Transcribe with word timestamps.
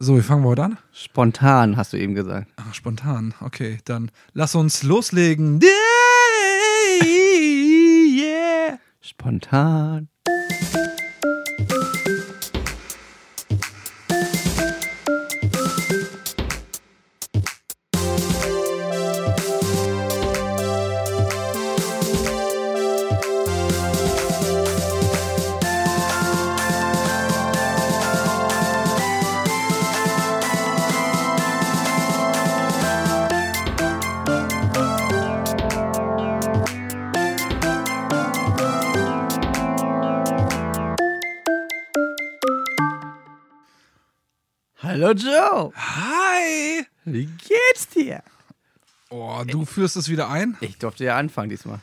So, 0.00 0.14
wir 0.14 0.22
fangen 0.22 0.44
wir 0.44 0.50
heute 0.50 0.62
an. 0.62 0.78
Spontan, 0.92 1.76
hast 1.76 1.92
du 1.92 1.96
eben 1.96 2.14
gesagt. 2.14 2.48
Ach, 2.54 2.72
spontan. 2.72 3.34
Okay, 3.40 3.78
dann 3.84 4.12
lass 4.32 4.54
uns 4.54 4.84
loslegen. 4.84 5.60
Yeah. 7.04 8.78
Spontan. 9.00 10.08
Hallo 45.08 45.20
Joe. 45.20 45.72
Hi. 45.74 46.84
Wie 47.06 47.24
geht's 47.24 47.88
dir? 47.88 48.22
Oh, 49.08 49.42
du 49.46 49.64
führst 49.64 49.96
es 49.96 50.10
wieder 50.10 50.28
ein? 50.28 50.58
Ich 50.60 50.76
durfte 50.76 51.02
ja 51.02 51.16
anfangen 51.16 51.48
diesmal. 51.48 51.80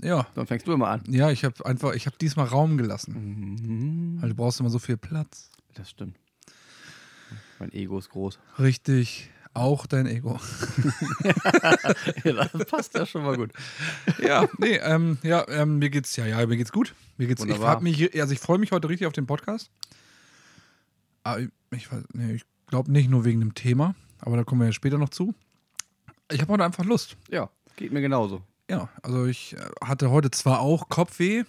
Ja. 0.00 0.26
Dann 0.34 0.46
fängst 0.46 0.66
du 0.66 0.72
immer 0.72 0.88
an. 0.88 1.02
Ja, 1.06 1.30
ich 1.30 1.44
habe 1.44 1.66
einfach, 1.66 1.92
ich 1.92 2.06
habe 2.06 2.16
diesmal 2.16 2.46
Raum 2.46 2.78
gelassen. 2.78 4.16
Weil 4.22 4.30
du 4.30 4.34
brauchst 4.34 4.58
immer 4.58 4.70
so 4.70 4.78
viel 4.78 4.96
Platz. 4.96 5.50
Das 5.74 5.90
stimmt. 5.90 6.16
Mein 7.58 7.70
Ego 7.74 7.98
ist 7.98 8.08
groß. 8.08 8.38
Richtig. 8.58 9.28
Auch 9.52 9.84
dein 9.84 10.06
Ego. 10.06 10.40
ja, 12.24 12.48
das 12.54 12.64
passt 12.70 12.94
ja 12.94 13.04
schon 13.04 13.22
mal 13.22 13.36
gut. 13.36 13.52
ja, 14.22 14.48
nee, 14.56 14.76
ähm, 14.76 15.18
ja, 15.22 15.46
ähm, 15.48 15.78
mir 15.78 15.90
geht's, 15.90 16.16
ja, 16.16 16.24
ja, 16.24 16.46
mir 16.46 16.56
geht's 16.56 16.72
gut. 16.72 16.94
Mir 17.18 17.26
geht's, 17.26 17.42
ich 17.42 17.50
Wunderbar. 17.50 17.68
hab 17.68 17.82
mich, 17.82 18.18
also 18.18 18.32
ich 18.32 18.40
freue 18.40 18.56
mich 18.56 18.72
heute 18.72 18.88
richtig 18.88 19.06
auf 19.06 19.12
den 19.12 19.26
Podcast. 19.26 19.70
Ich, 21.76 21.88
nee, 22.12 22.32
ich 22.34 22.44
glaube 22.66 22.90
nicht 22.92 23.08
nur 23.10 23.24
wegen 23.24 23.40
dem 23.40 23.54
Thema, 23.54 23.94
aber 24.20 24.36
da 24.36 24.44
kommen 24.44 24.60
wir 24.60 24.66
ja 24.66 24.72
später 24.72 24.98
noch 24.98 25.10
zu. 25.10 25.34
Ich 26.30 26.40
habe 26.40 26.52
heute 26.52 26.64
einfach 26.64 26.84
Lust. 26.84 27.16
Ja, 27.30 27.50
geht 27.76 27.92
mir 27.92 28.00
genauso. 28.00 28.42
Ja, 28.68 28.88
also 29.02 29.26
ich 29.26 29.54
äh, 29.56 29.60
hatte 29.84 30.10
heute 30.10 30.30
zwar 30.30 30.60
auch 30.60 30.88
Kopfweh, 30.88 31.44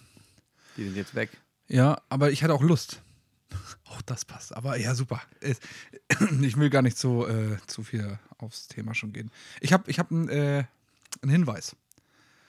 Die 0.77 0.83
sind 0.83 0.95
jetzt 0.95 1.15
weg. 1.15 1.31
ja, 1.67 1.99
aber 2.09 2.31
ich 2.31 2.43
hatte 2.43 2.53
auch 2.53 2.61
Lust. 2.61 3.01
Auch 3.85 4.01
das 4.01 4.25
passt. 4.25 4.53
Aber 4.55 4.77
ja, 4.77 4.93
super. 4.93 5.21
Es- 5.39 5.59
Ich 6.41 6.57
will 6.57 6.69
gar 6.69 6.81
nicht 6.81 6.97
so 6.97 7.25
äh, 7.27 7.57
zu 7.65 7.81
viel 7.81 8.19
aufs 8.37 8.67
Thema 8.67 8.93
schon 8.93 9.13
gehen. 9.13 9.31
Ich 9.61 9.71
habe 9.71 9.89
ich 9.89 9.97
hab 9.99 10.11
einen 10.11 10.27
äh, 10.27 10.65
einen 11.21 11.31
Hinweis. 11.31 11.75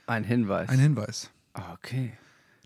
Ein 0.08 0.24
Hinweis. 0.24 0.68
Ein 0.68 0.80
Hinweis. 0.80 1.30
okay. 1.74 2.12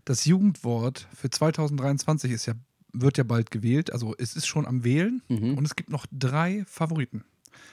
Das 0.05 0.25
Jugendwort 0.25 1.07
für 1.15 1.29
2023 1.29 2.31
ist 2.31 2.47
ja, 2.47 2.53
wird 2.93 3.17
ja 3.17 3.23
bald 3.23 3.51
gewählt. 3.51 3.91
Also 3.91 4.15
es 4.17 4.35
ist 4.35 4.45
schon 4.47 4.65
am 4.65 4.83
Wählen 4.83 5.21
Mhm. 5.27 5.57
und 5.57 5.65
es 5.65 5.75
gibt 5.75 5.89
noch 5.89 6.05
drei 6.11 6.63
Favoriten. 6.67 7.23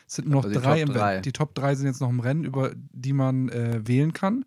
Es 0.06 0.16
sind 0.16 0.28
noch 0.28 0.44
Also 0.44 0.58
drei 0.60 0.80
Top 0.80 0.88
im 0.88 0.94
drei. 0.94 1.10
Rennen. 1.12 1.22
Die 1.22 1.32
Top 1.32 1.54
drei 1.54 1.74
sind 1.74 1.86
jetzt 1.86 2.00
noch 2.00 2.10
im 2.10 2.20
Rennen, 2.20 2.44
über 2.44 2.72
die 2.76 3.12
man 3.12 3.48
äh, 3.50 3.86
wählen 3.86 4.12
kann. 4.12 4.44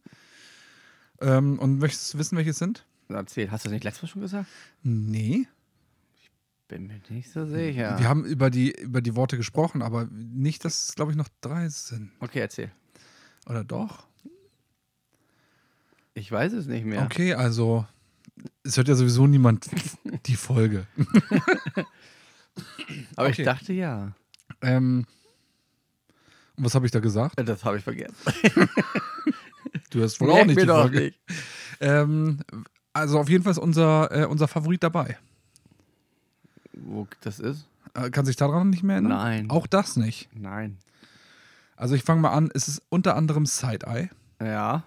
Ähm, 1.22 1.58
und 1.60 1.80
möchtest 1.80 2.14
du 2.14 2.18
wissen, 2.18 2.38
welche 2.38 2.50
es 2.52 2.58
sind? 2.60 2.86
Erzähl, 3.10 3.50
hast 3.52 3.64
du 3.66 3.70
das 3.70 3.74
nicht 3.74 3.84
letztes 3.84 4.04
Mal 4.04 4.08
schon 4.10 4.22
gesagt? 4.24 4.48
Nee. 4.82 5.48
Bin 6.68 6.88
mir 6.88 7.00
nicht 7.10 7.32
so 7.32 7.46
sicher. 7.46 8.00
Wir 8.00 8.08
haben 8.10 8.26
über 8.26 8.50
die, 8.50 8.72
über 8.72 9.02
die 9.02 9.16
Worte 9.16 9.38
gesprochen, 9.38 9.82
aber 9.82 10.08
nicht, 10.12 10.66
dass 10.66 10.90
es, 10.90 10.96
glaube 10.96 11.12
ich, 11.12 11.18
noch 11.18 11.28
drei 11.42 11.70
sind. 11.70 12.12
okay, 12.20 12.40
erzähl. 12.40 12.72
Oder 13.46 13.64
doch? 13.64 14.08
Ich 16.14 16.32
weiß 16.32 16.54
es 16.54 16.68
nicht 16.68 16.86
mehr. 16.86 17.04
Okay, 17.04 17.34
also 17.34 17.86
es 18.64 18.78
hört 18.78 18.88
ja 18.88 18.96
sowieso 18.96 19.28
niemand 19.28 19.70
die 20.26 20.36
Folge. 20.36 20.88
Aber 23.16 23.30
Okay. 23.30 23.42
ich 23.42 23.46
dachte 23.46 23.74
ja. 23.74 24.12
Ähm, 24.62 25.06
und 26.56 26.66
was 26.66 26.76
habe 26.76 26.86
ich 26.86 26.92
da 26.92 27.00
gesagt? 27.00 27.36
Das 27.48 27.64
habe 27.66 27.78
ich 27.78 27.84
vergessen. 27.84 28.16
Du 29.90 30.02
hast 30.04 30.20
wohl 30.22 30.32
auch 30.32 30.46
nicht 30.46 30.60
die 30.60 30.66
Folge. 30.66 31.00
nicht. 31.02 31.20
Ähm, 31.80 32.40
also 32.94 33.20
auf 33.20 33.30
jeden 33.30 33.44
Fall 33.44 33.52
ist 33.52 33.60
unser, 33.60 34.12
äh, 34.12 34.26
unser 34.26 34.48
Favorit 34.48 34.82
dabei. 34.84 35.18
Wo 36.74 37.08
das 37.22 37.40
ist? 37.40 37.68
Äh, 37.94 38.10
kann 38.10 38.26
sich 38.26 38.36
daran 38.36 38.72
nicht 38.72 38.82
mehr 38.82 38.96
erinnern? 38.96 39.12
Nein. 39.18 39.50
Auch 39.52 39.68
das 39.68 39.96
nicht. 39.96 40.30
Nein. 40.34 40.78
Also 41.76 41.94
ich 41.94 42.04
fange 42.04 42.22
mal 42.22 42.32
an. 42.32 42.50
Es 42.56 42.68
ist 42.68 42.82
unter 42.90 43.16
anderem 43.16 43.46
Side-Eye. 43.46 44.10
Ja. 44.42 44.84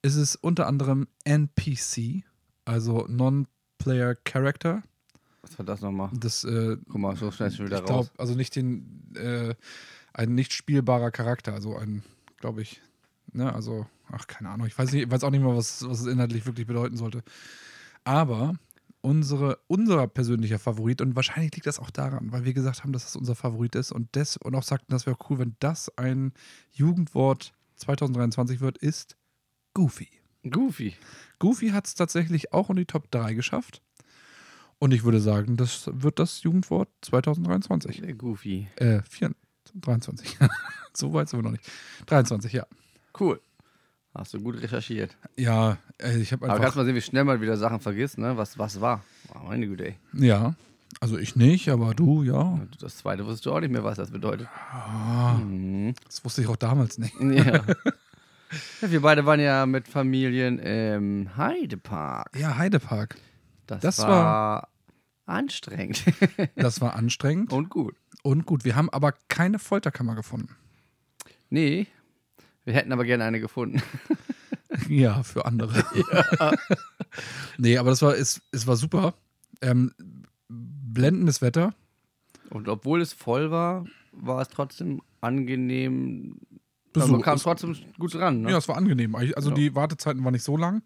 Es 0.00 0.14
ist 0.16 0.36
unter 0.36 0.66
anderem 0.66 1.06
NPC, 1.24 2.24
also 2.70 3.04
Non-Player 3.08 4.14
Character. 4.24 4.82
Was 5.42 5.58
war 5.58 5.66
das 5.66 5.80
nochmal? 5.80 6.10
Das, 6.12 6.44
äh, 6.44 6.76
Guck 6.88 7.00
mal, 7.00 7.16
so 7.16 7.30
schnell 7.32 7.50
schon 7.50 7.66
wieder 7.66 7.78
ich 7.78 7.84
glaube, 7.84 8.06
raus. 8.06 8.12
also 8.16 8.34
nicht 8.34 8.54
den, 8.54 9.12
äh, 9.16 9.54
ein 10.12 10.34
nicht 10.34 10.52
spielbarer 10.52 11.10
Charakter, 11.10 11.52
also 11.52 11.76
ein, 11.76 12.04
glaube 12.36 12.62
ich, 12.62 12.80
ne, 13.32 13.52
also, 13.52 13.86
ach, 14.12 14.26
keine 14.28 14.50
Ahnung, 14.50 14.68
ich 14.68 14.78
weiß, 14.78 14.92
nicht, 14.92 15.04
ich 15.04 15.10
weiß 15.10 15.24
auch 15.24 15.30
nicht 15.30 15.42
mal, 15.42 15.56
was, 15.56 15.84
was 15.88 16.00
es 16.00 16.06
inhaltlich 16.06 16.46
wirklich 16.46 16.66
bedeuten 16.66 16.96
sollte. 16.96 17.24
Aber 18.04 18.54
unsere, 19.00 19.58
unser 19.66 20.06
persönlicher 20.06 20.60
Favorit, 20.60 21.00
und 21.00 21.16
wahrscheinlich 21.16 21.54
liegt 21.54 21.66
das 21.66 21.80
auch 21.80 21.90
daran, 21.90 22.30
weil 22.30 22.44
wir 22.44 22.54
gesagt 22.54 22.84
haben, 22.84 22.92
dass 22.92 23.08
es 23.08 23.16
unser 23.16 23.34
Favorit 23.34 23.74
ist 23.74 23.90
und, 23.90 24.14
des, 24.14 24.36
und 24.36 24.54
auch 24.54 24.62
sagten, 24.62 24.92
das 24.92 25.06
wäre 25.06 25.16
cool, 25.28 25.38
wenn 25.38 25.56
das 25.58 25.90
ein 25.98 26.32
Jugendwort 26.70 27.52
2023 27.76 28.60
wird, 28.60 28.78
ist 28.78 29.16
Goofy. 29.74 30.19
Goofy. 30.48 30.94
Goofy 31.38 31.70
hat 31.70 31.86
es 31.86 31.94
tatsächlich 31.94 32.52
auch 32.52 32.70
in 32.70 32.76
die 32.76 32.86
Top 32.86 33.10
3 33.10 33.34
geschafft. 33.34 33.82
Und 34.78 34.92
ich 34.94 35.04
würde 35.04 35.20
sagen, 35.20 35.56
das 35.56 35.90
wird 35.92 36.18
das 36.18 36.42
Jugendwort 36.42 36.88
2023. 37.02 38.00
Der 38.00 38.14
Goofy. 38.14 38.66
Äh, 38.76 39.02
4, 39.08 39.32
23. 39.74 40.38
so 40.94 41.12
weit 41.12 41.28
sind 41.28 41.40
wir 41.40 41.44
noch 41.44 41.50
nicht. 41.52 41.64
23, 42.06 42.52
ja. 42.54 42.66
Cool. 43.18 43.40
Hast 44.14 44.34
du 44.34 44.40
gut 44.40 44.60
recherchiert. 44.60 45.16
Ja, 45.36 45.76
äh, 45.98 46.18
ich 46.18 46.32
habe 46.32 46.44
Aber 46.46 46.54
kannst 46.54 46.64
einfach. 46.68 46.76
mal 46.76 46.84
sehen, 46.86 46.94
wie 46.96 47.00
schnell 47.02 47.24
man 47.24 47.40
wieder 47.40 47.56
Sachen 47.56 47.78
vergisst, 47.80 48.18
ne? 48.18 48.36
Was, 48.36 48.58
was 48.58 48.80
war? 48.80 49.04
Oh, 49.34 49.38
meine 49.46 49.66
Güte, 49.68 49.86
ey. 49.88 49.96
Ja, 50.14 50.54
also 51.00 51.16
ich 51.16 51.36
nicht, 51.36 51.68
aber 51.68 51.94
du, 51.94 52.24
ja. 52.24 52.58
Das 52.80 52.96
zweite 52.96 53.24
wusstest 53.24 53.46
du 53.46 53.52
auch 53.52 53.60
nicht 53.60 53.70
mehr, 53.70 53.84
was 53.84 53.98
das 53.98 54.10
bedeutet. 54.10 54.48
Ah, 54.72 55.34
Mhm. 55.34 55.94
das 56.06 56.24
wusste 56.24 56.40
ich 56.42 56.48
auch 56.48 56.56
damals 56.56 56.98
nicht. 56.98 57.14
Ja. 57.20 57.62
ja. 58.80 58.90
Wir 58.90 59.00
beide 59.02 59.26
waren 59.26 59.40
ja 59.40 59.66
mit 59.66 59.88
Familien 59.88 60.58
im 60.58 61.36
Heidepark. 61.36 62.36
Ja, 62.38 62.56
Heidepark. 62.56 63.16
Das, 63.66 63.80
Das 63.80 63.98
war, 63.98 64.68
anstrengend 65.26 66.02
Das 66.56 66.80
war 66.80 66.94
anstrengend 66.96 67.52
und 67.52 67.68
gut. 67.70 67.94
und 68.22 68.46
gut. 68.46 68.64
Wir 68.64 68.74
haben 68.74 68.90
aber 68.90 69.14
keine 69.28 69.58
Folterkammer 69.58 70.14
gefunden. 70.14 70.56
Nee, 71.50 71.86
wir 72.64 72.74
hätten 72.74 72.92
aber 72.92 73.04
gerne 73.04 73.24
eine 73.24 73.40
gefunden. 73.40 73.82
Ja, 74.88 75.24
für 75.24 75.46
andere. 75.46 75.84
nee, 77.58 77.76
aber 77.76 77.90
das 77.90 78.02
war, 78.02 78.14
es, 78.16 78.40
es 78.52 78.68
war 78.68 78.76
super. 78.76 79.14
Ähm, 79.60 79.92
blendendes 80.48 81.42
Wetter. 81.42 81.74
Und 82.50 82.68
obwohl 82.68 83.00
es 83.00 83.12
voll 83.12 83.50
war, 83.50 83.84
war 84.12 84.40
es 84.40 84.48
trotzdem 84.48 85.02
angenehm. 85.20 86.36
Besuch. 86.92 87.08
man 87.10 87.22
kam 87.22 87.38
trotzdem 87.38 87.76
gut 87.98 88.14
ran, 88.16 88.42
ne? 88.42 88.50
Ja, 88.50 88.58
es 88.58 88.68
war 88.68 88.76
angenehm. 88.76 89.14
Also 89.14 89.50
Ja. 89.50 89.54
die 89.54 89.74
Wartezeiten 89.74 90.24
waren 90.24 90.32
nicht 90.32 90.42
so 90.44 90.56
lang. 90.56 90.82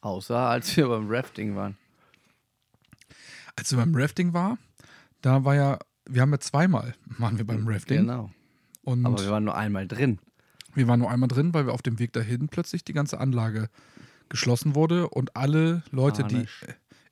Außer 0.00 0.36
als 0.36 0.76
wir 0.76 0.88
beim 0.88 1.08
Rafting 1.08 1.54
waren. 1.56 1.76
Als 3.56 3.70
wir 3.72 3.78
beim 3.78 3.94
Rafting 3.94 4.32
war, 4.32 4.58
da 5.20 5.44
war 5.44 5.54
ja, 5.54 5.78
wir 6.08 6.22
haben 6.22 6.32
ja 6.32 6.38
zweimal 6.40 6.94
waren 7.18 7.36
wir 7.38 7.46
beim 7.46 7.66
Rafting. 7.68 7.98
Genau. 7.98 8.30
Und 8.82 9.04
Aber 9.04 9.18
wir 9.22 9.30
waren 9.30 9.44
nur 9.44 9.56
einmal 9.56 9.86
drin. 9.86 10.18
wir 10.74 10.88
waren 10.88 11.00
nur 11.00 11.10
einmal 11.10 11.28
drin, 11.28 11.52
weil 11.52 11.66
wir 11.66 11.74
auf 11.74 11.82
dem 11.82 11.98
Weg 11.98 12.12
dahin 12.12 12.48
plötzlich 12.48 12.84
die 12.84 12.92
ganze 12.94 13.20
Anlage 13.20 13.68
geschlossen 14.28 14.74
wurde 14.74 15.08
und 15.10 15.36
alle 15.36 15.82
Leute, 15.90 16.24
die 16.24 16.46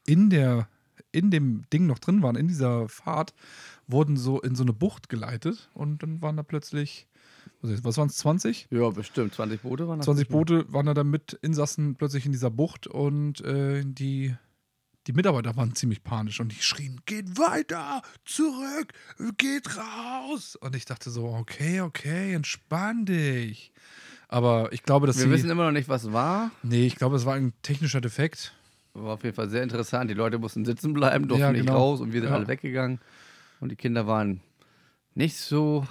in 0.07 0.31
der 0.31 0.69
in 1.11 1.31
dem 1.31 1.65
Ding 1.73 1.87
noch 1.87 1.99
drin 1.99 2.23
waren, 2.23 2.37
in 2.37 2.49
dieser 2.49 2.89
Fahrt, 2.89 3.33
wurden 3.87 4.17
so 4.17 4.41
in 4.41 4.55
so 4.55 4.63
eine 4.63 4.73
Bucht 4.75 5.09
geleitet 5.09 5.71
und 5.73 6.03
dann 6.03 6.21
waren 6.21 6.37
da 6.37 6.43
plötzlich, 6.43 7.07
was 7.61 7.97
waren 7.99 8.09
es, 8.09 8.17
20? 8.19 8.69
Ja, 8.71 8.89
bestimmt. 8.91 9.35
20 9.35 9.63
Boote 9.63 9.89
waren 9.89 9.99
das. 9.99 10.05
20 10.07 10.29
Boote 10.29 10.73
waren 10.73 10.87
da 10.87 10.95
dann 10.95 11.09
mit 11.11 11.33
Insassen 11.43 11.97
plötzlich 11.97 12.25
in 12.27 12.33
dieser 12.33 12.51
Bucht 12.51 12.87
und 12.87 13.41
äh, 13.41 13.83
die, 13.85 14.35
die 15.07 15.13
Mitarbeiter 15.13 15.57
waren 15.57 15.75
ziemlich 15.75 16.03
panisch 16.05 16.39
und 16.41 16.53
die 16.53 16.63
schrien, 16.63 17.01
geht 17.07 17.37
weiter, 17.39 18.03
zurück, 18.25 18.93
geht 19.39 19.77
raus. 19.77 20.57
Und 20.57 20.77
ich 20.77 20.85
dachte 20.85 21.11
so, 21.11 21.27
okay, 21.27 21.81
okay, 21.81 22.33
entspann 22.35 23.07
dich. 23.07 23.73
Aber 24.29 24.73
ich 24.73 24.83
glaube, 24.83 25.07
dass 25.07 25.17
Wir 25.17 25.25
sie, 25.25 25.31
wissen 25.31 25.51
immer 25.51 25.65
noch 25.65 25.73
nicht, 25.73 25.89
was 25.89 26.13
war, 26.13 26.51
nee, 26.63 26.87
ich 26.87 26.97
glaube, 26.97 27.17
es 27.17 27.25
war 27.25 27.35
ein 27.35 27.55
technischer 27.63 28.01
Defekt. 28.01 28.53
War 28.93 29.15
auf 29.15 29.25
jeden 29.25 29.35
Fall 29.35 29.49
sehr 29.49 29.63
interessant. 29.63 30.11
Die 30.11 30.15
Leute 30.15 30.39
mussten 30.39 30.65
sitzen 30.65 30.93
bleiben, 30.93 31.29
durften 31.29 31.41
Ja, 31.43 31.53
nicht 31.53 31.63
genau. 31.67 31.79
raus 31.79 32.01
und 32.01 32.13
wir 32.13 32.21
sind 32.21 32.31
Ja. 32.31 32.37
alle 32.37 32.47
weggegangen. 32.49 33.01
Und 33.61 33.71
die 33.71 33.77
Kinder 33.77 34.07
waren 34.07 34.41
nicht 35.15 35.37
so, 35.37 35.87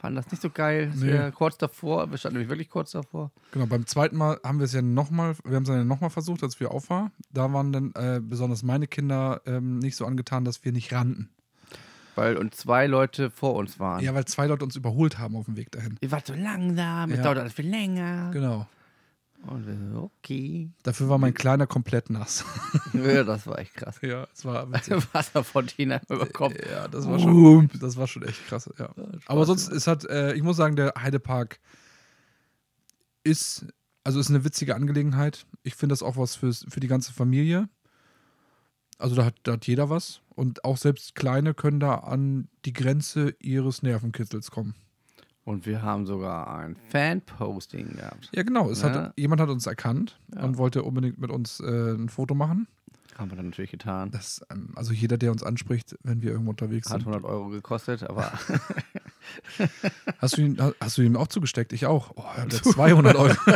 fanden 0.00 0.16
das 0.16 0.30
nicht 0.30 0.42
so 0.42 0.50
geil. 0.50 0.90
Nee. 0.96 1.30
kurz 1.32 1.58
davor, 1.58 2.10
wir 2.10 2.18
standen 2.18 2.38
nämlich 2.38 2.48
wirklich 2.50 2.70
kurz 2.70 2.92
davor. 2.92 3.30
Genau, 3.52 3.66
beim 3.66 3.86
zweiten 3.86 4.16
Mal 4.16 4.40
haben 4.42 4.58
wir 4.58 4.64
es 4.64 4.72
ja 4.72 4.82
nochmal, 4.82 5.34
wir 5.44 5.56
haben 5.56 5.64
es 5.64 5.68
ja 5.68 5.84
nochmal 5.84 6.10
versucht, 6.10 6.42
als 6.42 6.58
wir 6.58 6.70
auf 6.70 6.88
waren. 6.90 7.10
Da 7.32 7.52
waren 7.52 7.72
dann 7.72 7.92
äh, 7.94 8.20
besonders 8.22 8.62
meine 8.62 8.86
Kinder 8.86 9.42
ähm, 9.46 9.78
nicht 9.78 9.96
so 9.96 10.06
angetan, 10.06 10.44
dass 10.44 10.64
wir 10.64 10.72
nicht 10.72 10.92
rannten. 10.92 11.28
Weil 12.16 12.36
und 12.36 12.54
zwei 12.54 12.86
Leute 12.86 13.30
vor 13.30 13.54
uns 13.54 13.78
waren. 13.78 14.02
Ja, 14.02 14.14
weil 14.14 14.24
zwei 14.24 14.46
Leute 14.46 14.64
uns 14.64 14.74
überholt 14.76 15.18
haben 15.18 15.36
auf 15.36 15.44
dem 15.44 15.56
Weg 15.56 15.70
dahin. 15.72 15.96
Ihr 16.00 16.10
wart 16.10 16.26
so 16.26 16.34
langsam, 16.34 17.10
es 17.10 17.18
Ja. 17.18 17.22
dauert 17.22 17.38
alles 17.38 17.52
viel 17.52 17.68
länger. 17.68 18.30
Genau. 18.32 18.66
Und 19.46 19.96
okay. 19.96 20.70
Dafür 20.82 21.08
war 21.08 21.18
mein 21.18 21.34
Kleiner 21.34 21.66
komplett 21.66 22.10
nass. 22.10 22.44
Ja, 22.92 23.24
das 23.24 23.46
war 23.46 23.58
echt 23.58 23.74
krass. 23.74 23.98
ja, 24.02 24.26
es 24.34 24.44
war. 24.44 24.70
Wasserfontäne 24.70 26.00
über 26.08 26.26
Kopf. 26.26 26.54
Ja, 26.70 26.88
das 26.88 27.06
war 27.08 27.18
schon, 27.18 27.70
das 27.80 27.96
war 27.96 28.06
schon 28.06 28.22
echt 28.24 28.46
krass. 28.46 28.68
Ja. 28.78 28.90
Aber 29.26 29.46
sonst 29.46 29.68
ist 29.68 29.86
halt, 29.86 30.04
äh, 30.04 30.34
ich 30.34 30.42
muss 30.42 30.56
sagen, 30.56 30.76
der 30.76 30.94
Heidepark 30.98 31.60
ist, 33.24 33.66
also 34.04 34.18
ist 34.20 34.28
eine 34.28 34.44
witzige 34.44 34.74
Angelegenheit. 34.74 35.46
Ich 35.62 35.74
finde 35.74 35.92
das 35.92 36.02
auch 36.02 36.16
was 36.16 36.36
fürs, 36.36 36.66
für 36.68 36.80
die 36.80 36.88
ganze 36.88 37.12
Familie. 37.12 37.68
Also 38.98 39.14
da 39.14 39.24
hat, 39.24 39.36
da 39.44 39.52
hat 39.52 39.66
jeder 39.66 39.88
was. 39.88 40.20
Und 40.28 40.64
auch 40.64 40.76
selbst 40.76 41.14
Kleine 41.14 41.54
können 41.54 41.80
da 41.80 41.96
an 41.96 42.48
die 42.64 42.72
Grenze 42.72 43.34
ihres 43.40 43.82
Nervenkitzels 43.82 44.50
kommen. 44.50 44.74
Und 45.44 45.66
wir 45.66 45.82
haben 45.82 46.06
sogar 46.06 46.48
ein 46.54 46.76
Fan-Posting 46.90 47.96
gehabt. 47.96 48.28
Ja, 48.34 48.42
genau. 48.42 48.70
Es 48.70 48.82
Ja. 48.82 48.90
hat, 48.92 49.12
jemand 49.16 49.40
hat 49.40 49.48
uns 49.48 49.66
erkannt 49.66 50.18
Ja. 50.34 50.42
und 50.42 50.58
wollte 50.58 50.82
unbedingt 50.82 51.18
mit 51.18 51.30
uns 51.30 51.60
äh, 51.60 51.92
ein 51.94 52.08
Foto 52.08 52.34
machen. 52.34 52.66
Haben 53.18 53.30
wir 53.30 53.36
dann 53.36 53.46
natürlich 53.46 53.70
getan. 53.70 54.10
Das, 54.10 54.40
ähm, 54.50 54.70
also 54.76 54.92
jeder, 54.92 55.18
der 55.18 55.32
uns 55.32 55.42
anspricht, 55.42 55.96
wenn 56.02 56.22
wir 56.22 56.30
irgendwo 56.30 56.50
unterwegs 56.50 56.88
Hat 56.90 57.00
sind. 57.02 57.08
100 57.08 57.24
Euro 57.24 57.48
gekostet, 57.48 58.02
aber 58.04 58.32
Hast 60.18 60.36
du, 60.38 60.42
ihn, 60.42 60.58
hast 60.80 60.98
du 60.98 61.02
ihm 61.02 61.16
auch 61.16 61.28
zugesteckt? 61.28 61.72
Ich 61.72 61.86
auch. 61.86 62.12
Oh, 62.16 62.22
er 62.36 62.42
hat 62.44 62.52
200 62.52 63.16
Euro. 63.16 63.34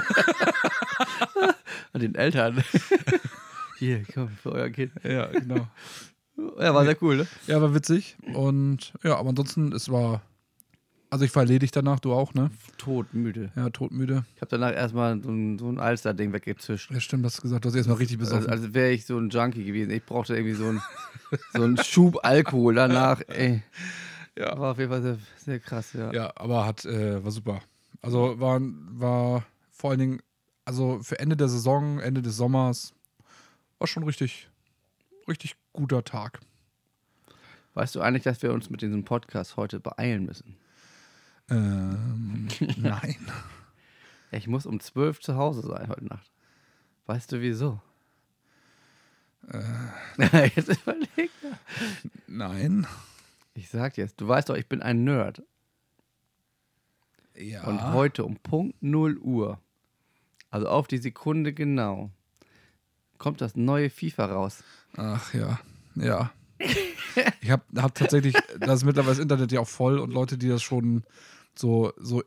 an 1.92 2.00
den 2.00 2.14
Eltern. 2.14 2.62
Hier, 3.78 4.04
komm, 4.12 4.28
für 4.28 4.52
euer 4.52 4.70
Kind. 4.70 4.92
ja, 5.02 5.26
genau. 5.26 5.66
Ja, 6.58 6.74
war 6.74 6.84
sehr 6.84 7.00
cool, 7.02 7.16
ne? 7.18 7.26
Ja, 7.46 7.60
war 7.62 7.74
witzig. 7.74 8.16
Und 8.34 8.92
ja, 9.02 9.16
aber 9.16 9.30
ansonsten, 9.30 9.72
es 9.72 9.90
war. 9.90 10.22
Also 11.14 11.26
ich 11.26 11.34
war 11.36 11.44
erledigt 11.44 11.76
danach, 11.76 12.00
du 12.00 12.12
auch, 12.12 12.34
ne? 12.34 12.50
Todmüde. 12.76 13.52
Ja, 13.54 13.70
todmüde. 13.70 14.24
Ich 14.34 14.40
habe 14.40 14.50
danach 14.50 14.72
erstmal 14.72 15.22
so 15.22 15.30
ein, 15.30 15.60
so 15.60 15.68
ein 15.68 15.78
Alster-Ding 15.78 16.32
weggezischt. 16.32 16.90
Ja, 16.90 16.98
stimmt, 16.98 17.24
hast 17.24 17.38
du 17.38 17.42
gesagt, 17.42 17.64
du 17.64 17.68
hast 17.68 17.76
erstmal 17.76 17.98
richtig 17.98 18.18
Also, 18.18 18.34
besoffen. 18.34 18.50
als 18.50 18.74
wäre 18.74 18.90
ich 18.90 19.06
so 19.06 19.16
ein 19.16 19.28
Junkie 19.28 19.64
gewesen. 19.64 19.92
Ich 19.92 20.04
brauchte 20.04 20.34
irgendwie 20.34 20.56
so 20.56 20.64
einen 20.64 20.82
so 21.52 21.62
einen 21.62 21.76
Schub 21.76 22.18
Alkohol 22.24 22.74
danach. 22.74 23.20
Ey, 23.28 23.62
ja. 24.36 24.58
war 24.58 24.72
auf 24.72 24.78
jeden 24.80 24.90
Fall 24.90 25.02
sehr, 25.02 25.18
sehr 25.36 25.60
krass, 25.60 25.92
ja. 25.92 26.12
ja, 26.12 26.32
aber 26.34 26.66
hat, 26.66 26.84
äh, 26.84 27.22
war 27.22 27.30
super. 27.30 27.60
Also 28.02 28.40
war, 28.40 28.60
war 28.60 29.46
vor 29.70 29.90
allen 29.90 30.00
Dingen, 30.00 30.22
also 30.64 30.98
für 31.00 31.20
Ende 31.20 31.36
der 31.36 31.48
Saison, 31.48 32.00
Ende 32.00 32.22
des 32.22 32.36
Sommers, 32.36 32.92
war 33.78 33.86
schon 33.86 34.02
richtig, 34.02 34.50
richtig 35.28 35.54
guter 35.72 36.02
Tag. 36.02 36.40
Weißt 37.74 37.94
du 37.94 38.00
eigentlich, 38.00 38.24
dass 38.24 38.42
wir 38.42 38.52
uns 38.52 38.68
mit 38.68 38.82
diesem 38.82 39.04
Podcast 39.04 39.56
heute 39.56 39.78
beeilen 39.78 40.24
müssen? 40.24 40.56
Ähm, 41.50 42.48
nein. 42.76 43.16
Ich 44.30 44.46
muss 44.46 44.66
um 44.66 44.80
12 44.80 45.20
zu 45.20 45.36
Hause 45.36 45.62
sein 45.62 45.88
heute 45.88 46.06
Nacht. 46.06 46.30
Weißt 47.06 47.30
du 47.32 47.40
wieso? 47.40 47.80
Äh. 49.48 50.48
Jetzt 50.56 50.68
überleg. 50.68 51.30
Nein. 52.26 52.86
Ich 53.54 53.68
sag 53.68 53.96
jetzt, 53.96 54.20
du 54.20 54.26
weißt 54.26 54.48
doch, 54.48 54.56
ich 54.56 54.68
bin 54.68 54.82
ein 54.82 55.04
Nerd. 55.04 55.42
Ja. 57.36 57.64
Und 57.64 57.92
heute 57.92 58.24
um 58.24 58.36
Punkt 58.36 58.82
0 58.82 59.18
Uhr, 59.18 59.60
also 60.50 60.68
auf 60.68 60.88
die 60.88 60.98
Sekunde 60.98 61.52
genau, 61.52 62.10
kommt 63.18 63.40
das 63.40 63.54
neue 63.54 63.90
FIFA 63.90 64.26
raus. 64.26 64.64
Ach 64.96 65.32
ja, 65.34 65.60
ja. 65.94 66.32
Ich 67.40 67.50
habe 67.50 67.62
hab 67.76 67.94
tatsächlich, 67.94 68.34
da 68.58 68.72
ist 68.72 68.84
mittlerweile 68.84 69.14
das 69.14 69.22
Internet 69.22 69.52
ja 69.52 69.60
auch 69.60 69.68
voll 69.68 70.00
und 70.00 70.12
Leute, 70.12 70.36
die 70.36 70.48
das 70.48 70.62
schon 70.62 71.04
so, 71.58 71.92
so 71.96 72.22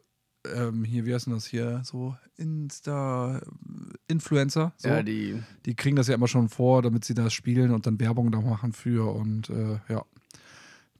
ähm, 0.56 0.83
hier, 0.83 1.06
wie 1.06 1.13
heißt 1.13 1.27
denn 1.27 1.33
das 1.33 1.45
hier, 1.45 1.81
so 1.83 2.15
Insta-Influencer, 2.38 4.74
so, 4.77 4.89
Ja, 4.89 5.03
die, 5.03 5.44
die, 5.65 5.75
kriegen 5.75 5.95
das 5.95 6.07
ja 6.07 6.15
immer 6.15 6.27
schon 6.27 6.50
vor, 6.50 6.81
damit 6.81 7.06
sie 7.06 7.13
das 7.13 7.31
spielen 7.33 7.71
und 7.71 7.88
dann 7.88 7.97
Werbung 8.00 8.31
da 8.31 8.41
machen 8.41 8.74
für 8.74 9.13
und 9.13 9.50
äh, 9.50 9.79
ja. 9.89 10.03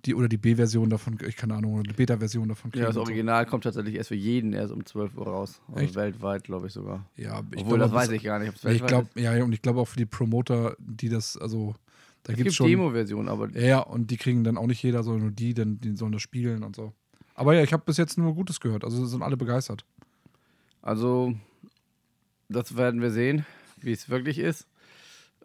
Die, 0.06 0.14
oder 0.16 0.28
die 0.30 0.38
B-Version 0.38 0.92
davon, 0.92 1.18
ich 1.28 1.36
keine 1.36 1.56
Ahnung, 1.56 1.74
oder 1.74 1.82
die 1.84 1.94
Beta-Version 1.94 2.48
davon 2.48 2.72
ja, 2.76 2.86
das 2.86 2.90
und 2.90 2.94
so. 2.94 3.02
Original 3.02 3.46
kommt 3.46 3.66
tatsächlich 3.66 3.96
erst 3.96 4.08
für 4.10 4.16
jeden 4.16 4.54
erst 4.54 4.72
um 4.72 4.86
12 4.86 5.18
Uhr 5.18 5.28
raus. 5.28 5.60
Also 5.74 5.96
weltweit, 5.96 6.44
glaube 6.46 6.68
ich 6.68 6.74
sogar. 6.74 7.10
Ja, 7.18 7.42
ich 7.52 7.62
Obwohl, 7.62 7.78
glaub, 7.78 7.90
das 7.90 8.00
weiß 8.00 8.12
ich 8.12 8.24
gar 8.24 8.40
nicht. 8.40 8.54
ich 8.64 8.86
glaube, 8.86 9.08
ja, 9.16 9.44
und 9.44 9.54
ich 9.54 9.62
glaube 9.62 9.82
auch 9.82 9.88
für 9.88 9.98
die 9.98 10.06
Promoter, 10.06 10.78
die 10.80 11.10
das, 11.10 11.36
also 11.36 11.76
da 12.24 12.32
es 12.32 12.38
gibt 12.38 12.38
gibt 12.38 12.50
es 12.50 12.56
schon. 12.56 12.68
Demo-Versionen, 12.68 13.28
aber 13.28 13.50
Ja, 13.50 13.62
ja, 13.62 13.80
und 13.80 14.12
die 14.12 14.18
kriegen 14.18 14.44
dann 14.44 14.58
auch 14.58 14.68
nicht 14.68 14.84
jeder, 14.84 15.04
sondern 15.04 15.24
nur 15.24 15.32
die, 15.32 15.54
denn 15.54 15.80
die 15.82 15.96
sollen 15.96 16.14
das 16.14 16.22
spielen 16.22 16.64
und 16.64 16.76
so. 16.76 16.94
Aber 17.38 17.54
ja, 17.54 17.62
ich 17.62 17.72
habe 17.72 17.84
bis 17.86 17.98
jetzt 17.98 18.18
nur 18.18 18.34
Gutes 18.34 18.60
gehört. 18.60 18.84
Also 18.84 19.06
sind 19.06 19.22
alle 19.22 19.38
begeistert. 19.38 19.86
Also, 20.82 21.36
das 22.50 22.76
werden 22.76 23.00
wir 23.00 23.12
sehen, 23.12 23.46
wie 23.78 23.92
es 23.92 24.10
wirklich 24.10 24.40
ist. 24.40 24.68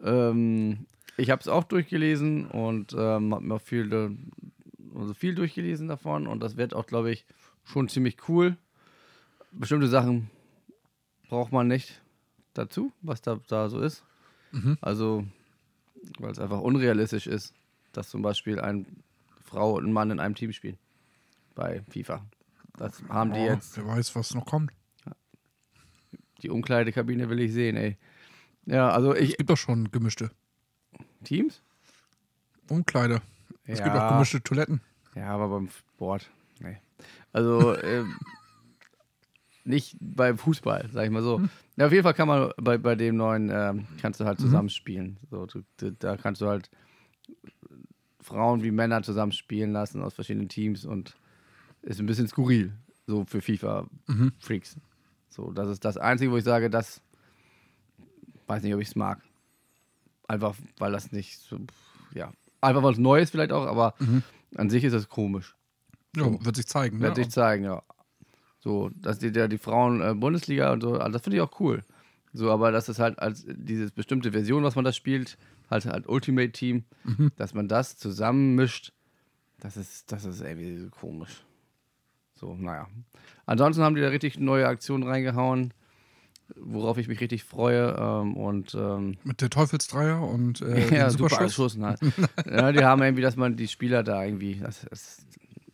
Ähm, 0.03 0.87
ich 1.17 1.29
habe 1.29 1.39
es 1.41 1.47
auch 1.47 1.63
durchgelesen 1.63 2.47
und 2.47 2.93
ähm, 2.93 3.35
habe 3.35 3.45
mir 3.45 3.53
auch 3.53 3.61
viel, 3.61 3.93
also 4.95 5.13
viel 5.13 5.35
durchgelesen 5.35 5.87
davon 5.87 6.25
und 6.25 6.39
das 6.41 6.57
wird 6.57 6.73
auch, 6.73 6.87
glaube 6.87 7.11
ich, 7.11 7.25
schon 7.63 7.87
ziemlich 7.89 8.17
cool. 8.27 8.57
Bestimmte 9.51 9.87
Sachen 9.87 10.31
braucht 11.29 11.51
man 11.51 11.67
nicht 11.67 12.01
dazu, 12.55 12.91
was 13.03 13.21
da, 13.21 13.39
da 13.47 13.69
so 13.69 13.79
ist. 13.79 14.03
Mhm. 14.51 14.79
Also, 14.81 15.25
weil 16.17 16.31
es 16.31 16.39
einfach 16.39 16.59
unrealistisch 16.59 17.27
ist, 17.27 17.53
dass 17.91 18.09
zum 18.09 18.23
Beispiel 18.23 18.59
eine 18.59 18.83
Frau 19.43 19.75
und 19.75 19.85
ein 19.85 19.93
Mann 19.93 20.09
in 20.09 20.19
einem 20.19 20.33
Team 20.33 20.51
spielen 20.53 20.79
bei 21.55 21.81
FIFA. 21.89 22.25
Das 22.77 23.03
haben 23.09 23.33
die 23.33 23.39
jetzt 23.39 23.77
Wer 23.77 23.87
weiß, 23.87 24.15
was 24.15 24.33
noch 24.33 24.45
kommt. 24.45 24.71
die 26.41 26.49
Umkleidekabine 26.49 27.29
will 27.29 27.39
ich 27.39 27.53
sehen, 27.53 27.77
ey. 27.77 27.97
Ja, 28.65 28.89
also 28.89 29.15
ich. 29.15 29.31
es 29.31 29.37
gibt 29.37 29.49
doch 29.49 29.57
schon 29.57 29.91
gemischte 29.91 30.31
Teams? 31.23 31.61
Umkleide. 32.69 33.21
Es 33.65 33.79
ja, 33.79 33.85
gibt 33.85 33.95
auch 33.95 34.09
gemischte 34.09 34.41
Toiletten. 34.41 34.81
Ja, 35.15 35.27
aber 35.27 35.49
beim 35.49 35.69
Sport. 35.69 36.29
Nee. 36.59 36.77
Also, 37.31 37.77
ähm, 37.77 38.17
nicht 39.63 39.95
beim 39.99 40.37
Fußball, 40.37 40.89
sag 40.91 41.05
ich 41.05 41.11
mal 41.11 41.23
so. 41.23 41.41
Ja, 41.77 41.87
auf 41.87 41.91
jeden 41.91 42.03
Fall 42.03 42.13
kann 42.13 42.27
man 42.27 42.51
bei, 42.57 42.77
bei 42.77 42.95
dem 42.95 43.17
neuen, 43.17 43.49
ähm, 43.49 43.87
kannst 44.01 44.19
du 44.19 44.25
halt 44.25 44.39
zusammenspielen. 44.39 45.17
So, 45.29 45.45
du, 45.45 45.63
du, 45.77 45.91
da 45.91 46.17
kannst 46.17 46.41
du 46.41 46.47
halt 46.47 46.69
Frauen 48.21 48.63
wie 48.63 48.71
Männer 48.71 49.03
zusammenspielen 49.03 49.71
lassen 49.71 50.01
aus 50.01 50.13
verschiedenen 50.13 50.49
Teams 50.49 50.85
und 50.85 51.15
ist 51.83 51.99
ein 51.99 52.05
bisschen 52.05 52.27
skurril, 52.27 52.73
so 53.07 53.25
für 53.25 53.41
FIFA-Freaks. 53.41 54.77
So, 55.29 55.51
das 55.51 55.69
ist 55.69 55.83
das 55.85 55.97
Einzige, 55.97 56.31
wo 56.31 56.37
ich 56.37 56.43
sage, 56.43 56.69
das 56.69 57.01
weiß 58.47 58.63
nicht, 58.63 58.73
ob 58.73 58.81
ich 58.81 58.89
es 58.89 58.95
mag. 58.95 59.21
Einfach, 60.27 60.55
weil 60.77 60.91
das 60.91 61.11
nicht 61.11 61.39
so, 61.39 61.59
ja, 62.13 62.31
einfach 62.61 62.83
was 62.83 62.97
Neues 62.97 63.29
vielleicht 63.29 63.51
auch, 63.51 63.65
aber 63.67 63.95
an 64.55 64.69
sich 64.69 64.83
ist 64.83 64.93
das 64.93 65.09
komisch. 65.09 65.55
Ja, 66.15 66.23
So. 66.25 66.45
wird 66.45 66.55
sich 66.55 66.67
zeigen. 66.67 66.99
Wird 67.01 67.17
ne? 67.17 67.23
sich 67.23 67.33
zeigen, 67.33 67.65
ja. 67.65 67.83
So, 68.59 68.89
dass 68.95 69.19
die, 69.19 69.31
der, 69.31 69.47
die 69.49 69.57
Frauen 69.57 70.01
äh, 70.01 70.13
Bundesliga 70.13 70.71
und 70.71 70.81
so, 70.81 70.93
also 70.93 71.11
das 71.11 71.21
finde 71.21 71.37
ich 71.37 71.41
auch 71.41 71.59
cool. 71.59 71.83
So, 72.31 72.49
aber 72.49 72.71
dass 72.71 72.87
es 72.87 72.97
halt 72.99 73.19
als 73.19 73.45
diese 73.47 73.91
bestimmte 73.91 74.31
Version, 74.31 74.63
was 74.63 74.75
man 74.75 74.85
da 74.85 74.93
spielt, 74.93 75.37
halt 75.69 75.85
halt 75.85 76.07
Ultimate 76.07 76.51
Team, 76.51 76.85
dass 77.35 77.53
man 77.53 77.67
das 77.67 77.97
zusammenmischt, 77.97 78.93
das 79.59 79.77
ist, 79.77 80.11
das 80.11 80.25
ist 80.25 80.41
irgendwie 80.41 80.77
so 80.77 80.89
komisch. 80.89 81.43
So, 82.43 82.55
naja. 82.59 82.87
Ansonsten 83.45 83.83
haben 83.83 83.95
die 83.95 84.01
da 84.01 84.09
richtig 84.09 84.37
neue 84.37 84.67
Aktionen 84.67 85.03
reingehauen, 85.03 85.73
worauf 86.57 86.97
ich 86.97 87.07
mich 87.07 87.21
richtig 87.21 87.45
freue. 87.45 87.95
Ähm, 87.97 88.35
und 88.35 88.75
ähm, 88.75 89.15
Mit 89.23 89.39
der 89.39 89.49
Teufelsdreier 89.49 90.21
und 90.21 90.61
äh, 90.61 90.93
ja, 90.93 91.09
super. 91.09 91.47
Schuss. 91.47 91.77
Ne? 91.77 91.95
ja, 92.45 92.73
die 92.73 92.83
haben 92.83 93.01
irgendwie, 93.01 93.21
dass 93.21 93.37
man 93.37 93.55
die 93.55 93.69
Spieler 93.69 94.03
da 94.03 94.25
irgendwie, 94.25 94.55
das, 94.55 94.85
das, 94.89 95.25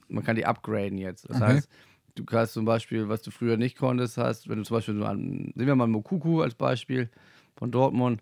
man 0.09 0.23
kann 0.23 0.35
die 0.35 0.45
upgraden 0.45 0.99
jetzt. 0.99 1.27
Das 1.27 1.37
Okay. 1.37 1.55
heißt, 1.55 1.69
du 2.13 2.23
kannst 2.23 2.53
zum 2.53 2.65
Beispiel, 2.65 3.09
was 3.09 3.23
du 3.23 3.31
früher 3.31 3.57
nicht 3.57 3.75
konntest, 3.75 4.19
hast, 4.19 4.47
wenn 4.47 4.59
du 4.59 4.63
zum 4.63 4.77
Beispiel 4.77 4.95
so 4.95 5.05
an, 5.05 5.51
nehmen 5.55 5.67
wir 5.67 5.75
mal 5.75 5.87
Mokuku 5.87 6.41
als 6.41 6.53
Beispiel 6.53 7.09
von 7.55 7.71
Dortmund, 7.71 8.21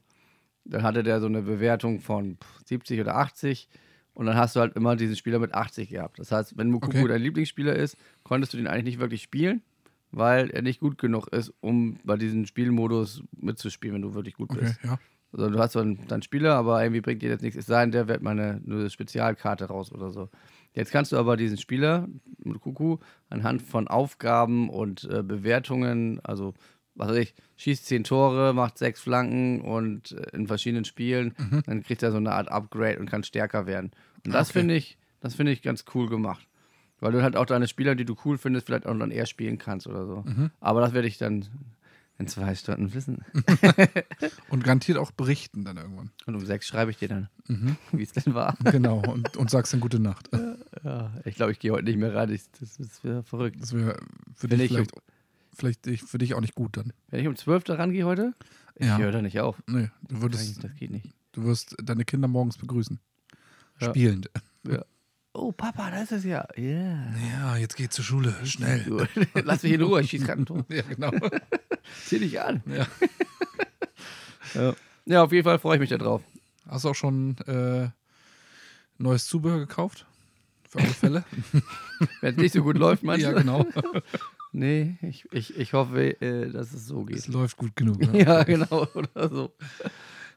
dann 0.63 0.83
hatte 0.83 1.03
der 1.03 1.19
so 1.19 1.27
eine 1.27 1.41
Bewertung 1.41 1.99
von 1.99 2.37
70 2.65 3.01
oder 3.01 3.17
80 3.17 3.67
und 4.17 4.25
dann 4.25 4.35
hast 4.35 4.55
du 4.55 4.59
halt 4.61 4.75
immer 4.75 4.95
diesen 4.95 5.15
Spieler 5.15 5.37
mit 5.39 5.53
80 5.53 5.89
gehabt. 5.89 6.17
Das 6.19 6.31
heißt, 6.31 6.57
wenn 6.57 6.71
Mokuku 6.71 6.97
Okay. 6.97 7.07
dein 7.07 7.21
Lieblingsspieler 7.21 7.75
ist, 7.75 7.97
konntest 8.23 8.53
du 8.53 8.57
den 8.57 8.65
eigentlich 8.67 8.85
nicht 8.85 8.99
wirklich 8.99 9.21
spielen, 9.21 9.61
weil 10.11 10.49
er 10.49 10.63
nicht 10.63 10.79
gut 10.79 10.97
genug 10.97 11.27
ist, 11.27 11.53
um 11.59 11.99
bei 12.03 12.17
diesem 12.17 12.45
Spielmodus 12.47 13.21
mitzuspielen, 13.39 13.95
wenn 13.95 14.01
du 14.01 14.15
wirklich 14.15 14.33
gut 14.35 14.49
Okay, 14.51 14.61
bist. 14.61 14.79
ja. 14.83 14.97
Also 15.33 15.49
du 15.49 15.59
hast 15.59 15.73
so 15.73 15.79
einen, 15.81 16.07
deinen 16.07 16.21
Spieler, 16.23 16.55
aber 16.55 16.81
irgendwie 16.81 17.01
bringt 17.01 17.21
dir 17.21 17.29
jetzt 17.29 17.41
nichts. 17.43 17.57
Es 17.59 17.65
sei 17.67 17.81
denn, 17.81 17.91
der 17.91 18.07
wird 18.07 18.23
mal 18.23 18.31
eine, 18.31 18.61
eine 18.65 18.89
Spezialkarte 18.89 19.65
raus 19.65 19.91
oder 19.91 20.09
so. 20.09 20.29
Jetzt 20.73 20.91
kannst 20.91 21.11
du 21.11 21.17
aber 21.17 21.37
diesen 21.37 21.57
Spieler 21.57 22.07
mit 22.43 22.59
Kuku 22.61 22.97
anhand 23.29 23.61
von 23.61 23.87
Aufgaben 23.87 24.69
und 24.69 25.03
äh, 25.11 25.21
Bewertungen, 25.23 26.19
also 26.23 26.53
was 26.95 27.09
weiß 27.09 27.17
ich, 27.17 27.35
schießt 27.57 27.85
zehn 27.85 28.03
Tore, 28.03 28.53
macht 28.53 28.77
sechs 28.79 29.01
Flanken 29.01 29.61
und 29.61 30.13
äh, 30.13 30.35
in 30.35 30.47
verschiedenen 30.47 30.85
Spielen, 30.85 31.35
Mhm. 31.37 31.61
dann 31.65 31.83
kriegt 31.83 32.01
er 32.01 32.11
so 32.11 32.17
eine 32.17 32.31
Art 32.31 32.49
Upgrade 32.49 32.97
und 32.97 33.07
kann 33.09 33.23
stärker 33.23 33.67
werden. 33.67 33.91
Und 34.25 34.33
das 34.33 34.49
Okay. 34.49 34.59
finde 34.59 34.75
ich, 34.75 34.97
das 35.21 35.35
finde 35.35 35.51
ich 35.51 35.61
ganz 35.61 35.85
cool 35.93 36.07
gemacht. 36.09 36.47
Weil 36.99 37.11
du 37.11 37.21
halt 37.21 37.35
auch 37.35 37.45
deine 37.45 37.67
Spieler, 37.67 37.93
die 37.95 38.05
du 38.05 38.15
cool 38.25 38.37
findest, 38.37 38.65
vielleicht 38.65 38.87
auch 38.87 38.97
dann 38.97 39.11
eher 39.11 39.25
spielen 39.27 39.57
kannst 39.59 39.85
oder 39.87 40.05
so. 40.07 40.23
Mhm. 40.25 40.49
Aber 40.59 40.81
das 40.81 40.93
werde 40.93 41.07
ich 41.07 41.17
dann 41.19 41.45
in 42.17 42.27
zwei 42.27 42.55
Stunden 42.55 42.91
wissen. 42.95 43.23
Und 44.49 44.63
garantiert 44.63 44.97
auch 44.97 45.11
berichten 45.11 45.63
dann 45.63 45.77
irgendwann. 45.77 46.09
Und 46.25 46.35
um 46.35 46.43
sechs 46.45 46.65
schreibe 46.67 46.89
ich 46.91 46.97
dir 46.97 47.07
dann, 47.09 47.29
Mhm. 47.47 47.77
wie 47.91 48.01
es 48.03 48.11
denn 48.13 48.33
war. 48.33 48.57
Genau. 48.63 48.99
Und, 49.07 49.37
und 49.37 49.49
sagst 49.51 49.73
dann 49.73 49.79
gute 49.79 49.99
Nacht. 49.99 50.29
Ja, 50.83 51.11
ich 51.25 51.35
glaube, 51.35 51.51
ich 51.51 51.59
gehe 51.59 51.71
heute 51.71 51.83
nicht 51.85 51.97
mehr 51.97 52.15
rein. 52.15 52.31
Ich, 52.31 52.43
das 52.59 52.77
ist 52.79 53.03
wieder 53.03 53.21
verrückt. 53.23 53.61
Das 53.61 53.73
wäre 53.73 53.97
für 54.35 54.49
Wenn 54.49 54.57
dich 54.57 54.71
ich- 54.71 54.77
vielleicht, 54.77 54.91
vielleicht 55.53 55.87
ich- 55.87 56.01
für 56.03 56.17
dich 56.17 56.33
auch 56.33 56.41
nicht 56.41 56.55
gut 56.55 56.77
dann. 56.77 56.93
Wenn 57.09 57.19
ich 57.19 57.27
um 57.27 57.35
12 57.35 57.63
da 57.63 57.75
rangehe 57.75 58.05
heute, 58.05 58.33
ich 58.75 58.87
Ja. 58.87 58.97
höre 58.97 59.11
da 59.11 59.21
nicht 59.21 59.39
auf. 59.39 59.61
Nee, 59.67 59.89
du 60.07 60.15
Das, 60.15 60.21
würdest, 60.23 60.63
das 60.63 60.73
geht 60.75 60.89
nicht. 60.91 61.09
du 61.33 61.43
wirst 61.45 61.75
deine 61.83 62.05
Kinder 62.05 62.27
morgens 62.27 62.57
begrüßen. 62.57 62.99
Ja. 63.79 63.89
Spielend. 63.89 64.29
Oh, 65.33 65.51
Papa, 65.51 65.91
da 65.91 66.01
ist 66.01 66.11
es 66.11 66.23
ja. 66.23 66.47
Ja. 66.55 67.13
Ja, 67.31 67.57
jetzt 67.57 67.75
geht 67.75 67.93
zur 67.93 68.03
Schule. 68.03 68.33
Schnell. 68.43 69.07
Lass 69.35 69.61
mich 69.61 69.73
in 69.73 69.81
Ruhe, 69.83 70.01
ich 70.01 70.09
schieße 70.09 70.25
gerade 70.25 70.41
ein 70.41 70.45
Tor. 70.47 70.65
Ja, 70.69 70.81
genau. 70.81 71.11
Zieh 72.05 72.19
dich 72.19 72.41
an. 72.41 72.63
Ja. 72.65 72.87
Ja. 74.53 74.73
ja, 75.05 75.23
auf 75.23 75.31
jeden 75.33 75.43
Fall 75.43 75.59
freue 75.59 75.75
ich 75.75 75.81
mich 75.81 75.89
da 75.89 75.97
drauf. 75.97 76.21
Hast 76.69 76.85
du 76.85 76.89
auch 76.89 76.95
schon 76.95 77.37
äh, 77.47 77.89
neues 78.97 79.27
Zubehör 79.27 79.59
gekauft? 79.59 80.05
Für 80.69 80.79
alle 80.79 80.87
Fälle? 80.87 81.23
Wenn 82.21 82.35
es 82.35 82.41
nicht 82.41 82.53
so 82.53 82.63
gut 82.63 82.77
läuft, 82.77 83.03
meinst 83.03 83.23
ja, 83.25 83.31
du? 83.33 83.39
genau. 83.39 83.65
Nee, 84.53 84.97
ich, 85.01 85.25
ich, 85.33 85.57
ich 85.57 85.73
hoffe, 85.73 86.19
äh, 86.21 86.49
dass 86.49 86.73
es 86.73 86.87
so 86.87 87.05
Es 87.09 87.25
geht. 87.25 87.33
läuft 87.33 87.57
gut 87.57 87.75
genug. 87.75 88.01
Ja, 88.13 88.13
Ja, 88.13 88.43
genau, 88.43 88.87
oder 88.95 89.29
so. 89.29 89.51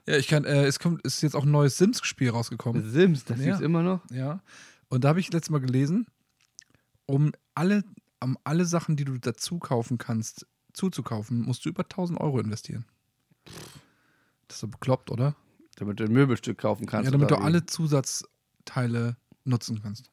Ja 0.07 0.16
ich 0.16 0.28
kann, 0.28 0.45
äh, 0.45 0.64
es 0.66 0.78
kommt, 0.78 1.02
ist 1.02 1.23
jetzt 1.23 1.35
auch 1.37 1.45
ein 1.45 1.50
neues 1.50 1.76
Sims-Spiel 1.78 2.30
rausgekommen. 2.30 2.90
Sims, 2.90 3.25
das 3.25 3.38
Ja. 3.38 3.45
gibt's 3.47 3.61
immer 3.61 3.83
noch. 3.83 4.00
Ja. 4.11 4.40
Und 4.88 5.04
da 5.04 5.09
habe 5.11 5.21
ich 5.21 5.33
letztes 5.33 5.50
Mal 5.50 5.61
gelesen, 5.61 6.07
um 7.07 7.33
alle, 7.54 7.85
um 8.23 8.37
alle 8.45 8.64
Sachen, 8.64 8.97
die 8.97 9.04
du 9.04 9.19
dazu 9.19 9.59
kaufen 9.59 9.99
kannst, 9.99 10.47
zuzukaufen, 10.73 11.42
musst 11.42 11.64
du 11.64 11.69
über 11.69 11.83
1000 11.85 12.21
Euro 12.21 12.40
investieren. 12.40 12.85
Das 14.49 14.57
ist 14.57 14.61
so 14.61 14.69
bekloppt, 14.69 15.11
oder? 15.11 15.35
Damit 15.76 16.00
du 16.00 16.04
ein 16.04 16.12
Möbelstück 16.12 16.59
kaufen 16.59 16.87
kannst. 16.87 17.07
ja, 17.07 17.11
damit 17.11 17.30
du 17.30 17.37
alle 17.37 17.64
Zusatzteile 17.66 19.16
nutzen 19.45 19.80
kannst. 19.83 20.11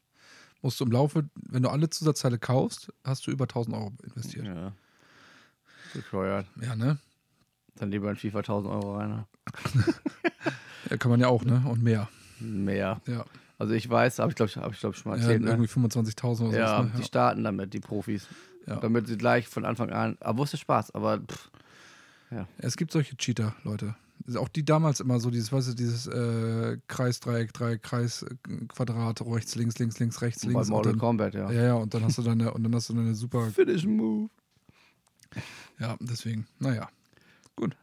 Musst 0.62 0.80
du 0.80 0.86
im 0.86 0.92
Laufe, 0.92 1.30
wenn 1.36 1.64
du 1.64 1.70
alle 1.70 1.90
Zusatzteile 1.90 2.40
kaufst, 2.40 2.92
hast 3.04 3.28
du 3.28 3.32
über 3.32 3.44
1000 3.46 3.76
Euro 3.76 3.94
investiert. 4.04 4.46
Ja. 4.46 4.74
Bescheuert. 5.94 6.48
Ja, 6.62 6.76
ne? 6.76 6.98
Dann 7.80 7.92
lieber 7.92 8.10
in 8.10 8.16
FIFA 8.16 8.40
1000 8.40 8.74
Euro 8.74 8.98
rein. 8.98 9.10
ne? 9.10 9.26
Ja, 10.90 10.96
kann 10.98 11.12
man 11.12 11.20
ja 11.20 11.28
auch, 11.28 11.44
ne? 11.44 11.64
Und 11.70 11.84
mehr. 11.84 12.08
Mehr. 12.40 13.02
Ja. 13.08 13.26
Also 13.58 13.74
ich 13.74 13.90
weiß, 13.90 14.20
habe 14.20 14.32
ich 14.32 14.36
glaube 14.38 14.52
hab 14.56 14.72
ich, 14.72 14.80
glaub, 14.80 14.96
schon 14.96 15.12
mal 15.12 15.18
ja 15.18 15.24
erzählt. 15.24 15.42
ne? 15.42 15.50
irgendwie 15.50 15.70
25.000 15.70 16.48
oder 16.50 16.58
Ja, 16.58 16.84
so. 16.84 16.98
die 16.98 17.04
starten 17.04 17.44
damit, 17.44 17.74
die 17.74 17.80
Profis. 17.82 18.28
Ja. 18.66 18.78
Damit 18.78 19.08
sie 19.08 19.18
gleich 19.18 19.48
von 19.50 19.66
Anfang 19.66 19.90
an. 19.90 20.16
Aber 20.22 20.38
wusste 20.40 20.56
Spaß, 20.58 20.92
aber 20.92 21.20
pff, 21.20 21.50
Es 22.60 22.78
gibt 22.78 22.92
solche 22.94 23.18
Cheater, 23.18 23.54
Leute. 23.64 23.96
Ist 24.26 24.38
Auch 24.38 24.48
die 24.50 24.64
damals 24.64 25.00
immer 25.02 25.20
so, 25.20 25.30
dieses, 25.30 25.52
weißt 25.52 25.70
du, 25.70 25.74
dieses 25.74 26.08
äh, 26.08 26.78
Kreis, 26.88 27.20
Dreieck, 27.20 27.54
Dreieck, 27.54 27.84
Kreis, 27.84 28.24
äh, 28.24 28.36
Quadrat, 28.68 29.22
rechts, 29.22 29.56
links, 29.56 29.80
links, 29.80 30.00
links, 30.00 30.22
rechts, 30.22 30.46
bei 30.46 30.52
links. 30.52 30.68
Und 30.68 30.74
Mortal 30.74 30.92
dann, 30.94 31.00
Kombat, 31.00 31.34
ja. 31.34 31.52
ja, 31.52 31.64
ja, 31.64 31.74
und 31.76 31.94
dann 31.94 32.04
hast 32.04 32.18
du 32.18 32.22
deine, 32.24 32.54
und 32.54 32.64
dann 32.64 32.74
hast 32.76 32.90
du 32.90 32.94
deine 32.94 33.14
super, 33.16 33.48
Finish 33.52 33.86
Move. 33.86 34.30
ja, 35.80 35.96
deswegen, 36.00 36.48
naja. 36.60 36.88
Gut. 37.58 37.76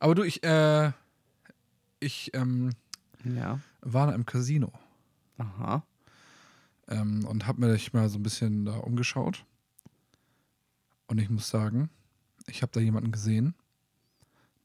Aber 0.00 0.14
du, 0.16 0.24
ich, 0.24 0.42
äh, 0.42 0.90
ich 2.00 2.32
ähm, 2.34 2.70
Ja. 3.22 3.60
war 3.80 4.12
im 4.14 4.26
Casino 4.26 4.72
Aha. 5.38 5.84
ähm, 6.88 7.24
und 7.26 7.46
habe 7.46 7.60
mir 7.60 7.78
mal 7.92 8.08
so 8.08 8.18
ein 8.18 8.22
bisschen 8.24 8.64
da 8.64 8.78
umgeschaut. 8.78 9.44
Und 11.06 11.18
ich 11.18 11.30
muss 11.30 11.48
sagen, 11.48 11.90
ich 12.46 12.62
habe 12.62 12.72
da 12.72 12.80
jemanden 12.80 13.12
gesehen, 13.12 13.54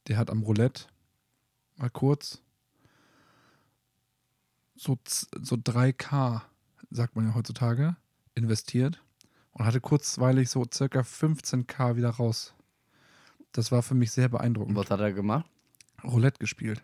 der 0.07 0.17
hat 0.17 0.29
am 0.31 0.41
Roulette 0.41 0.85
mal 1.75 1.89
kurz 1.89 2.41
so, 4.75 4.97
so 5.05 5.55
3K, 5.57 6.41
sagt 6.89 7.15
man 7.15 7.27
ja 7.27 7.35
heutzutage, 7.35 7.97
investiert 8.35 9.03
und 9.51 9.65
hatte 9.65 9.81
kurzweilig 9.81 10.49
so 10.49 10.65
circa 10.73 11.01
15K 11.01 11.97
wieder 11.97 12.09
raus. 12.11 12.53
Das 13.51 13.71
war 13.71 13.81
für 13.83 13.95
mich 13.95 14.11
sehr 14.11 14.29
beeindruckend. 14.29 14.75
was 14.75 14.89
hat 14.89 14.99
er 14.99 15.11
gemacht? 15.13 15.45
Roulette 16.03 16.39
gespielt. 16.39 16.81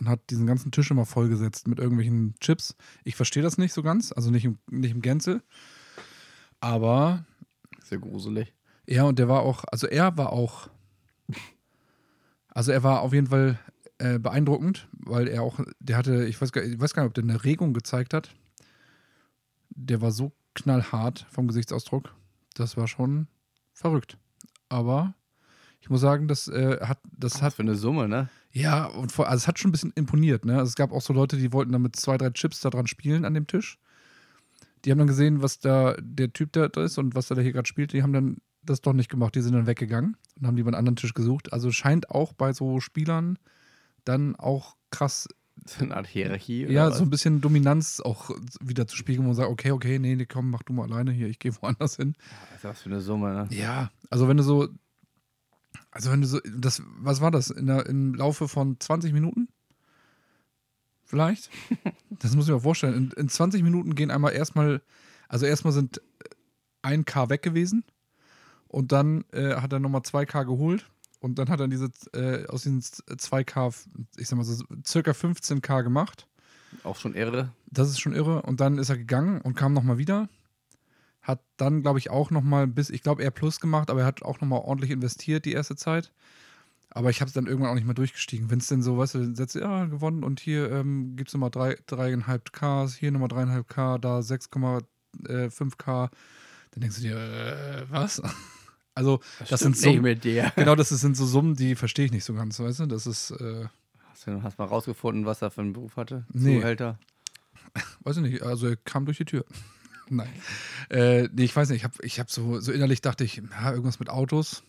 Und 0.00 0.08
hat 0.08 0.30
diesen 0.30 0.46
ganzen 0.46 0.72
Tisch 0.72 0.90
immer 0.90 1.06
vollgesetzt 1.06 1.68
mit 1.68 1.78
irgendwelchen 1.78 2.34
Chips. 2.40 2.76
Ich 3.04 3.14
verstehe 3.16 3.42
das 3.42 3.58
nicht 3.58 3.72
so 3.72 3.82
ganz, 3.82 4.12
also 4.12 4.30
nicht 4.30 4.44
im, 4.44 4.58
nicht 4.70 4.90
im 4.92 5.02
Gänze. 5.02 5.42
Aber 6.60 7.24
Sehr 7.84 7.98
gruselig. 7.98 8.52
ja, 8.86 9.04
und 9.04 9.18
der 9.18 9.28
war 9.28 9.42
auch, 9.42 9.64
also 9.70 9.86
er 9.86 10.16
war 10.16 10.32
auch, 10.32 10.68
also 12.48 12.72
er 12.72 12.82
war 12.82 13.00
auf 13.00 13.12
jeden 13.12 13.26
Fall 13.28 13.58
äh, 13.98 14.18
beeindruckend, 14.18 14.88
weil 14.92 15.28
er 15.28 15.42
auch, 15.42 15.60
der 15.80 15.96
hatte, 15.96 16.24
ich 16.26 16.40
weiß, 16.40 16.52
gar, 16.52 16.64
ich 16.64 16.80
weiß 16.80 16.94
gar 16.94 17.02
nicht, 17.02 17.08
ob 17.08 17.14
der 17.14 17.24
eine 17.24 17.44
Regung 17.44 17.72
gezeigt 17.72 18.14
hat. 18.14 18.34
Der 19.70 20.00
war 20.00 20.10
so 20.12 20.32
knallhart 20.54 21.26
vom 21.30 21.48
Gesichtsausdruck. 21.48 22.14
Das 22.54 22.76
war 22.76 22.88
schon 22.88 23.26
verrückt. 23.72 24.18
Aber 24.68 25.14
ich 25.82 25.90
muss 25.90 26.00
sagen, 26.00 26.28
das 26.28 26.48
äh, 26.48 26.78
hat, 26.80 26.98
das 27.04 27.34
Was 27.34 27.42
hat, 27.42 27.52
für 27.54 27.62
eine 27.62 27.74
Summe, 27.74 28.08
ne? 28.08 28.28
ja, 28.52 28.86
und 28.86 29.10
vor, 29.12 29.28
also 29.28 29.42
es 29.42 29.48
hat 29.48 29.58
schon 29.58 29.68
ein 29.68 29.72
bisschen 29.72 29.92
imponiert, 29.96 30.44
ne? 30.44 30.54
Also 30.54 30.68
es 30.68 30.74
gab 30.76 30.92
auch 30.92 31.02
so 31.02 31.12
Leute, 31.12 31.36
die 31.36 31.52
wollten 31.52 31.72
dann 31.72 31.82
mit 31.82 31.96
zwei, 31.96 32.16
drei 32.16 32.30
Chips 32.30 32.60
da 32.60 32.70
dran 32.70 32.86
spielen 32.86 33.24
an 33.24 33.34
dem 33.34 33.46
Tisch. 33.46 33.78
Die 34.84 34.90
haben 34.90 34.98
dann 34.98 35.06
gesehen, 35.08 35.42
was 35.42 35.58
da 35.58 35.94
der 36.00 36.32
Typ 36.32 36.52
da 36.52 36.66
ist 36.66 36.98
und 36.98 37.14
was 37.14 37.30
er 37.30 37.36
da 37.36 37.42
hier 37.42 37.52
gerade 37.52 37.68
spielt. 37.68 37.92
Die 37.92 38.02
haben 38.02 38.12
dann 38.12 38.36
das 38.64 38.80
doch 38.80 38.92
nicht 38.92 39.10
gemacht. 39.10 39.34
Die 39.34 39.40
sind 39.40 39.54
dann 39.54 39.66
weggegangen 39.66 40.16
und 40.38 40.46
haben 40.46 40.56
lieber 40.56 40.68
einen 40.68 40.76
anderen 40.76 40.96
Tisch 40.96 41.14
gesucht. 41.14 41.52
Also 41.52 41.70
scheint 41.72 42.10
auch 42.10 42.32
bei 42.32 42.52
so 42.52 42.80
Spielern 42.80 43.38
dann 44.04 44.36
auch 44.36 44.76
krass, 44.90 45.28
So 45.66 45.84
eine 45.84 45.96
Art 45.96 46.06
Hierarchie. 46.06 46.64
oder 46.64 46.74
ja, 46.74 46.90
so 46.90 47.04
ein 47.04 47.10
bisschen 47.10 47.40
Dominanz 47.40 48.00
auch 48.00 48.30
wieder 48.60 48.86
zu 48.86 48.96
spiegeln, 48.96 49.24
wo 49.24 49.28
man 49.28 49.36
sagt, 49.36 49.50
okay, 49.50 49.70
okay, 49.70 49.98
nee, 49.98 50.14
nee, 50.16 50.26
komm, 50.26 50.50
mach 50.50 50.62
du 50.62 50.72
mal 50.72 50.84
alleine 50.84 51.12
hier, 51.12 51.28
ich 51.28 51.38
gehe 51.38 51.52
woanders 51.60 51.96
hin. 51.96 52.14
Was 52.50 52.56
ist 52.56 52.64
das 52.64 52.82
für 52.82 52.90
eine 52.90 53.00
Summe, 53.00 53.32
ne? 53.32 53.48
Ja, 53.50 53.90
also 54.10 54.28
wenn 54.28 54.36
du 54.36 54.42
so, 54.42 54.68
also 55.92 56.10
wenn 56.10 56.22
du 56.22 56.26
so, 56.26 56.40
das, 56.40 56.82
was 56.98 57.20
war 57.20 57.30
das, 57.30 57.50
in 57.50 57.66
der, 57.66 57.86
im 57.86 58.14
Laufe 58.14 58.48
von 58.48 58.80
20 58.80 59.12
Minuten? 59.12 59.48
Vielleicht? 61.04 61.50
Das 62.18 62.36
muss 62.36 62.46
ich 62.46 62.54
mir 62.54 62.60
vorstellen. 62.60 62.94
In, 62.94 63.10
in 63.12 63.28
20 63.28 63.64
Minuten 63.64 63.96
gehen 63.96 64.12
einmal 64.12 64.32
erstmal, 64.32 64.80
also 65.28 65.44
erstmal 65.44 65.72
sind 65.72 66.00
1K 66.84 67.30
weg 67.30 67.42
gewesen 67.42 67.84
und 68.68 68.92
dann 68.92 69.24
äh, 69.32 69.56
hat 69.56 69.72
er 69.72 69.80
nochmal 69.80 70.02
2K 70.02 70.44
geholt 70.44 70.88
und 71.18 71.40
dann 71.40 71.48
hat 71.48 71.58
er 71.58 71.66
diese, 71.66 71.90
äh, 72.12 72.46
aus 72.46 72.62
diesen 72.62 72.80
2K, 72.80 73.74
ich 74.18 74.28
sag 74.28 74.36
mal 74.36 74.44
so, 74.44 74.64
circa 74.86 75.10
15K 75.10 75.82
gemacht. 75.82 76.28
Auch 76.84 76.96
schon 76.96 77.14
irre. 77.14 77.50
Das 77.66 77.88
ist 77.88 78.00
schon 78.00 78.14
irre. 78.14 78.42
Und 78.42 78.60
dann 78.60 78.78
ist 78.78 78.90
er 78.90 78.98
gegangen 78.98 79.40
und 79.40 79.54
kam 79.54 79.72
nochmal 79.72 79.98
wieder. 79.98 80.28
Hat 81.22 81.40
dann, 81.56 81.82
glaube 81.82 81.98
ich, 81.98 82.10
auch 82.10 82.30
nochmal 82.30 82.66
bis, 82.66 82.90
ich 82.90 83.02
glaube, 83.02 83.22
er 83.22 83.30
plus 83.30 83.60
gemacht, 83.60 83.90
aber 83.90 84.00
er 84.00 84.06
hat 84.06 84.22
auch 84.22 84.40
nochmal 84.40 84.60
ordentlich 84.60 84.90
investiert 84.90 85.44
die 85.44 85.52
erste 85.52 85.76
Zeit. 85.76 86.12
Aber 86.90 87.10
ich 87.10 87.20
habe 87.20 87.28
es 87.28 87.32
dann 87.32 87.46
irgendwann 87.46 87.70
auch 87.70 87.74
nicht 87.74 87.86
mehr 87.86 87.94
durchgestiegen. 87.94 88.50
Wenn 88.50 88.58
es 88.58 88.66
denn 88.66 88.82
so, 88.82 88.98
weißt 88.98 89.14
du, 89.14 89.18
dann 89.20 89.34
setzt 89.34 89.54
ja, 89.54 89.86
gewonnen 89.86 90.24
und 90.24 90.40
hier 90.40 90.70
ähm, 90.70 91.16
gibt 91.16 91.28
es 91.28 91.34
nochmal 91.34 91.50
3,5K, 91.50 92.96
hier 92.96 93.12
nochmal 93.12 93.30
3,5K, 93.30 93.98
da 93.98 94.18
6,5K. 94.18 96.10
Dann 96.72 96.80
denkst 96.80 96.96
du 96.96 97.02
dir, 97.02 97.16
äh, 97.16 97.84
was? 97.90 98.20
Also, 98.94 99.20
das, 99.38 99.60
sind 99.60 99.74
stimmt 99.74 99.86
nicht 99.86 99.96
so, 99.96 100.02
mit 100.02 100.24
dir. 100.24 100.52
genau, 100.56 100.74
das 100.74 100.90
sind 100.90 101.16
so 101.16 101.24
Summen, 101.24 101.54
die 101.54 101.76
verstehe 101.76 102.04
ich 102.04 102.12
nicht 102.12 102.24
so 102.24 102.34
ganz, 102.34 102.60
weißt 102.60 102.80
du? 102.80 102.86
Das 102.86 103.06
ist, 103.06 103.30
äh, 103.30 103.64
Hast 104.12 104.26
du 104.26 104.42
hast 104.42 104.58
mal 104.58 104.66
rausgefunden, 104.66 105.24
was 105.24 105.42
er 105.42 105.50
für 105.50 105.62
einen 105.62 105.72
Beruf 105.72 105.96
hatte? 105.96 106.24
Nee. 106.32 106.58
Zuhälter? 106.58 106.98
Weiß 108.00 108.18
ich 108.18 108.22
nicht, 108.22 108.42
also 108.42 108.68
er 108.68 108.76
kam 108.76 109.06
durch 109.06 109.16
die 109.16 109.24
Tür. 109.24 109.44
Nein. 110.08 110.32
Äh, 110.90 111.28
nee, 111.32 111.44
ich 111.44 111.54
weiß 111.54 111.70
nicht, 111.70 111.78
ich 111.78 111.84
habe 111.84 111.94
ich 112.02 112.20
hab 112.20 112.30
so, 112.30 112.60
so 112.60 112.72
innerlich 112.72 113.00
dachte 113.00 113.24
ich, 113.24 113.36
ja, 113.36 113.70
irgendwas 113.70 114.00
mit 114.00 114.10
Autos. 114.10 114.62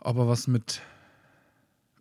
Ob 0.00 0.16
er 0.18 0.28
was 0.28 0.46
mit, 0.46 0.82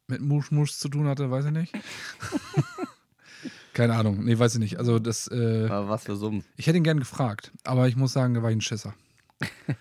mit 0.07 0.21
Musch-Musch 0.21 0.73
zu 0.73 0.89
tun 0.89 1.07
hatte, 1.07 1.31
weiß 1.31 1.45
ich 1.45 1.51
nicht. 1.51 1.73
Keine 3.73 3.95
Ahnung, 3.95 4.23
nee, 4.23 4.37
weiß 4.37 4.53
ich 4.53 4.59
nicht. 4.59 4.77
Also 4.77 4.99
das, 4.99 5.27
äh, 5.27 5.67
Aber 5.69 5.89
was 5.89 6.03
für 6.03 6.15
Summen? 6.15 6.45
ich 6.55 6.67
hätte 6.67 6.77
ihn 6.77 6.83
gern 6.83 6.99
gefragt, 6.99 7.51
aber 7.63 7.87
ich 7.87 7.95
muss 7.95 8.13
sagen, 8.13 8.33
da 8.33 8.41
war 8.41 8.49
ich 8.49 8.55
ein 8.55 8.61
Schisser. 8.61 8.93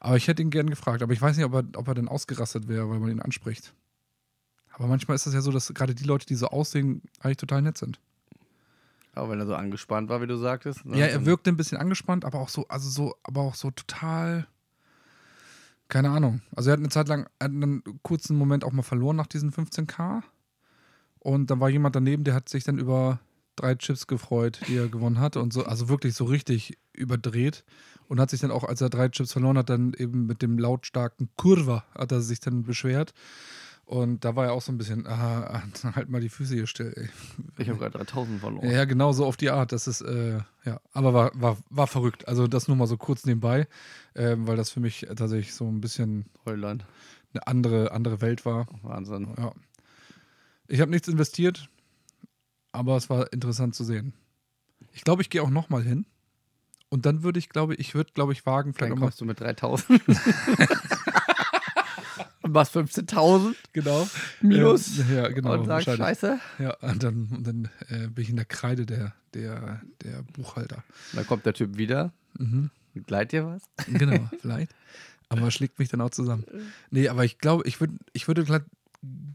aber 0.00 0.16
ich 0.16 0.26
hätte 0.26 0.42
ihn 0.42 0.50
gern 0.50 0.68
gefragt, 0.68 1.02
aber 1.02 1.12
ich 1.12 1.22
weiß 1.22 1.36
nicht, 1.36 1.46
ob 1.46 1.54
er, 1.54 1.64
ob 1.74 1.86
er 1.86 1.94
denn 1.94 2.08
ausgerastet 2.08 2.66
wäre, 2.66 2.90
weil 2.90 2.98
man 2.98 3.10
ihn 3.10 3.20
anspricht. 3.20 3.72
Aber 4.72 4.88
manchmal 4.88 5.14
ist 5.14 5.26
das 5.26 5.34
ja 5.34 5.40
so, 5.40 5.52
dass 5.52 5.72
gerade 5.72 5.94
die 5.94 6.04
Leute, 6.04 6.26
die 6.26 6.34
so 6.34 6.48
aussehen, 6.48 7.02
eigentlich 7.20 7.36
total 7.36 7.62
nett 7.62 7.78
sind. 7.78 8.00
Aber 9.14 9.30
wenn 9.30 9.40
er 9.40 9.46
so 9.46 9.54
angespannt 9.54 10.08
war, 10.08 10.20
wie 10.20 10.26
du 10.26 10.36
sagtest. 10.36 10.84
ne, 10.84 10.98
Ja, 10.98 11.06
er 11.06 11.24
wirkte 11.26 11.50
ein 11.50 11.56
bisschen 11.56 11.78
angespannt, 11.78 12.24
aber 12.24 12.40
auch 12.40 12.48
so, 12.48 12.66
also 12.68 12.88
so, 12.88 13.14
aber 13.22 13.42
auch 13.42 13.54
so 13.54 13.70
total. 13.70 14.46
Keine 15.88 16.10
Ahnung. 16.10 16.40
Also 16.56 16.70
er 16.70 16.74
hat 16.74 16.80
eine 16.80 16.88
Zeit 16.88 17.08
lang, 17.08 17.26
er 17.38 17.44
hat 17.44 17.52
einen 17.52 17.82
kurzen 18.02 18.36
Moment 18.36 18.64
auch 18.64 18.72
mal 18.72 18.82
verloren 18.82 19.16
nach 19.16 19.26
diesen 19.26 19.52
15k. 19.52 20.22
Und 21.20 21.50
dann 21.50 21.60
war 21.60 21.68
jemand 21.68 21.94
daneben, 21.96 22.24
der 22.24 22.34
hat 22.34 22.48
sich 22.48 22.64
dann 22.64 22.78
über 22.78 23.20
drei 23.56 23.74
Chips 23.74 24.06
gefreut, 24.06 24.60
die 24.68 24.76
er 24.76 24.88
gewonnen 24.88 25.20
hat. 25.20 25.36
Und 25.36 25.52
so, 25.52 25.64
also 25.64 25.88
wirklich 25.88 26.14
so 26.14 26.24
richtig 26.24 26.78
überdreht. 26.92 27.64
Und 28.08 28.20
hat 28.20 28.30
sich 28.30 28.40
dann 28.40 28.50
auch, 28.50 28.64
als 28.64 28.80
er 28.80 28.90
drei 28.90 29.08
Chips 29.08 29.32
verloren 29.32 29.56
hat, 29.56 29.70
dann 29.70 29.94
eben 29.94 30.26
mit 30.26 30.42
dem 30.42 30.58
lautstarken 30.58 31.30
Kurva 31.36 31.84
hat 31.96 32.12
er 32.12 32.20
sich 32.20 32.40
dann 32.40 32.64
beschwert. 32.64 33.14
Und 33.86 34.24
da 34.24 34.34
war 34.34 34.46
er 34.46 34.52
auch 34.52 34.62
so 34.62 34.72
ein 34.72 34.78
bisschen, 34.78 35.06
ah, 35.06 35.62
halt 35.94 36.08
mal 36.08 36.20
die 36.20 36.30
Füße 36.30 36.54
hier 36.54 36.66
still. 36.66 36.92
Ey. 36.96 37.08
Ich 37.58 37.68
habe 37.68 37.78
gerade 37.78 37.98
3000 37.98 38.40
verloren. 38.40 38.70
Ja, 38.70 38.84
genau 38.86 39.12
so 39.12 39.26
auf 39.26 39.36
die 39.36 39.50
Art. 39.50 39.72
Das 39.72 39.86
ist, 39.86 40.00
äh, 40.00 40.38
ja, 40.64 40.80
aber 40.92 41.12
war, 41.12 41.30
war, 41.34 41.58
war 41.68 41.86
verrückt. 41.86 42.26
Also 42.26 42.46
das 42.46 42.66
nur 42.66 42.76
mal 42.76 42.86
so 42.86 42.96
kurz 42.96 43.26
nebenbei, 43.26 43.68
ähm, 44.14 44.46
weil 44.46 44.56
das 44.56 44.70
für 44.70 44.80
mich 44.80 45.06
tatsächlich 45.16 45.54
so 45.54 45.68
ein 45.68 45.80
bisschen 45.80 46.26
Heuland. 46.46 46.84
eine 47.34 47.46
andere, 47.46 47.92
andere 47.92 48.20
Welt 48.22 48.46
war. 48.46 48.66
Wahnsinn. 48.82 49.28
Ja. 49.36 49.52
Ich 50.66 50.80
habe 50.80 50.90
nichts 50.90 51.08
investiert, 51.08 51.68
aber 52.72 52.96
es 52.96 53.10
war 53.10 53.32
interessant 53.34 53.74
zu 53.74 53.84
sehen. 53.84 54.14
Ich 54.92 55.04
glaube, 55.04 55.20
ich 55.20 55.28
gehe 55.28 55.42
auch 55.42 55.50
nochmal 55.50 55.82
hin. 55.82 56.06
Und 56.88 57.06
dann 57.06 57.22
würde 57.22 57.38
ich, 57.38 57.48
glaube 57.48 57.74
ich, 57.74 57.94
würde, 57.94 58.12
glaube 58.14 58.32
ich, 58.32 58.46
wagen, 58.46 58.72
vielleicht 58.72 58.92
Dann 58.92 59.00
kommst 59.00 59.20
du 59.20 59.24
mit 59.24 59.40
3000. 59.40 60.00
Und 62.44 62.52
machst 62.52 62.76
15.000 62.76 63.54
Genau. 63.72 64.06
minus. 64.42 64.98
Ähm, 64.98 65.16
ja, 65.16 65.28
genau. 65.28 65.54
und 65.54 65.64
sagst, 65.64 65.86
scheiße. 65.86 66.38
Ja, 66.58 66.74
und 66.82 67.02
dann, 67.02 67.28
und 67.34 67.46
dann 67.46 67.70
äh, 67.88 68.08
bin 68.08 68.22
ich 68.22 68.28
in 68.28 68.36
der 68.36 68.44
Kreide 68.44 68.84
der, 68.84 69.14
der, 69.32 69.80
der 70.02 70.22
Buchhalter. 70.34 70.84
Dann 71.14 71.26
kommt 71.26 71.46
der 71.46 71.54
Typ 71.54 71.78
wieder. 71.78 72.12
Mhm. 72.38 72.68
Gleit 73.06 73.32
dir 73.32 73.46
was? 73.46 73.62
Genau, 73.86 74.28
vielleicht. 74.42 74.70
Aber 75.30 75.50
schlägt 75.50 75.78
mich 75.78 75.88
dann 75.88 76.02
auch 76.02 76.10
zusammen. 76.10 76.44
Nee, 76.90 77.08
aber 77.08 77.24
ich 77.24 77.38
glaube, 77.38 77.66
ich, 77.66 77.80
würd, 77.80 77.92
ich 78.12 78.28
würde 78.28 78.44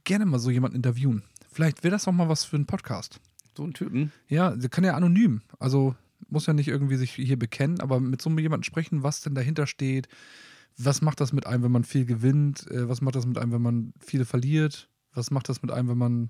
gerne 0.04 0.26
mal 0.28 0.38
so 0.38 0.52
jemanden 0.52 0.78
interviewen. 0.78 1.24
Vielleicht 1.52 1.84
wäre 1.84 1.92
das 1.92 2.08
auch 2.08 2.12
mal 2.12 2.30
was 2.30 2.46
für 2.46 2.58
einen 2.58 2.68
Podcast. 2.68 3.20
So 3.58 3.64
ein 3.64 3.74
Typen. 3.74 4.12
Ja, 4.28 4.56
der 4.56 4.70
kann 4.70 4.84
ja 4.84 4.94
anonym. 4.94 5.42
Also 5.58 5.96
muss 6.30 6.46
ja 6.46 6.54
nicht 6.54 6.68
irgendwie 6.68 6.96
sich 6.96 7.14
hier 7.14 7.40
bekennen, 7.40 7.80
aber 7.82 8.00
mit 8.00 8.22
so 8.22 8.30
jemandem 8.30 8.64
sprechen, 8.64 9.02
was 9.02 9.22
denn 9.22 9.34
dahinter 9.34 9.66
steht. 9.66 10.08
Was 10.78 11.02
macht 11.02 11.20
das 11.20 11.34
mit 11.34 11.46
einem, 11.46 11.64
wenn 11.64 11.72
man 11.72 11.84
viel 11.84 12.06
gewinnt? 12.06 12.70
Äh, 12.72 12.88
Was 12.88 13.02
macht 13.02 13.16
das 13.16 13.26
mit 13.26 13.38
einem, 13.38 13.52
wenn 13.52 13.62
man 13.62 13.94
viel 14.00 14.26
verliert? 14.26 14.90
Was 15.14 15.32
macht 15.32 15.50
das 15.50 15.62
mit 15.62 15.72
einem, 15.72 15.90
wenn 15.90 15.98
man 15.98 16.30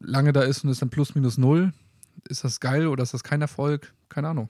lange 0.00 0.32
da 0.32 0.42
ist 0.42 0.64
und 0.64 0.70
ist 0.70 0.82
dann 0.82 0.90
plus 0.90 1.14
minus 1.14 1.38
null? 1.38 1.72
Ist 2.28 2.44
das 2.44 2.60
geil 2.60 2.86
oder 2.86 3.02
ist 3.02 3.14
das 3.14 3.22
kein 3.22 3.40
Erfolg? 3.40 3.94
Keine 4.08 4.28
Ahnung. 4.28 4.48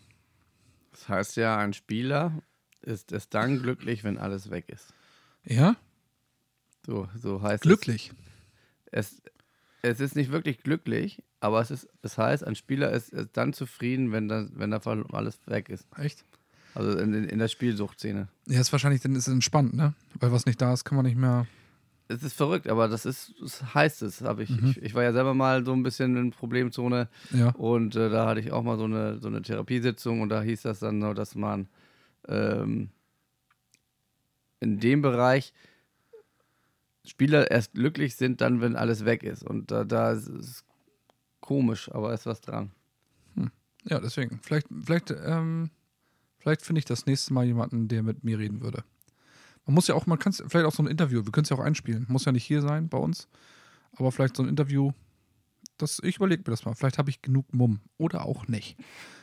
Das 0.92 1.08
heißt 1.08 1.36
ja, 1.36 1.58
ein 1.58 1.74
Spieler 1.74 2.42
ist 2.80 3.12
es 3.12 3.28
dann 3.28 3.60
glücklich, 3.62 4.04
wenn 4.04 4.18
alles 4.18 4.50
weg 4.50 4.68
ist. 4.68 4.94
Ja? 5.44 5.76
So, 6.86 7.08
so 7.14 7.42
heißt 7.42 7.62
Glücklich. 7.62 8.12
es. 8.90 9.12
es. 9.12 9.22
Es 9.80 10.00
ist 10.00 10.16
nicht 10.16 10.32
wirklich 10.32 10.64
glücklich, 10.64 11.22
aber 11.38 11.60
es, 11.60 11.70
ist, 11.70 11.88
es 12.02 12.18
heißt, 12.18 12.42
ein 12.42 12.56
Spieler 12.56 12.90
ist, 12.90 13.10
ist 13.10 13.36
dann 13.36 13.52
zufrieden, 13.52 14.10
wenn, 14.10 14.26
das, 14.26 14.50
wenn 14.54 14.72
davon 14.72 15.06
alles 15.12 15.38
weg 15.46 15.68
ist. 15.68 15.86
Echt? 15.96 16.24
Also 16.78 16.96
in, 16.96 17.12
in, 17.12 17.38
der 17.40 17.48
Spielsuchtszene. 17.48 18.28
Ja, 18.46 18.60
ist 18.60 18.70
wahrscheinlich, 18.70 19.00
dann 19.02 19.16
ist 19.16 19.26
es 19.26 19.32
entspannt, 19.34 19.74
ne? 19.74 19.94
Weil 20.20 20.30
was 20.30 20.46
nicht 20.46 20.60
da 20.62 20.72
ist, 20.72 20.84
kann 20.84 20.94
man 20.94 21.04
nicht 21.06 21.16
mehr. 21.18 21.46
Es 22.06 22.22
ist 22.22 22.34
verrückt, 22.34 22.68
aber 22.68 22.86
das 22.86 23.04
ist, 23.04 23.34
das 23.40 23.74
heißt 23.74 24.02
es. 24.02 24.22
Hab 24.22 24.38
ich, 24.38 24.48
Mhm. 24.48 24.70
ich, 24.70 24.82
ich 24.82 24.94
war 24.94 25.02
ja 25.02 25.12
selber 25.12 25.34
mal 25.34 25.64
so 25.64 25.72
ein 25.72 25.82
bisschen 25.82 26.16
in 26.16 26.30
Problemzone 26.30 27.08
Ja. 27.32 27.48
und 27.50 27.96
äh, 27.96 28.08
da 28.10 28.26
hatte 28.28 28.38
ich 28.38 28.52
auch 28.52 28.62
mal 28.62 28.78
so 28.78 28.84
eine, 28.84 29.18
so 29.18 29.26
eine 29.26 29.42
Therapiesitzung 29.42 30.20
und 30.20 30.28
da 30.28 30.40
hieß 30.40 30.62
das 30.62 30.78
dann 30.78 31.02
so, 31.02 31.14
dass 31.14 31.34
man 31.34 31.66
ähm, 32.28 32.90
in 34.60 34.78
dem 34.78 35.02
Bereich 35.02 35.52
Spieler 37.04 37.50
erst 37.50 37.72
glücklich 37.74 38.14
sind, 38.14 38.40
dann, 38.40 38.60
wenn 38.60 38.76
alles 38.76 39.04
weg 39.04 39.24
ist. 39.24 39.42
Und 39.42 39.72
da, 39.72 39.82
da 39.84 40.12
ist 40.12 40.28
es 40.28 40.64
komisch, 41.40 41.90
aber 41.90 42.14
ist 42.14 42.26
was 42.26 42.40
dran. 42.40 42.70
Ja, 43.84 43.98
deswegen. 44.00 44.38
Vielleicht, 44.42 44.66
vielleicht, 44.84 45.10
ähm, 45.24 45.70
vielleicht 46.48 46.62
finde 46.62 46.78
ich 46.78 46.84
das 46.86 47.04
nächste 47.06 47.34
Mal 47.34 47.44
jemanden, 47.44 47.88
der 47.88 48.02
mit 48.02 48.24
mir 48.24 48.38
reden 48.38 48.62
würde. 48.62 48.82
Man 49.66 49.74
muss 49.74 49.86
ja 49.86 49.94
auch, 49.94 50.06
man 50.06 50.18
kann 50.18 50.30
es 50.30 50.42
vielleicht 50.48 50.64
auch 50.66 50.72
so 50.72 50.82
ein 50.82 50.86
Interview, 50.86 51.24
wir 51.26 51.32
können 51.32 51.44
es 51.44 51.50
ja 51.50 51.56
auch 51.56 51.60
einspielen. 51.62 52.06
Muss 52.08 52.24
ja 52.24 52.32
nicht 52.32 52.44
hier 52.44 52.62
sein 52.62 52.88
bei 52.88 52.96
uns. 52.96 53.28
Aber 53.96 54.10
vielleicht 54.12 54.36
so 54.36 54.42
ein 54.42 54.48
Interview. 54.48 54.92
Das, 55.76 56.00
ich 56.02 56.16
überlege 56.16 56.42
mir 56.46 56.50
das 56.52 56.64
mal. 56.64 56.74
Vielleicht 56.74 56.96
habe 56.98 57.10
ich 57.10 57.20
genug 57.20 57.52
Mumm. 57.52 57.80
Oder 57.98 58.24
auch 58.24 58.48
nicht. 58.48 58.76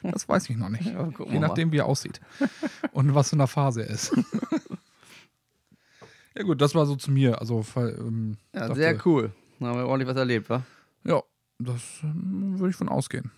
Das 0.03 0.29
weiß 0.29 0.49
ich 0.49 0.57
noch 0.57 0.69
nicht. 0.69 0.85
Ja, 0.93 1.09
Je 1.27 1.39
nachdem, 1.39 1.71
wie 1.71 1.77
er 1.79 1.88
aussieht. 1.88 2.21
Und 2.91 3.15
was 3.15 3.29
für 3.29 3.35
eine 3.38 3.47
Phase 3.47 3.83
er 3.85 3.89
ist. 3.89 4.15
ja, 6.35 6.43
gut, 6.43 6.61
das 6.61 6.75
war 6.75 6.85
so 6.85 6.95
zu 6.95 7.11
mir. 7.11 7.39
Also, 7.41 7.65
ähm, 7.75 8.38
Ja, 8.53 8.61
dachte- 8.67 8.75
sehr 8.75 9.07
cool. 9.07 9.33
Da 9.59 9.67
haben 9.67 9.79
wir 9.79 9.88
ordentlich 9.88 10.09
was 10.09 10.17
erlebt, 10.17 10.49
wa? 10.49 10.63
Ja, 11.05 11.21
das 11.59 11.81
ähm, 12.03 12.59
würde 12.59 12.71
ich 12.71 12.75
von 12.75 12.89
ausgehen. 12.89 13.31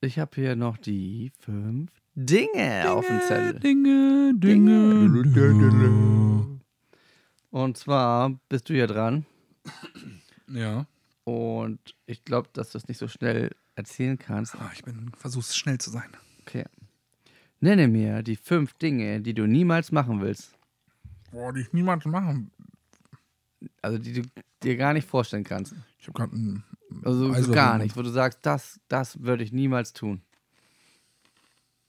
Ich 0.00 0.18
habe 0.18 0.30
hier 0.34 0.56
noch 0.56 0.76
die 0.76 1.32
fünf 1.40 1.90
Dinge, 2.18 2.90
auf 2.90 3.06
dem 3.06 3.20
Zettel. 3.20 3.60
Dinge, 3.60 4.32
Dinge, 4.34 5.22
Dinge. 5.22 6.60
Und 7.50 7.76
zwar 7.76 8.30
bist 8.48 8.70
du 8.70 8.72
hier 8.72 8.86
dran. 8.86 9.26
Ja. 10.48 10.86
Und 11.24 11.78
ich 12.06 12.24
glaube, 12.24 12.48
dass 12.54 12.70
du 12.70 12.78
es 12.78 12.88
nicht 12.88 12.96
so 12.96 13.06
schnell 13.06 13.50
erzählen 13.74 14.18
kannst. 14.18 14.54
Ah, 14.54 14.70
ich 14.72 14.82
bin 14.82 15.12
versuch's 15.14 15.54
schnell 15.54 15.76
zu 15.76 15.90
sein. 15.90 16.08
Okay. 16.40 16.64
Nenne 17.60 17.86
mir 17.86 18.22
die 18.22 18.36
fünf 18.36 18.72
Dinge, 18.74 19.20
die 19.20 19.34
du 19.34 19.46
niemals 19.46 19.92
machen 19.92 20.22
willst. 20.22 20.54
Boah, 21.32 21.52
die 21.52 21.60
ich 21.60 21.72
niemals 21.74 22.06
machen. 22.06 22.50
Also 23.82 23.98
die 23.98 24.22
du 24.22 24.22
dir 24.62 24.76
gar 24.78 24.94
nicht 24.94 25.06
vorstellen 25.06 25.44
kannst. 25.44 25.74
Ich 25.98 26.08
habe 26.08 26.14
gerade 26.14 26.62
Also 27.04 27.30
Eis 27.30 27.44
so 27.44 27.50
auf 27.50 27.54
gar 27.54 27.76
nicht, 27.76 27.94
wo 27.94 28.00
du 28.00 28.08
sagst, 28.08 28.38
das, 28.40 28.80
das 28.88 29.20
würde 29.22 29.44
ich 29.44 29.52
niemals 29.52 29.92
tun. 29.92 30.22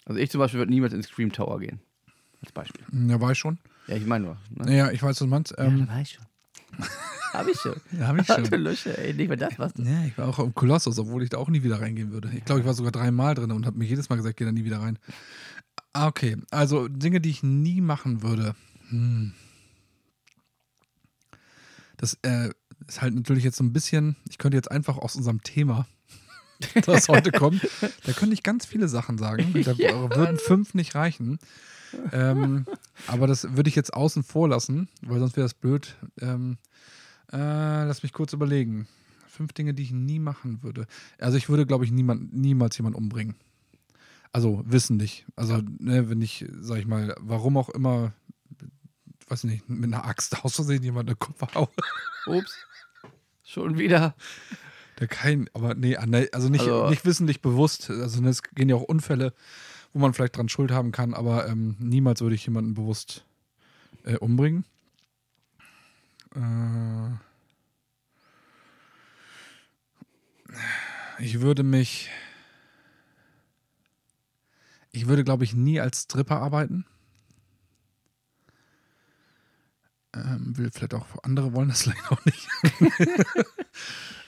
Also 0.07 0.21
ich 0.21 0.31
zum 0.31 0.39
Beispiel 0.39 0.59
würde 0.59 0.71
niemals 0.71 0.93
in 0.93 1.03
Scream 1.03 1.31
Tower 1.31 1.59
gehen. 1.59 1.81
Als 2.41 2.51
Beispiel. 2.53 2.85
Ja, 3.09 3.19
war 3.19 3.31
ich 3.31 3.37
schon. 3.37 3.57
Ja, 3.87 3.95
ich 3.95 4.05
meine 4.05 4.25
nur. 4.25 4.37
Ne? 4.51 4.77
Ja, 4.77 4.91
ich 4.91 5.03
weiß, 5.03 5.09
was 5.09 5.19
du 5.19 5.27
meinst. 5.27 5.53
Ähm, 5.57 5.87
war 5.87 6.01
ich 6.01 6.13
schon. 6.13 6.25
Hab 7.33 7.47
ich 7.47 7.59
schon. 7.59 7.75
ja, 7.91 8.07
habe 8.07 8.21
ich 8.21 8.27
schon. 8.27 8.45
Lösche, 8.45 8.97
ey, 8.97 9.13
nicht 9.13 9.27
mehr 9.27 9.37
das, 9.37 9.59
was 9.59 9.73
du. 9.73 9.83
Ja, 9.83 10.05
ich 10.05 10.17
war 10.17 10.29
auch 10.29 10.39
im 10.39 10.55
Kolossus, 10.55 10.97
obwohl 10.97 11.23
ich 11.23 11.29
da 11.29 11.37
auch 11.37 11.49
nie 11.49 11.61
wieder 11.61 11.81
reingehen 11.81 12.11
würde. 12.11 12.31
Ich 12.33 12.45
glaube, 12.45 12.61
ich 12.61 12.65
war 12.65 12.73
sogar 12.73 12.93
dreimal 12.93 13.35
drin 13.35 13.51
und 13.51 13.65
habe 13.65 13.77
mir 13.77 13.85
jedes 13.85 14.09
Mal 14.09 14.15
gesagt, 14.15 14.37
geh 14.37 14.45
da 14.45 14.51
nie 14.51 14.63
wieder 14.63 14.79
rein. 14.79 14.97
Ah, 15.91 16.07
okay. 16.07 16.37
Also 16.51 16.87
Dinge, 16.87 17.19
die 17.19 17.29
ich 17.29 17.43
nie 17.43 17.81
machen 17.81 18.23
würde. 18.23 18.55
Hm. 18.89 19.33
Das 21.97 22.17
äh, 22.21 22.51
ist 22.87 23.01
halt 23.01 23.13
natürlich 23.13 23.43
jetzt 23.43 23.57
so 23.57 23.63
ein 23.63 23.73
bisschen, 23.73 24.15
ich 24.29 24.37
könnte 24.37 24.55
jetzt 24.55 24.71
einfach 24.71 24.97
aus 24.97 25.15
unserem 25.15 25.43
Thema, 25.43 25.85
das 26.85 27.07
heute 27.07 27.31
kommt, 27.31 27.67
da 28.05 28.13
könnte 28.13 28.33
ich 28.33 28.43
ganz 28.43 28.65
viele 28.65 28.87
Sachen 28.87 29.17
sagen. 29.17 29.53
Da 29.63 29.77
würden 29.77 30.37
fünf 30.37 30.73
nicht 30.73 30.95
reichen. 30.95 31.39
Ähm, 32.11 32.65
aber 33.07 33.27
das 33.27 33.55
würde 33.55 33.69
ich 33.69 33.75
jetzt 33.75 33.93
außen 33.93 34.23
vor 34.23 34.49
lassen, 34.49 34.89
weil 35.01 35.19
sonst 35.19 35.35
wäre 35.35 35.45
das 35.45 35.53
blöd. 35.53 35.95
Ähm, 36.19 36.57
äh, 37.31 37.37
lass 37.85 38.03
mich 38.03 38.13
kurz 38.13 38.33
überlegen. 38.33 38.87
Fünf 39.27 39.53
Dinge, 39.53 39.73
die 39.73 39.83
ich 39.83 39.91
nie 39.91 40.19
machen 40.19 40.63
würde. 40.63 40.87
Also 41.19 41.37
ich 41.37 41.49
würde, 41.49 41.65
glaube 41.65 41.85
ich, 41.85 41.91
niemand, 41.91 42.33
niemals 42.33 42.77
jemanden 42.77 42.97
umbringen. 42.97 43.35
Also 44.31 44.63
wissentlich. 44.65 45.25
Also, 45.35 45.61
ne, 45.79 46.09
wenn 46.09 46.21
ich, 46.21 46.45
sag 46.59 46.79
ich 46.79 46.87
mal, 46.87 47.15
warum 47.19 47.57
auch 47.57 47.69
immer, 47.69 48.13
weiß 49.27 49.45
nicht, 49.45 49.69
mit 49.69 49.93
einer 49.93 50.05
Axt 50.05 50.43
aus 50.43 50.55
Versehen 50.55 50.83
jemand 50.83 51.09
den 51.09 51.19
Kopf 51.19 51.41
haue. 51.55 51.69
Ups. 52.27 52.55
Schon 53.43 53.77
wieder. 53.77 54.15
Der 54.99 55.07
kein, 55.07 55.47
aber 55.53 55.75
nee, 55.75 55.95
ah, 55.95 56.05
nee, 56.07 56.27
also 56.31 56.49
nicht, 56.49 56.61
Also- 56.61 56.89
nicht 56.89 57.05
wissentlich 57.05 57.41
bewusst. 57.41 57.89
Also 57.89 58.21
ne, 58.21 58.29
es 58.29 58.41
gehen 58.43 58.69
ja 58.69 58.75
auch 58.75 58.81
Unfälle, 58.83 59.33
wo 59.93 59.99
man 59.99 60.13
vielleicht 60.13 60.35
dran 60.37 60.49
Schuld 60.49 60.71
haben 60.71 60.91
kann, 60.91 61.13
aber 61.13 61.47
ähm, 61.47 61.75
niemals 61.79 62.21
würde 62.21 62.35
ich 62.35 62.45
jemanden 62.45 62.73
bewusst 62.73 63.23
äh, 64.03 64.17
umbringen. 64.17 64.65
Äh, 66.35 67.09
ich 71.19 71.41
würde 71.41 71.63
mich. 71.63 72.09
Ich 74.91 75.07
würde, 75.07 75.23
glaube 75.23 75.43
ich, 75.43 75.53
nie 75.53 75.79
als 75.79 76.03
Stripper 76.03 76.41
arbeiten. 76.41 76.85
Ähm, 80.25 80.57
will 80.57 80.71
vielleicht 80.71 80.93
auch 80.93 81.05
andere 81.23 81.53
wollen 81.53 81.69
das 81.69 81.81
vielleicht 81.83 82.11
auch 82.11 82.25
nicht. 82.25 82.47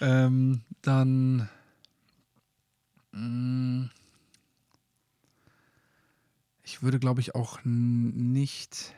ähm, 0.01 0.61
dann. 0.81 1.49
mh, 3.11 3.89
ich 6.63 6.83
würde, 6.83 6.99
glaube 6.99 7.21
ich, 7.21 7.33
auch 7.33 7.59
nicht. 7.63 8.93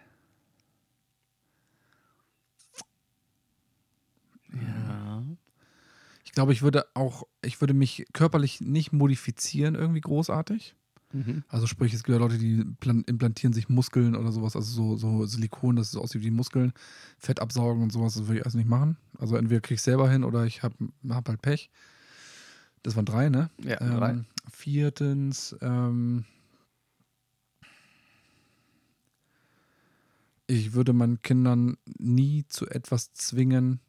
Ich 6.26 6.34
glaube, 6.34 6.54
ich 6.54 6.62
würde 6.62 6.86
auch, 6.94 7.24
ich 7.42 7.62
würde 7.62 7.74
mich 7.74 8.06
körperlich 8.14 8.62
nicht 8.62 8.92
modifizieren 8.92 9.76
irgendwie 9.76 10.02
großartig. 10.02 10.76
Mhm. 11.14 11.44
Also 11.50 11.68
sprich, 11.68 11.94
es 11.94 12.04
gibt 12.04 12.14
ja 12.14 12.20
Leute, 12.20 12.38
die 12.38 12.64
plan- 12.80 13.04
implantieren 13.06 13.54
sich 13.54 13.70
Muskeln 13.70 14.16
oder 14.16 14.32
sowas, 14.32 14.56
also 14.56 14.72
so, 14.72 14.96
so 14.98 15.26
Silikon, 15.26 15.76
das 15.76 15.92
so 15.92 16.02
aussieht 16.02 16.24
wie 16.24 16.32
Muskeln, 16.32 16.74
Fett 17.18 17.40
absaugen 17.42 17.84
und 17.84 17.92
sowas, 17.92 18.14
das 18.14 18.28
würde 18.28 18.40
ich 18.40 18.44
alles 18.46 18.56
nicht 18.56 18.70
machen. 18.70 18.98
Also 19.20 19.36
entweder 19.36 19.62
kriege 19.62 19.76
ich 19.76 19.82
selber 19.82 20.10
hin 20.10 20.24
oder 20.24 20.46
ich 20.46 20.64
habe 20.64 20.76
hab 21.10 21.28
halt 21.28 21.42
Pech. 21.42 21.70
Das 22.84 22.96
waren 22.96 23.06
drei, 23.06 23.30
ne? 23.30 23.50
Ja, 23.64 23.76
drei. 23.78 24.12
Ähm, 24.12 24.26
viertens, 24.52 25.56
ähm, 25.62 26.26
ich 30.48 30.74
würde 30.74 30.94
meinen 30.94 31.22
Kindern 31.22 31.78
nie 31.98 32.46
zu 32.48 32.68
etwas 32.68 33.14
zwingen, 33.14 33.80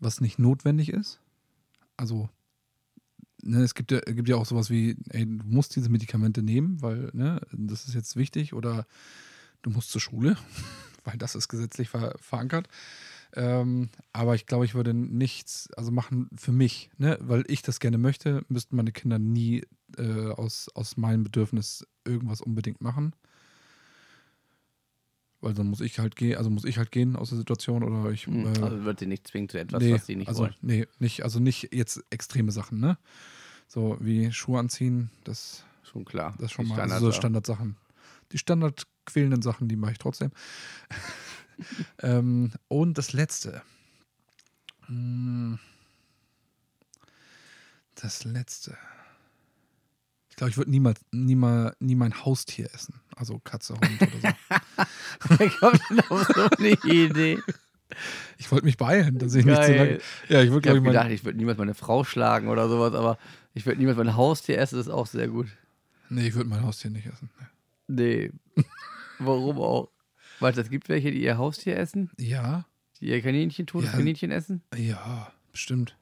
was 0.00 0.20
nicht 0.20 0.38
notwendig 0.38 0.90
ist. 0.90 1.20
Also, 1.96 2.28
ne, 3.44 3.62
es 3.62 3.74
gibt 3.74 3.92
ja, 3.92 4.00
gibt 4.00 4.28
ja 4.28 4.36
auch 4.36 4.46
sowas 4.46 4.70
wie, 4.70 4.96
ey, 5.10 5.24
du 5.26 5.44
musst 5.46 5.76
diese 5.76 5.90
Medikamente 5.90 6.42
nehmen, 6.42 6.80
weil, 6.82 7.10
ne, 7.12 7.40
das 7.52 7.86
ist 7.86 7.94
jetzt 7.94 8.16
wichtig, 8.16 8.54
oder 8.54 8.86
du 9.62 9.70
musst 9.70 9.90
zur 9.90 10.00
Schule, 10.00 10.36
weil 11.04 11.18
das 11.18 11.34
ist 11.34 11.48
gesetzlich 11.48 11.88
ver 11.88 12.14
verankert. 12.20 12.68
Ähm, 13.36 13.88
aber 14.12 14.36
ich 14.36 14.46
glaube, 14.46 14.64
ich 14.64 14.74
würde 14.74 14.94
nichts, 14.94 15.68
also 15.76 15.90
machen 15.90 16.28
für 16.36 16.52
mich, 16.52 16.90
ne, 16.98 17.18
weil 17.20 17.44
ich 17.48 17.62
das 17.62 17.80
gerne 17.80 17.98
möchte, 17.98 18.44
müssten 18.48 18.76
meine 18.76 18.92
Kinder 18.92 19.18
nie 19.18 19.64
äh, 19.98 20.28
aus, 20.28 20.68
aus 20.74 20.96
meinem 20.96 21.24
Bedürfnis 21.24 21.86
irgendwas 22.04 22.40
unbedingt 22.40 22.80
machen. 22.80 23.14
Weil 25.44 25.52
dann 25.52 25.66
muss 25.66 25.82
ich 25.82 25.98
halt 25.98 26.16
gehen, 26.16 26.38
also 26.38 26.48
muss 26.48 26.64
ich 26.64 26.78
halt 26.78 26.90
gehen 26.90 27.16
aus 27.16 27.28
der 27.28 27.36
Situation 27.36 27.82
oder 27.82 28.10
ich. 28.10 28.26
Mhm. 28.26 28.46
Äh, 28.46 28.62
Also 28.62 28.84
wird 28.84 28.98
sie 28.98 29.06
nicht 29.06 29.28
zwingen 29.28 29.50
zu 29.50 29.60
etwas, 29.60 29.82
nee, 29.82 29.92
was 29.92 30.06
sie 30.06 30.16
nicht 30.16 30.28
also, 30.28 30.44
wollen. 30.44 30.54
Nee, 30.62 30.86
nicht, 31.00 31.22
also 31.22 31.38
nicht 31.38 31.68
jetzt 31.70 32.02
extreme 32.08 32.50
Sachen, 32.50 32.80
ne? 32.80 32.96
So 33.68 33.98
wie 34.00 34.32
Schuhe 34.32 34.58
anziehen, 34.58 35.10
das, 35.24 35.64
Schon 35.82 36.06
klar. 36.06 36.34
das 36.38 36.50
schon 36.50 36.64
Die 36.64 36.70
mal 36.70 36.76
Standards, 36.76 36.94
also 36.94 37.06
so. 37.10 37.12
Standardsachen. 37.12 37.76
Die 38.32 38.38
standardquälenden 38.38 39.42
Sachen, 39.42 39.68
die 39.68 39.76
mache 39.76 39.92
ich 39.92 39.98
trotzdem. 39.98 40.30
ähm, 42.02 42.52
und 42.68 42.96
das 42.96 43.12
letzte. 43.12 43.60
Hm. 44.86 45.58
Das 47.96 48.24
letzte. 48.24 48.78
Ich 50.34 50.36
glaube, 50.36 50.50
ich 50.50 50.56
würde 50.56 50.70
niemals, 50.72 51.00
niemals, 51.12 51.76
nie 51.78 51.94
mein 51.94 52.24
Haustier 52.24 52.68
essen. 52.74 53.00
Also 53.14 53.38
Katze, 53.44 53.74
Hund 53.74 54.02
oder 54.02 54.10
so. 54.32 55.36
Wer 55.38 55.48
kommt 55.50 56.10
auf 56.10 56.26
so 56.34 56.48
eine 56.58 56.70
Idee? 56.92 57.38
Ich 58.38 58.50
wollte 58.50 58.64
mich 58.64 58.76
beeilen, 58.76 59.18
dass 59.18 59.34
ich 59.36 59.44
nicht 59.44 59.62
zu 59.62 59.68
Geil. 59.72 59.76
lange. 59.78 59.98
Ja, 60.28 60.42
ich 60.42 60.50
würde, 60.50 60.62
glaube 60.62 60.78
ich, 60.78 60.82
mein, 60.84 60.92
gedacht, 60.92 61.10
ich 61.10 61.24
würde 61.24 61.38
niemals 61.38 61.56
meine 61.58 61.74
Frau 61.74 62.02
schlagen 62.02 62.48
oder 62.48 62.68
sowas, 62.68 62.94
aber 62.94 63.16
ich 63.54 63.64
würde 63.64 63.78
niemals 63.78 63.96
mein 63.96 64.16
Haustier 64.16 64.58
essen, 64.58 64.76
das 64.76 64.88
ist 64.88 64.92
auch 64.92 65.06
sehr 65.06 65.28
gut. 65.28 65.46
Nee, 66.10 66.26
ich 66.26 66.34
würde 66.34 66.50
mein 66.50 66.62
Haustier 66.64 66.90
nicht 66.90 67.06
essen. 67.06 67.30
Nee. 67.86 68.32
Nee. 68.56 68.64
Warum 69.20 69.58
auch? 69.58 69.90
Weil 70.40 70.58
es 70.58 70.68
gibt 70.68 70.88
welche, 70.88 71.12
die 71.12 71.22
ihr 71.22 71.38
Haustier 71.38 71.76
essen, 71.78 72.10
Ja, 72.18 72.66
die 73.00 73.06
ihr 73.10 73.22
Kaninchen, 73.22 73.68
totes 73.68 73.92
Ja. 73.92 73.98
Kaninchen 73.98 74.32
essen? 74.32 74.62
ja, 74.76 75.30
bestimmt. 75.52 75.96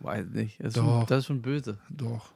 Weiß 0.00 0.26
nicht. 0.30 0.58
Das 0.58 0.68
ist, 0.68 0.76
Doch. 0.78 0.84
schon, 1.00 1.06
das 1.06 1.18
ist 1.20 1.26
schon 1.26 1.42
böse. 1.42 1.78
Doch. 1.90 2.32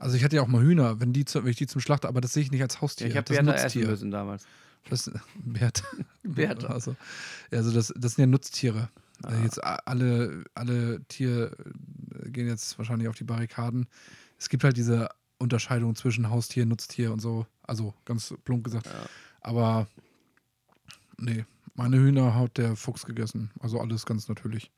Also 0.00 0.16
ich 0.16 0.24
hatte 0.24 0.36
ja 0.36 0.42
auch 0.42 0.48
mal 0.48 0.62
Hühner, 0.62 0.98
wenn, 0.98 1.12
die 1.12 1.26
zu, 1.26 1.44
wenn 1.44 1.50
ich 1.50 1.58
die 1.58 1.66
zum 1.66 1.80
Schlachter, 1.80 2.08
aber 2.08 2.22
das 2.22 2.32
sehe 2.32 2.42
ich 2.42 2.50
nicht 2.50 2.62
als 2.62 2.80
Haustier. 2.80 3.06
ich 3.06 3.16
habe 3.16 3.32
Bertha 3.32 3.52
essen 3.52 3.86
müssen 3.86 4.10
damals. 4.10 4.46
Das, 4.88 5.10
Bertha. 5.36 5.86
Bertha. 6.22 6.68
Also, 6.72 6.96
ja, 7.50 7.58
also 7.58 7.70
das, 7.70 7.92
das 7.96 8.14
sind 8.14 8.22
ja 8.22 8.26
Nutztiere. 8.26 8.88
Ah. 9.22 9.34
Äh, 9.34 9.44
Jetzt 9.44 9.62
alle, 9.62 10.44
alle 10.54 11.04
Tiere 11.08 11.54
äh, 12.24 12.30
gehen 12.30 12.48
jetzt 12.48 12.78
wahrscheinlich 12.78 13.08
auf 13.08 13.16
die 13.16 13.24
Barrikaden. 13.24 13.86
Es 14.38 14.48
gibt 14.48 14.64
halt 14.64 14.78
diese 14.78 15.10
Unterscheidung 15.38 15.94
zwischen 15.94 16.30
Haustier, 16.30 16.64
Nutztier 16.64 17.12
und 17.12 17.20
so. 17.20 17.46
Also 17.62 17.92
ganz 18.06 18.34
plump 18.44 18.64
gesagt. 18.64 18.86
Ja. 18.86 18.92
Aber 19.42 19.86
nee, 21.18 21.44
meine 21.74 21.98
Hühner 21.98 22.34
hat 22.34 22.56
der 22.56 22.74
Fuchs 22.74 23.04
gegessen. 23.04 23.50
Also 23.60 23.78
alles 23.78 24.06
ganz 24.06 24.28
natürlich. 24.28 24.70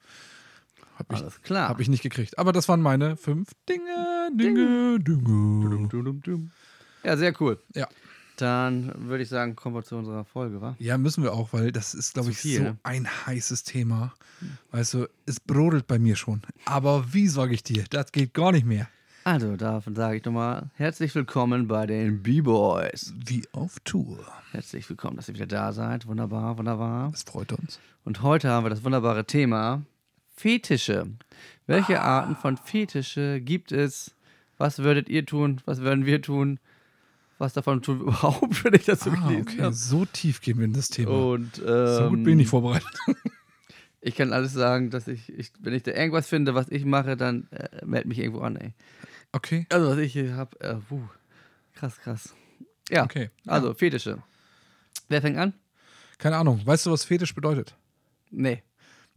Hab 1.02 1.12
ich, 1.12 1.18
Alles 1.20 1.42
klar. 1.42 1.68
hab 1.68 1.80
ich 1.80 1.88
nicht 1.88 2.04
gekriegt. 2.04 2.38
Aber 2.38 2.52
das 2.52 2.68
waren 2.68 2.80
meine 2.80 3.16
fünf 3.16 3.50
Dinge, 3.68 4.30
Dinge, 4.34 5.00
Dinge. 5.00 5.68
Dum, 5.68 5.88
dum, 5.88 6.20
dum. 6.20 6.50
Ja, 7.02 7.16
sehr 7.16 7.34
cool. 7.40 7.58
Ja. 7.74 7.88
Dann 8.36 8.92
würde 9.08 9.24
ich 9.24 9.28
sagen, 9.28 9.56
kommen 9.56 9.74
wir 9.74 9.82
zu 9.82 9.96
unserer 9.96 10.24
Folge, 10.24 10.60
wa? 10.60 10.76
Ja, 10.78 10.96
müssen 10.98 11.24
wir 11.24 11.32
auch, 11.32 11.52
weil 11.52 11.72
das 11.72 11.94
ist, 11.94 12.14
glaube 12.14 12.30
ich, 12.30 12.38
viel, 12.38 12.58
so 12.58 12.62
ne? 12.62 12.78
ein 12.84 13.08
heißes 13.26 13.64
Thema. 13.64 14.14
Weißt 14.70 14.94
du, 14.94 15.08
es 15.26 15.40
brodelt 15.40 15.88
bei 15.88 15.98
mir 15.98 16.14
schon. 16.14 16.42
Aber 16.66 17.12
wie 17.12 17.26
sage 17.26 17.54
ich 17.54 17.64
dir, 17.64 17.84
das 17.90 18.12
geht 18.12 18.32
gar 18.32 18.52
nicht 18.52 18.64
mehr. 18.64 18.86
Also, 19.24 19.56
davon 19.56 19.96
sage 19.96 20.18
ich 20.18 20.24
nochmal 20.24 20.70
herzlich 20.74 21.12
willkommen 21.16 21.66
bei 21.66 21.84
den 21.86 22.22
B-Boys. 22.22 23.12
Wie 23.26 23.42
auf 23.50 23.80
Tour. 23.80 24.24
Herzlich 24.52 24.88
willkommen, 24.88 25.16
dass 25.16 25.28
ihr 25.28 25.34
wieder 25.34 25.46
da 25.46 25.72
seid. 25.72 26.06
Wunderbar, 26.06 26.58
wunderbar. 26.58 27.10
Das 27.10 27.24
freut 27.24 27.52
uns. 27.52 27.80
Und 28.04 28.22
heute 28.22 28.50
haben 28.50 28.64
wir 28.64 28.70
das 28.70 28.84
wunderbare 28.84 29.24
Thema 29.24 29.82
Fetische. 30.34 31.06
Welche 31.66 32.00
Ah. 32.00 32.18
Arten 32.20 32.36
von 32.36 32.56
Fetische 32.56 33.40
gibt 33.40 33.72
es? 33.72 34.14
Was 34.58 34.78
würdet 34.80 35.08
ihr 35.08 35.24
tun? 35.26 35.60
Was 35.64 35.80
würden 35.80 36.06
wir 36.06 36.20
tun? 36.22 36.58
Was 37.38 37.52
davon 37.52 37.82
tun 37.82 38.00
wir 38.00 38.06
überhaupt, 38.08 38.64
wenn 38.64 38.74
ich 38.74 38.84
dazu 38.84 39.10
Ah, 39.10 39.14
gelesen 39.28 39.42
okay, 39.48 39.62
habe? 39.62 39.74
so 39.74 40.04
tief 40.04 40.40
gehen 40.40 40.58
wir 40.58 40.64
in 40.64 40.72
das 40.72 40.88
Thema. 40.88 41.10
Und 41.10 41.56
so 41.56 41.64
ähm, 41.66 42.08
gut 42.10 42.24
bin 42.24 42.28
ich 42.32 42.36
nicht 42.36 42.48
vorbereitet. 42.50 42.88
ich 44.00 44.14
kann 44.14 44.32
alles 44.32 44.52
sagen, 44.52 44.90
dass 44.90 45.08
ich, 45.08 45.28
ich, 45.32 45.50
wenn 45.60 45.74
ich 45.74 45.82
da 45.82 45.92
irgendwas 45.92 46.28
finde, 46.28 46.54
was 46.54 46.68
ich 46.70 46.84
mache, 46.84 47.16
dann 47.16 47.48
äh, 47.50 47.84
melde 47.84 48.08
mich 48.08 48.18
irgendwo 48.18 48.40
an, 48.42 48.56
ey. 48.56 48.72
Okay, 49.32 49.66
Also, 49.70 49.88
was 49.90 49.98
ich 49.98 50.12
hier 50.12 50.34
habe, 50.36 50.60
äh, 50.60 50.74
puh, 50.74 51.00
krass, 51.74 51.98
krass. 52.00 52.34
Ja, 52.90 53.04
okay. 53.04 53.30
also 53.46 53.72
Fetische. 53.74 54.22
Wer 55.08 55.22
fängt 55.22 55.38
an? 55.38 55.54
Keine 56.18 56.36
Ahnung. 56.36 56.60
Weißt 56.64 56.86
du, 56.86 56.90
was 56.92 57.04
Fetisch 57.04 57.34
bedeutet? 57.34 57.74
Nee, 58.30 58.62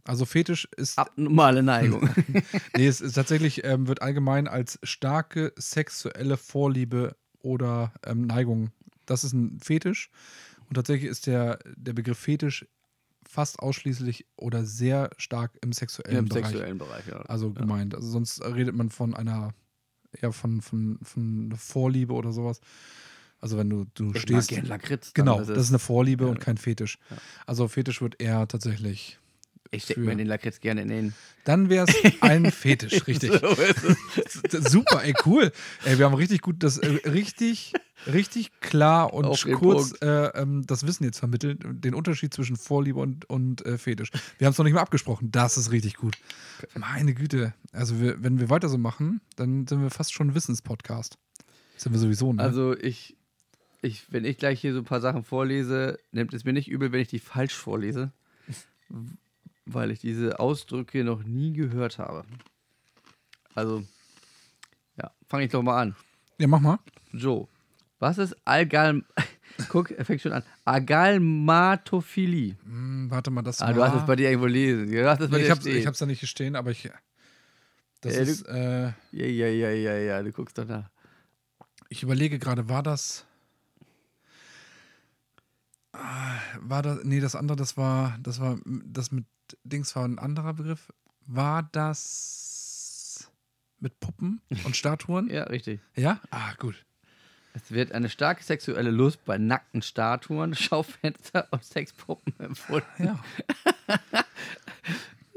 Also 0.06 0.24
Fetisch 0.24 0.68
ist, 0.76 0.98
abnormale 0.98 1.62
Neigung. 1.62 2.08
nee, 2.76 2.86
es 2.86 3.00
ist 3.00 3.14
tatsächlich, 3.14 3.64
ähm, 3.64 3.88
wird 3.88 4.02
allgemein 4.02 4.48
als 4.48 4.78
starke 4.82 5.52
sexuelle 5.56 6.36
Vorliebe 6.36 7.16
oder 7.40 7.92
ähm, 8.04 8.26
Neigung. 8.26 8.70
Das 9.04 9.24
ist 9.24 9.32
ein 9.32 9.58
Fetisch. 9.60 10.10
Und 10.68 10.74
tatsächlich 10.74 11.10
ist 11.10 11.26
der, 11.26 11.58
der 11.76 11.92
Begriff 11.92 12.18
Fetisch 12.18 12.66
fast 13.28 13.58
ausschließlich 13.58 14.26
oder 14.36 14.64
sehr 14.64 15.10
stark 15.16 15.58
im 15.60 15.72
sexuellen 15.72 16.18
Im 16.18 16.28
Bereich. 16.28 16.46
sexuellen 16.46 16.78
Bereich, 16.78 17.06
ja. 17.08 17.18
Also 17.22 17.52
gemeint. 17.52 17.94
Also 17.94 18.08
sonst 18.08 18.42
redet 18.44 18.74
man 18.74 18.90
von 18.90 19.14
einer, 19.14 19.54
ja, 20.20 20.30
von, 20.32 20.60
von, 20.62 20.98
von 21.02 21.46
einer 21.46 21.58
Vorliebe 21.58 22.12
oder 22.14 22.32
sowas. 22.32 22.60
Also 23.40 23.58
wenn 23.58 23.68
du, 23.68 23.86
du 23.94 24.12
Ich 24.14 24.22
stehst. 24.22 24.52
mag 24.52 24.66
Lakritz. 24.66 25.12
Genau, 25.12 25.38
das 25.38 25.48
ist 25.48 25.68
eine 25.68 25.78
Vorliebe 25.78 26.24
ja. 26.24 26.30
und 26.30 26.40
kein 26.40 26.56
Fetisch. 26.56 26.98
Ja. 27.10 27.16
Also 27.46 27.68
Fetisch 27.68 28.00
wird 28.00 28.20
eher 28.20 28.48
tatsächlich. 28.48 29.18
Ich 29.70 29.84
stecke 29.84 30.00
mir 30.00 30.16
den 30.16 30.26
Lakritz 30.26 30.60
gerne 30.60 30.82
in 30.82 30.88
den. 30.88 31.14
Dann 31.44 31.68
wäre 31.68 31.86
es 31.88 32.22
ein 32.22 32.50
Fetisch, 32.50 33.06
richtig. 33.06 33.32
So. 33.32 34.60
Super, 34.60 35.04
ey, 35.04 35.14
cool. 35.24 35.52
Ey, 35.84 35.98
wir 35.98 36.04
haben 36.04 36.14
richtig 36.14 36.40
gut 36.40 36.62
das 36.62 36.78
äh, 36.78 37.08
richtig, 37.08 37.72
richtig 38.06 38.60
klar 38.60 39.12
und 39.12 39.24
Auf 39.24 39.46
kurz 39.52 39.92
äh, 40.02 40.26
ähm, 40.40 40.66
das 40.66 40.86
Wissen 40.86 41.04
jetzt 41.04 41.18
vermittelt, 41.18 41.60
den 41.64 41.94
Unterschied 41.94 42.34
zwischen 42.34 42.56
Vorliebe 42.56 42.98
und, 42.98 43.28
und 43.28 43.64
äh, 43.64 43.78
Fetisch. 43.78 44.10
Wir 44.38 44.46
haben 44.46 44.52
es 44.52 44.58
noch 44.58 44.64
nicht 44.64 44.74
mal 44.74 44.80
abgesprochen. 44.80 45.30
Das 45.30 45.56
ist 45.56 45.70
richtig 45.70 45.96
gut. 45.96 46.16
Meine 46.74 47.14
Güte. 47.14 47.54
Also 47.72 48.00
wir, 48.00 48.22
wenn 48.22 48.40
wir 48.40 48.50
weiter 48.50 48.68
so 48.68 48.78
machen, 48.78 49.20
dann 49.36 49.66
sind 49.66 49.82
wir 49.82 49.90
fast 49.90 50.12
schon 50.12 50.28
ein 50.28 50.34
Wissenspodcast. 50.34 51.18
Sind 51.76 51.92
wir 51.92 51.98
sowieso, 51.98 52.32
ne? 52.32 52.42
Also 52.42 52.76
ich, 52.76 53.16
ich, 53.82 54.10
wenn 54.10 54.24
ich 54.24 54.38
gleich 54.38 54.60
hier 54.60 54.72
so 54.72 54.78
ein 54.80 54.84
paar 54.84 55.00
Sachen 55.00 55.24
vorlese, 55.24 55.98
nehmt 56.10 56.32
es 56.34 56.44
mir 56.44 56.52
nicht 56.52 56.68
übel, 56.68 56.92
wenn 56.92 57.00
ich 57.00 57.08
die 57.08 57.18
falsch 57.18 57.54
vorlese, 57.54 58.12
weil 59.66 59.90
ich 59.90 60.00
diese 60.00 60.38
Ausdrücke 60.40 61.04
noch 61.04 61.22
nie 61.24 61.52
gehört 61.52 61.98
habe. 61.98 62.24
Also, 63.54 63.84
ja, 64.96 65.10
fange 65.28 65.44
ich 65.44 65.50
doch 65.50 65.62
mal 65.62 65.80
an. 65.80 65.96
ja, 66.38 66.46
mach 66.46 66.60
mal. 66.60 66.78
Joe, 67.12 67.48
was 67.98 68.18
ist 68.18 68.36
Algal... 68.44 69.02
Guck, 69.70 69.90
er 69.90 70.04
fängt 70.04 70.20
schon 70.20 70.32
an. 70.32 70.42
Agalmatophilie. 70.66 72.56
Hm, 72.64 73.10
warte 73.10 73.30
mal, 73.30 73.40
das 73.42 73.62
Ah, 73.62 73.72
du 73.72 73.80
war... 73.80 73.90
hast 73.90 74.00
es 74.00 74.06
bei 74.06 74.14
dir 74.16 74.28
irgendwo 74.28 74.46
lesen. 74.46 74.90
Du 74.92 75.08
hast 75.08 75.20
es 75.20 75.30
bei 75.30 75.36
Nee, 75.38 75.42
dir 75.42 75.46
ich, 75.46 75.50
hab's, 75.50 75.60
stehen. 75.62 75.76
ich 75.78 75.86
hab's 75.86 75.98
da 75.98 76.06
nicht 76.06 76.20
gestehen, 76.20 76.56
aber 76.56 76.70
ich... 76.70 76.90
Das 78.02 78.14
du- 78.14 78.20
ist... 78.20 78.42
Äh, 78.48 78.92
Ja, 79.12 79.26
ja, 79.26 79.46
ja, 79.46 79.70
ja, 79.70 79.96
ja, 79.96 80.22
du 80.22 80.30
guckst 80.32 80.58
doch 80.58 80.66
nach. 80.66 80.90
Ich 81.88 82.02
überlege 82.02 82.38
gerade, 82.38 82.68
war 82.68 82.82
das. 82.82 83.24
Ah, 85.98 86.38
War 86.60 86.82
das. 86.82 87.00
Nee, 87.04 87.20
das 87.20 87.34
andere, 87.34 87.56
das 87.56 87.76
war. 87.76 88.18
Das 88.22 88.40
war. 88.40 88.58
Das 88.64 89.10
mit 89.12 89.24
Dings 89.64 89.94
war 89.96 90.04
ein 90.04 90.18
anderer 90.18 90.54
Begriff. 90.54 90.92
War 91.26 91.68
das. 91.72 93.30
Mit 93.78 93.98
Puppen 94.00 94.40
und 94.64 94.74
Statuen? 94.76 95.28
Ja, 95.30 95.44
richtig. 95.44 95.80
ja? 95.96 96.20
Ah, 96.30 96.54
gut. 96.58 96.84
Es 97.52 97.70
wird 97.70 97.92
eine 97.92 98.08
starke 98.10 98.42
sexuelle 98.42 98.90
Lust 98.90 99.24
bei 99.24 99.38
nackten 99.38 99.80
Statuen, 99.82 100.54
Schaufenster 100.56 101.48
und 101.50 101.64
Sexpuppen 101.64 102.34
empfunden. 102.38 102.86
Ja. 103.04 103.18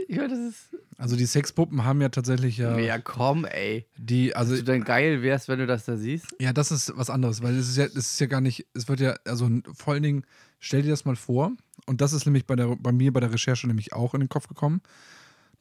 Meine, 0.09 0.27
das 0.29 0.39
ist. 0.39 0.75
Also 0.97 1.15
die 1.15 1.25
Sexpuppen 1.27 1.85
haben 1.85 2.01
ja 2.01 2.09
tatsächlich 2.09 2.57
ja, 2.57 2.77
Ja, 2.77 2.97
komm, 2.99 3.45
ey. 3.45 3.85
die, 3.97 4.35
also 4.35 4.51
Dass 4.51 4.59
du 4.61 4.65
dann 4.65 4.83
geil 4.83 5.21
wärst, 5.21 5.47
wenn 5.47 5.59
du 5.59 5.67
das 5.67 5.85
da 5.85 5.95
siehst. 5.95 6.35
ja, 6.39 6.51
das 6.51 6.71
ist 6.71 6.91
was 6.97 7.09
anderes, 7.09 7.41
weil 7.41 7.55
es 7.55 7.69
ist 7.69 7.77
ja, 7.77 7.85
es 7.85 7.95
ist 7.95 8.19
ja 8.19 8.25
gar 8.27 8.41
nicht, 8.41 8.65
es 8.73 8.87
wird 8.89 8.99
ja, 8.99 9.15
also 9.25 9.49
vor 9.75 9.93
allen 9.93 10.03
Dingen, 10.03 10.25
stell 10.59 10.81
dir 10.81 10.89
das 10.89 11.05
mal 11.05 11.15
vor, 11.15 11.51
und 11.85 12.01
das 12.01 12.13
ist 12.13 12.25
nämlich 12.25 12.45
bei, 12.45 12.55
der, 12.55 12.75
bei 12.75 12.91
mir 12.91 13.11
bei 13.13 13.19
der 13.19 13.31
Recherche 13.33 13.67
nämlich 13.67 13.93
auch 13.93 14.13
in 14.13 14.19
den 14.19 14.29
Kopf 14.29 14.47
gekommen. 14.47 14.81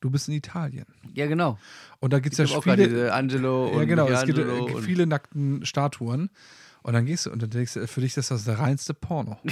Du 0.01 0.11
bist 0.11 0.29
in 0.29 0.35
Italien. 0.35 0.87
Ja, 1.15 1.27
genau. 1.27 1.59
Und 1.99 2.13
da 2.13 2.21
gibt 2.21 2.39
es 2.39 2.51
ja 2.51 2.57
auch 2.57 2.63
viele, 2.63 2.77
diese 2.89 3.13
Angelo 3.13 3.69
und 3.69 3.79
ja 3.79 3.85
genau, 3.85 4.07
es 4.09 4.25
gibt 4.25 4.39
äh, 4.39 4.81
viele 4.83 5.07
nackten 5.07 5.65
Statuen. 5.67 6.31
Und 6.83 6.93
dann 6.93 7.07
gehst 7.07 7.27
du 7.27 7.33
und 7.33 7.43
dann 7.43 7.51
denkst 7.51 7.75
du, 7.75 7.87
für 7.89 8.01
dich 8.01 8.17
ist 8.17 8.31
das 8.31 8.45
der 8.45 8.61
reinste 8.61 8.95
Porno. 8.95 9.39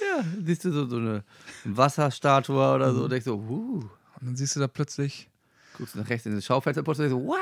ja, 0.00 0.24
siehst 0.44 0.64
du 0.64 0.72
so, 0.72 0.86
so 0.88 0.96
eine 0.96 1.24
Wasserstatue 1.64 2.74
oder 2.74 2.90
Mhm. 2.92 2.96
so 2.96 3.04
und 3.04 3.10
denkst 3.10 3.24
so, 3.24 3.36
uh, 3.36 3.78
Und 4.20 4.26
dann 4.26 4.36
siehst 4.36 4.56
du 4.56 4.60
da 4.60 4.66
plötzlich, 4.68 5.30
guckst 5.78 5.96
nach 5.96 6.08
rechts 6.08 6.26
in 6.26 6.34
das 6.34 6.44
Schaufenster 6.44 6.86
und 6.86 6.98
denkst 6.98 7.10
so, 7.10 7.24
wow. 7.24 7.36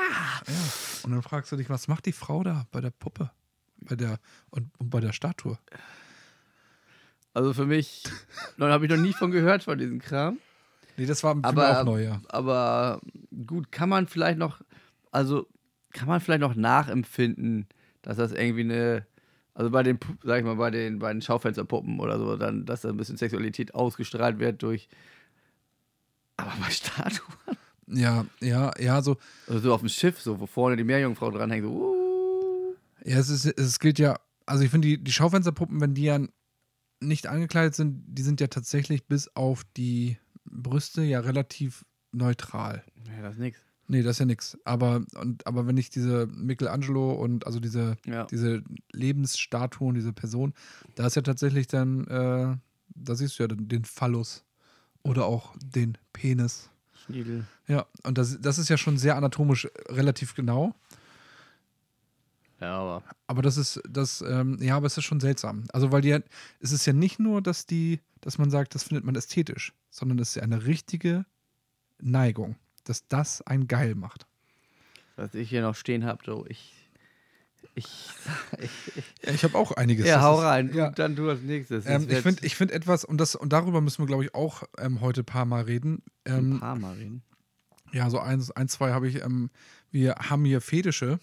ja, 0.47 0.53
und 1.03 1.11
dann 1.11 1.21
fragst 1.21 1.51
du 1.51 1.55
dich, 1.55 1.69
was 1.69 1.87
macht 1.87 2.05
die 2.05 2.11
Frau 2.13 2.43
da 2.43 2.65
bei 2.71 2.81
der 2.81 2.91
Puppe? 2.91 3.31
Bei 3.81 3.95
der, 3.95 4.19
und, 4.49 4.69
und 4.77 4.89
bei 4.89 4.99
der 4.99 5.13
Statue? 5.13 5.57
Also 7.33 7.53
für 7.53 7.65
mich, 7.65 8.03
da 8.57 8.69
habe 8.69 8.85
ich 8.85 8.91
noch 8.91 8.97
nie 8.97 9.13
von 9.13 9.31
gehört 9.31 9.63
von 9.63 9.77
diesem 9.77 9.99
Kram. 9.99 10.39
Nee, 10.97 11.05
das 11.05 11.23
war 11.23 11.37
Aber, 11.41 11.79
auch 11.79 11.85
neu, 11.85 12.03
ja. 12.03 12.21
aber 12.29 13.01
gut, 13.47 13.71
kann 13.71 13.89
man 13.89 14.07
vielleicht 14.07 14.37
noch, 14.37 14.61
also 15.11 15.47
kann 15.93 16.07
man 16.07 16.19
vielleicht 16.19 16.41
noch 16.41 16.55
nachempfinden, 16.55 17.65
dass 18.01 18.17
das 18.17 18.33
irgendwie 18.33 18.61
eine, 18.61 19.05
also 19.53 19.71
bei 19.71 19.83
den, 19.83 19.99
sag 20.23 20.39
ich 20.39 20.45
mal, 20.45 20.55
bei 20.55 20.69
den, 20.69 20.99
bei 20.99 21.11
den 21.13 21.21
Schaufensterpuppen 21.21 21.99
oder 21.99 22.19
so, 22.19 22.35
dann, 22.35 22.65
dass 22.65 22.81
da 22.81 22.89
ein 22.89 22.97
bisschen 22.97 23.17
Sexualität 23.17 23.73
ausgestrahlt 23.73 24.39
wird 24.39 24.61
durch, 24.63 24.89
aber 26.37 26.51
bei 26.59 26.69
Statuen, 26.69 27.57
Ja, 27.87 28.25
ja, 28.39 28.71
ja, 28.79 29.01
so, 29.01 29.17
also 29.47 29.59
so 29.59 29.73
auf 29.73 29.81
dem 29.81 29.89
Schiff, 29.89 30.19
so, 30.19 30.39
wo 30.39 30.45
vorne 30.45 30.75
die 30.75 30.83
Meerjungfrau 30.83 31.31
dranhängt, 31.31 31.63
so, 31.63 31.71
uh, 31.71 32.00
ja, 33.03 33.17
es, 33.17 33.29
ist, 33.29 33.45
es 33.45 33.79
gilt 33.79 33.99
ja, 33.99 34.19
also 34.45 34.63
ich 34.63 34.69
finde, 34.71 34.87
die, 34.87 35.03
die 35.03 35.11
Schaufensterpuppen, 35.11 35.79
wenn 35.81 35.93
die 35.93 36.03
ja 36.03 36.19
nicht 36.99 37.27
angekleidet 37.27 37.75
sind, 37.75 38.03
die 38.07 38.21
sind 38.21 38.41
ja 38.41 38.47
tatsächlich 38.47 39.07
bis 39.07 39.27
auf 39.35 39.63
die 39.75 40.17
Brüste 40.45 41.01
ja 41.01 41.19
relativ 41.19 41.85
neutral. 42.11 42.83
ja, 43.07 43.21
das 43.21 43.35
ist 43.35 43.39
nix. 43.39 43.59
Nee, 43.87 44.03
das 44.03 44.11
ist 44.15 44.19
ja 44.19 44.25
nix. 44.25 44.57
Aber, 44.63 45.03
und, 45.15 45.45
aber 45.45 45.67
wenn 45.67 45.75
ich 45.77 45.89
diese 45.89 46.27
Michelangelo 46.27 47.11
und 47.13 47.45
also 47.45 47.59
diese, 47.59 47.97
Ja. 48.05 48.25
diese 48.25 48.63
Lebensstatuen, 48.93 49.95
diese 49.95 50.13
Person, 50.13 50.53
da 50.95 51.07
ist 51.07 51.15
ja 51.15 51.21
tatsächlich 51.21 51.67
dann, 51.67 52.07
äh, 52.07 52.55
da 52.95 53.15
siehst 53.15 53.37
du 53.37 53.43
ja 53.43 53.47
den, 53.47 53.67
den 53.67 53.83
Phallus 53.83 54.45
oder 55.03 55.25
auch 55.25 55.55
den 55.61 55.97
Penis. 56.13 56.69
Schniedel. 57.05 57.45
Ja, 57.67 57.85
und 58.03 58.17
das, 58.17 58.39
das 58.39 58.59
ist 58.59 58.69
ja 58.69 58.77
schon 58.77 58.97
sehr 58.97 59.15
anatomisch 59.17 59.67
relativ 59.89 60.35
genau. 60.35 60.73
Ja, 62.61 62.77
aber. 62.79 63.03
Aber 63.27 63.41
das 63.41 63.57
ist, 63.57 63.81
das, 63.89 64.21
ähm, 64.21 64.57
ja, 64.61 64.77
aber 64.77 64.85
es 64.87 64.97
ist 64.97 65.03
schon 65.05 65.19
seltsam. 65.19 65.63
Also, 65.73 65.91
weil 65.91 66.01
die, 66.01 66.09
ja- 66.09 66.19
es 66.59 66.71
ist 66.71 66.85
ja 66.85 66.93
nicht 66.93 67.19
nur, 67.19 67.41
dass 67.41 67.65
die, 67.65 67.99
dass 68.21 68.37
man 68.37 68.49
sagt, 68.51 68.75
das 68.75 68.83
findet 68.83 69.03
man 69.03 69.15
ästhetisch, 69.15 69.73
sondern 69.89 70.19
es 70.19 70.29
ist 70.29 70.35
ja 70.35 70.43
eine 70.43 70.65
richtige 70.65 71.25
Neigung, 71.99 72.55
dass 72.83 73.07
das 73.07 73.41
ein 73.41 73.67
Geil 73.67 73.95
macht. 73.95 74.27
Was 75.15 75.33
ich 75.33 75.49
hier 75.49 75.61
noch 75.61 75.75
stehen 75.75 76.05
habe, 76.05 76.19
so, 76.25 76.45
ich. 76.47 76.73
Ich. 77.73 77.85
ich, 78.59 78.69
ich 78.97 79.03
Ja, 79.23 79.31
ich 79.33 79.43
habe 79.43 79.57
auch 79.57 79.71
einiges. 79.71 80.05
ja, 80.05 80.21
hau 80.21 80.37
ist- 80.39 80.43
rein. 80.45 80.73
Ja. 80.73 80.89
Du, 80.89 80.95
dann 80.95 81.15
du 81.15 81.29
als 81.29 81.41
nächstes. 81.41 81.85
Ähm, 81.85 82.07
ich 82.09 82.17
finde 82.19 82.45
ich 82.45 82.55
find 82.55 82.71
etwas, 82.71 83.05
und, 83.05 83.17
das, 83.19 83.35
und 83.35 83.53
darüber 83.53 83.81
müssen 83.81 83.99
wir, 84.03 84.07
glaube 84.07 84.25
ich, 84.25 84.35
auch 84.35 84.63
ähm, 84.77 85.01
heute 85.01 85.21
ein 85.21 85.25
paar 85.25 85.45
Mal 85.45 85.63
reden. 85.63 86.03
ein 86.25 86.37
Ähm, 86.53 86.59
paar 86.59 86.75
Mal 86.75 86.93
reden. 86.95 87.23
ja, 87.93 88.09
so 88.09 88.19
eins, 88.19 88.51
ein, 88.51 88.67
zwei 88.67 88.91
habe 88.91 89.07
ich. 89.07 89.21
Ähm, 89.23 89.49
wir 89.89 90.15
haben 90.15 90.45
hier 90.45 90.61
Fetische, 90.61 91.19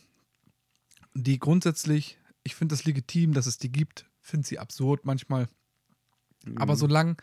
die 1.22 1.38
grundsätzlich, 1.38 2.18
ich 2.42 2.54
finde 2.54 2.74
es 2.74 2.84
legitim, 2.84 3.32
dass 3.34 3.46
es 3.46 3.58
die 3.58 3.72
gibt, 3.72 4.06
finde 4.20 4.46
sie 4.46 4.58
absurd 4.58 5.04
manchmal. 5.04 5.48
Aber 6.56 6.74
Mhm. 6.74 6.78
solange 6.78 7.16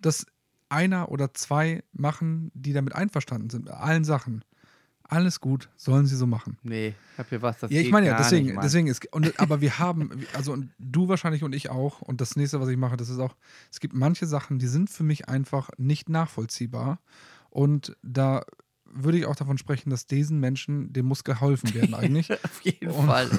das 0.00 0.26
einer 0.68 1.10
oder 1.10 1.34
zwei 1.34 1.84
machen, 1.92 2.50
die 2.54 2.72
damit 2.72 2.94
einverstanden 2.94 3.50
sind, 3.50 3.66
bei 3.66 3.72
allen 3.74 4.04
Sachen, 4.04 4.44
alles 5.02 5.40
gut, 5.40 5.70
sollen 5.76 6.06
sie 6.06 6.16
so 6.16 6.26
machen. 6.26 6.58
Nee, 6.62 6.94
ich 7.12 7.18
hab 7.18 7.28
hier 7.28 7.42
was, 7.42 7.58
das 7.58 7.70
ja, 7.70 7.80
ich 7.80 7.90
meine 7.90 8.06
ja, 8.06 8.16
deswegen, 8.16 8.46
nicht, 8.46 8.62
deswegen 8.62 8.86
ist, 8.86 9.06
und, 9.12 9.38
aber 9.38 9.60
wir 9.60 9.78
haben, 9.78 10.26
also 10.32 10.52
und 10.52 10.72
du 10.78 11.08
wahrscheinlich 11.08 11.44
und 11.44 11.54
ich 11.54 11.70
auch, 11.70 12.00
und 12.00 12.20
das 12.20 12.36
nächste, 12.36 12.60
was 12.60 12.68
ich 12.68 12.76
mache, 12.76 12.96
das 12.96 13.10
ist 13.10 13.18
auch, 13.18 13.36
es 13.70 13.80
gibt 13.80 13.94
manche 13.94 14.26
Sachen, 14.26 14.58
die 14.58 14.66
sind 14.66 14.90
für 14.90 15.04
mich 15.04 15.28
einfach 15.28 15.70
nicht 15.76 16.08
nachvollziehbar. 16.08 17.00
Und 17.50 17.96
da 18.02 18.44
würde 18.94 19.18
ich 19.18 19.26
auch 19.26 19.36
davon 19.36 19.58
sprechen, 19.58 19.90
dass 19.90 20.06
diesen 20.06 20.40
Menschen, 20.40 20.90
dem 20.92 21.06
muss 21.06 21.24
geholfen 21.24 21.74
werden 21.74 21.94
eigentlich. 21.94 22.30
Auf 22.44 22.60
jeden 22.62 22.90
Und- 22.90 23.06
Fall. 23.06 23.28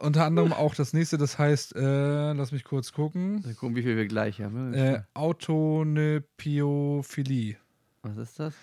Unter 0.00 0.24
anderem 0.26 0.52
auch 0.52 0.76
das 0.76 0.92
nächste, 0.92 1.18
das 1.18 1.38
heißt, 1.40 1.74
äh, 1.74 2.32
lass 2.32 2.52
mich 2.52 2.62
kurz 2.62 2.92
gucken, 2.92 3.40
Mal 3.42 3.54
gucken, 3.54 3.74
wie 3.74 3.82
viel 3.82 3.96
wir 3.96 4.06
gleich 4.06 4.40
haben. 4.40 4.72
äh, 4.74 5.02
Autonepiophilie. 5.14 7.56
was 8.02 8.16
ist 8.16 8.38
das? 8.38 8.54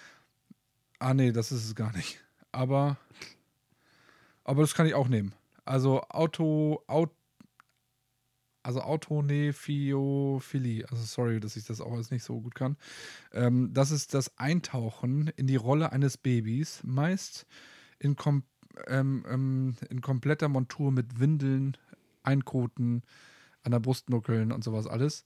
Ah, 1.00 1.14
nee, 1.14 1.34
das 1.34 1.52
ist 1.52 1.66
es 1.66 1.76
gar 1.76 1.92
nicht. 1.96 2.22
Aber, 2.54 2.96
aber 4.46 4.62
das 4.62 4.74
kann 4.76 4.88
ich 4.88 4.94
auch 4.94 5.10
nehmen. 5.10 5.34
Also 5.66 6.02
Auto, 6.04 6.82
Aut, 6.88 7.12
also 8.66 8.82
Autonepiophilie. 8.82 10.86
Also 10.90 11.04
sorry, 11.04 11.40
dass 11.40 11.56
ich 11.56 11.66
das 11.66 11.82
auch 11.82 11.96
jetzt 11.98 12.12
nicht 12.12 12.24
so 12.24 12.42
gut 12.42 12.56
kann. 12.56 12.78
Ähm, 13.32 13.70
das 13.74 13.92
ist 13.92 14.14
das 14.14 14.38
Eintauchen 14.38 15.28
in 15.36 15.46
die 15.46 15.56
Rolle 15.56 15.92
eines 15.92 16.18
Babys, 16.18 16.82
meist 16.84 17.46
in, 18.00 18.16
kom 18.16 18.44
ähm, 18.88 19.24
ähm, 19.30 19.76
in 19.90 20.02
kompletter 20.02 20.50
Montur 20.50 20.92
mit 20.92 21.20
Windeln, 21.20 21.78
Einkoten, 22.24 23.04
an 23.64 23.72
der 23.72 23.80
Brust 23.80 24.10
nuckeln 24.10 24.52
und 24.52 24.64
sowas 24.64 24.88
alles. 24.88 25.26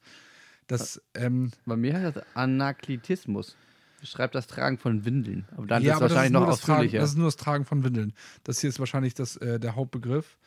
Das, 0.68 1.02
ähm, 1.14 1.52
Bei 1.66 1.78
mir 1.78 2.00
heißt 2.00 2.18
das 2.18 2.26
Anaklitismus. 2.36 3.56
Beschreibt 4.02 4.36
das 4.36 4.48
Tragen 4.48 4.78
von 4.78 5.04
Windeln. 5.04 5.46
Aber 5.56 5.66
dann 5.66 5.84
ja, 5.84 5.94
ist 5.94 5.98
aber 5.98 6.06
es 6.06 6.12
das 6.12 6.18
wahrscheinlich 6.18 6.36
ist, 6.36 6.42
noch 6.42 6.48
das, 6.48 6.62
Tragen, 6.62 6.74
ausführlicher. 6.74 7.00
das 7.00 7.10
ist 7.10 7.18
nur 7.18 7.28
das 7.28 7.36
Tragen 7.38 7.66
von 7.66 7.84
Windeln. 7.84 8.14
Das 8.44 8.60
hier 8.60 8.70
ist 8.70 8.80
wahrscheinlich 8.80 9.14
das, 9.14 9.38
äh, 9.38 9.60
der 9.60 9.76
Hauptbegriff. 9.76 10.38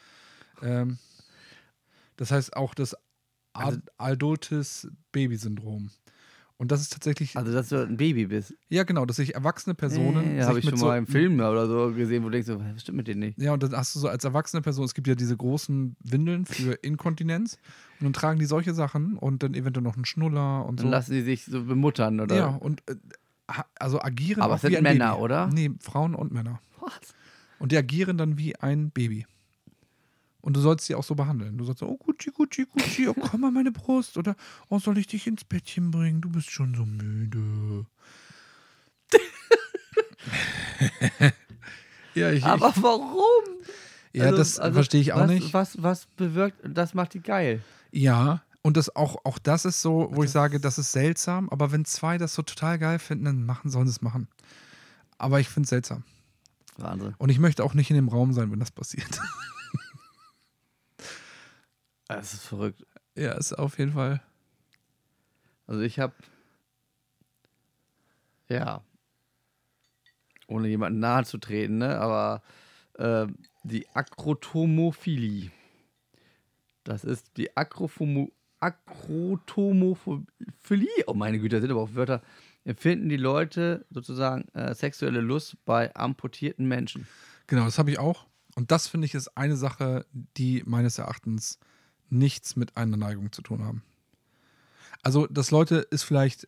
Ähm, 0.63 0.99
das 2.17 2.31
heißt 2.31 2.57
auch 2.57 2.75
das 2.75 2.97
Also- 3.53 3.79
adultes 3.99 4.89
Baby-Syndrom. 5.13 5.91
Und 6.59 6.71
das 6.71 6.81
ist 6.81 6.93
tatsächlich, 6.93 7.37
also, 7.37 7.53
dass 7.53 7.71
du 7.71 7.83
ein 7.85 7.97
Baby 7.97 8.27
bist. 8.27 8.55
ja 8.69 8.85
genau, 8.85 9.05
dass 9.05 9.17
sich 9.17 9.35
erwachsene 9.35 9.75
Personen 9.75 10.37
ja, 10.37 10.47
habe 10.47 10.61
ich 10.61 10.65
schon 10.65 10.77
so, 10.77 10.87
mal 10.87 10.97
im 10.97 11.09
Film 11.09 11.41
oder 11.41 11.67
so 11.67 11.93
gesehen, 11.93 12.23
wo 12.23 12.27
du 12.29 12.33
denkst, 12.33 12.47
so, 12.47 12.61
was 12.61 12.83
stimmt 12.83 12.99
mit 12.99 13.09
denen 13.09 13.19
nicht? 13.19 13.37
Ja, 13.41 13.53
und 13.53 13.65
dann 13.65 13.73
hast 13.73 13.97
du 13.97 13.99
so 13.99 14.07
als 14.07 14.23
erwachsene 14.23 14.63
Person, 14.63 14.85
es 14.85 14.95
gibt 14.95 15.09
ja 15.09 15.17
diese 15.17 15.37
großen 15.37 15.97
Windeln 16.05 16.47
für 16.47 16.75
Inkontinenz 16.75 17.59
und 17.99 18.05
dann 18.05 18.13
tragen 18.13 18.39
die 18.39 18.45
solche 18.47 18.75
Sachen 18.75 19.17
und 19.17 19.43
dann 19.43 19.55
eventuell 19.55 19.83
noch 19.83 19.97
einen 19.97 20.05
Schnuller 20.05 20.65
und 20.65 20.79
Dann 20.79 20.87
so. 20.87 20.91
lassen 20.93 21.13
die 21.15 21.23
sich 21.23 21.47
so 21.47 21.65
bemuttern, 21.65 22.21
oder? 22.21 22.37
ja, 22.37 22.47
und 22.47 22.81
äh, 22.89 22.95
also 23.81 24.01
agieren 24.01 24.41
Aber 24.41 24.55
es 24.55 24.61
sind 24.61 24.81
Männer, 24.83 25.13
Baby. 25.15 25.23
oder? 25.25 25.47
Nee, 25.49 25.71
Frauen 25.81 26.15
und 26.15 26.31
Männer. 26.33 26.61
Was? 26.81 26.93
Und 27.59 27.73
die 27.73 27.77
agieren 27.77 28.19
dann 28.19 28.39
wie 28.39 28.55
ein 28.57 28.91
Baby. 28.93 29.27
Und 30.43 30.57
du 30.57 30.61
sollst 30.61 30.85
sie 30.87 30.95
auch 30.97 31.05
so 31.05 31.15
behandeln. 31.15 31.57
Du 31.57 31.65
sollst 31.65 31.79
so, 31.81 31.87
oh 31.89 31.97
Gucci, 31.97 32.31
Gucci, 32.33 32.67
Gucci, 32.67 33.09
oh 33.09 33.15
komm 33.15 33.45
an 33.45 33.55
meine 33.55 33.71
Brust. 33.73 34.19
Oder, 34.19 34.35
oh 34.69 34.79
soll 34.81 34.99
ich 34.99 35.07
dich 35.07 35.27
ins 35.27 35.45
Bettchen 35.45 35.91
bringen? 35.93 36.21
Du 36.21 36.29
bist 36.29 36.51
schon 36.51 36.75
so 36.75 36.85
müde. 36.85 37.87
ja, 42.15 42.31
ich, 42.31 42.45
Aber 42.45 42.73
warum? 42.81 43.45
ich, 44.13 44.21
ja 44.21 44.27
Also- 44.27 44.39
das 44.39 44.59
also 44.59 44.75
verstehe 44.75 45.01
ich 45.01 45.13
auch 45.13 45.21
was, 45.21 45.31
nicht. 45.31 45.55
Was, 45.55 45.83
was 45.83 46.07
bewirkt, 46.17 46.59
das 46.65 46.95
macht 46.95 47.15
die 47.15 47.21
geil. 47.21 47.63
Ja, 47.93 48.43
und 48.63 48.77
das 48.77 48.95
auch, 48.95 49.17
auch 49.25 49.39
das 49.39 49.65
ist 49.65 49.83
so, 49.83 50.09
wo 50.13 50.23
ich 50.23 50.31
sage, 50.31 50.61
das 50.61 50.79
ist 50.79 50.93
seltsam. 50.93 51.49
Aber 51.51 51.73
wenn 51.73 51.85
zwei 51.85 52.19
das 52.19 52.35
so 52.35 52.43
total 52.43 52.79
geil 52.79 52.99
finden, 52.99 53.25
dann 53.25 53.45
machen, 53.47 53.71
sollen 53.71 53.87
sie 53.87 53.93
es 53.93 54.03
machen. 54.03 54.29
Aber 55.19 55.41
ich 55.41 55.49
finde 55.49 55.67
es 55.67 55.71
seltsam. 55.71 56.05
Wahnsinn. 56.79 57.15
Und 57.19 57.29
ich 57.29 57.39
möchte 57.39 57.65
auch 57.65 57.75
nicht 57.75 57.91
in 57.91 57.97
dem 57.97 58.09
Raum 58.09 58.33
sein, 58.33 58.51
wenn 58.51 58.61
das 58.61 58.71
passiert. 58.71 59.21
Das 62.17 62.35
ist 62.35 62.45
verrückt. 62.45 62.85
ja, 63.15 63.33
ist 63.33 63.53
auf 63.53 63.79
jeden 63.79 63.93
Fall. 63.93 64.21
Also 65.67 65.83
ich 65.83 65.99
habe, 65.99 66.15
ja, 68.49 68.83
ohne 70.47 70.69
jemanden 70.69 71.01
nahe 71.01 71.25
zu 71.25 71.39
treten, 71.39 71.79
ne, 71.79 71.99
aber 71.99 72.43
äh, 72.95 73.27
die 73.65 73.89
Akrotomophilie. 73.95 75.51
Das 76.85 77.05
ist 77.05 77.37
die 77.37 77.57
Akrophomo 77.57 78.33
Akrotomophilie. 78.61 80.27
Oh 81.07 81.15
meine 81.15 81.39
Güte, 81.39 81.57
das 81.57 81.63
sind 81.63 81.71
aber 81.71 81.81
auch 81.81 81.95
Wörter. 81.95 82.23
Empfinden 82.65 83.09
die 83.09 83.17
Leute 83.17 83.85
sozusagen 83.91 84.47
äh, 84.55 84.75
sexuelle 84.75 85.21
Lust 85.21 85.57
bei 85.65 85.95
amputierten 85.97 86.69
Menschen. 86.69 87.09
Genau, 87.49 87.65
das 87.65 87.79
habe 87.79 87.91
ich 87.91 87.99
auch. 87.99 88.27
Und 88.55 88.71
das 88.71 88.87
finde 88.87 89.07
ich 89.07 89.15
ist 89.15 89.37
eine 89.37 89.57
Sache, 89.57 90.07
die 90.13 90.63
meines 90.65 90.99
Erachtens 90.99 91.59
nichts 92.13 92.57
mit 92.57 92.77
einer 92.77 92.97
Neigung 92.97 93.33
zu 93.33 93.43
tun 93.43 93.65
haben. 93.65 93.83
Also, 95.03 95.27
das 95.27 95.51
Leute 95.51 95.77
ist 95.91 96.05
vielleicht, 96.05 96.47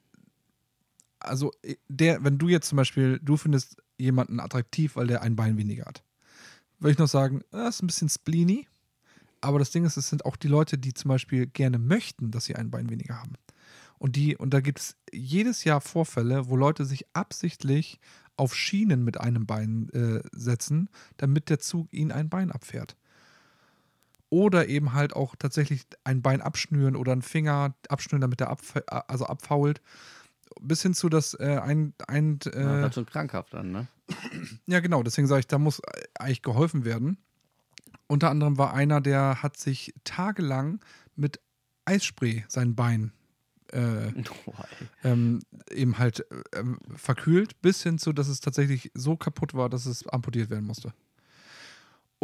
also 1.19 1.51
der, 1.89 2.23
wenn 2.23 2.39
du 2.39 2.49
jetzt 2.49 2.69
zum 2.69 2.77
Beispiel, 2.77 3.19
du 3.23 3.37
findest 3.37 3.83
jemanden 3.99 4.41
attraktiv, 4.41 4.97
weil 4.97 5.07
der 5.07 5.23
ein 5.23 5.37
Bein 5.37 5.57
weniger 5.57 5.87
hat, 5.87 6.05
würde 6.79 6.93
ich 6.93 6.99
noch 6.99 7.09
sagen, 7.09 7.43
das 7.51 7.77
ist 7.77 7.83
ein 7.83 7.87
bisschen 7.87 8.09
spleeny. 8.09 8.69
Aber 9.41 9.59
das 9.59 9.71
Ding 9.71 9.85
ist, 9.85 9.97
es 9.97 10.09
sind 10.09 10.25
auch 10.25 10.37
die 10.37 10.49
Leute, 10.49 10.79
die 10.79 10.95
zum 10.95 11.11
Beispiel 11.11 11.47
gerne 11.47 11.79
möchten, 11.79 12.31
dass 12.31 12.47
sie 12.47 12.57
ein 12.57 12.71
Bein 12.71 12.89
weniger 12.89 13.21
haben. 13.21 13.35
Und 13.99 14.17
die, 14.17 14.37
und 14.37 14.55
da 14.55 14.61
gibt 14.61 14.81
es 14.81 14.97
jedes 15.13 15.65
Jahr 15.65 15.81
Vorfälle, 15.81 16.49
wo 16.49 16.57
Leute 16.57 16.85
sich 16.85 17.07
absichtlich 17.13 18.01
auf 18.37 18.55
Schienen 18.55 19.05
mit 19.05 19.21
einem 19.21 19.47
Bein 19.47 19.89
äh, 19.91 20.23
setzen, 20.33 20.89
damit 21.17 21.51
der 21.51 21.59
Zug 21.59 21.93
ihnen 21.93 22.11
ein 22.11 22.29
Bein 22.29 22.51
abfährt. 22.51 22.97
Oder 24.35 24.67
eben 24.69 24.95
halt 24.95 25.15
auch 25.15 25.37
tatsächlich 25.37 25.87
ein 26.03 26.21
Bein 26.21 26.41
abschnüren 26.41 26.97
oder 26.97 27.13
einen 27.13 27.23
Finger 27.23 27.73
abschnüren, 27.89 28.21
damit 28.21 28.41
er 28.41 28.51
abf 28.51 28.75
also 28.89 29.27
abfault. 29.27 29.81
Bis 30.61 30.83
hin 30.83 30.93
zu, 30.93 31.09
dass 31.09 31.35
äh, 31.35 31.61
ein. 31.63 31.95
ein 32.09 32.41
äh, 32.53 32.61
Ja, 32.61 32.81
das 32.81 32.95
schon 32.97 33.07
krankhaft 33.07 33.55
dann, 33.55 33.71
ne? 33.71 33.87
ja, 34.67 34.81
genau, 34.81 35.05
deswegen 35.05 35.29
sage 35.29 35.39
ich, 35.39 35.47
da 35.47 35.59
muss 35.59 35.81
eigentlich 36.19 36.43
geholfen 36.43 36.85
werden. 36.85 37.19
Unter 38.09 38.31
anderem 38.31 38.59
war 38.59 38.75
einer, 38.75 39.01
der 39.01 39.41
hat 39.41 39.57
sich 39.57 39.95
tagelang 40.03 40.81
mit 41.15 41.39
Eisspray 41.85 42.45
sein 42.49 42.75
Bein 42.75 43.13
äh, 43.73 44.13
Oh, 44.47 44.53
ähm, 45.05 45.43
eben 45.71 45.99
halt 45.99 46.27
ähm, 46.57 46.81
verkühlt, 46.97 47.63
bis 47.63 47.85
hin 47.85 47.99
zu, 47.99 48.13
dass 48.13 48.27
es 48.27 48.41
tatsächlich 48.41 48.91
so 48.95 49.17
kaputt 49.17 49.55
war, 49.55 49.71
dass 49.71 49.87
es 49.87 50.09
amputiert 50.09 50.51
werden 50.51 50.65
musste. 50.65 50.93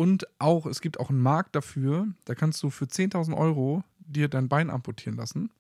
Und 0.01 0.27
auch, 0.39 0.65
es 0.65 0.81
gibt 0.81 0.99
auch 0.99 1.11
einen 1.11 1.21
Markt 1.21 1.55
dafür, 1.55 2.09
da 2.25 2.35
kannst 2.35 2.63
du 2.63 2.71
für 2.71 2.87
10.000 2.87 3.37
Euro 3.37 3.85
dir 3.99 4.29
dein 4.29 4.49
Bein 4.49 4.71
amputieren 4.71 5.15
lassen. 5.19 5.51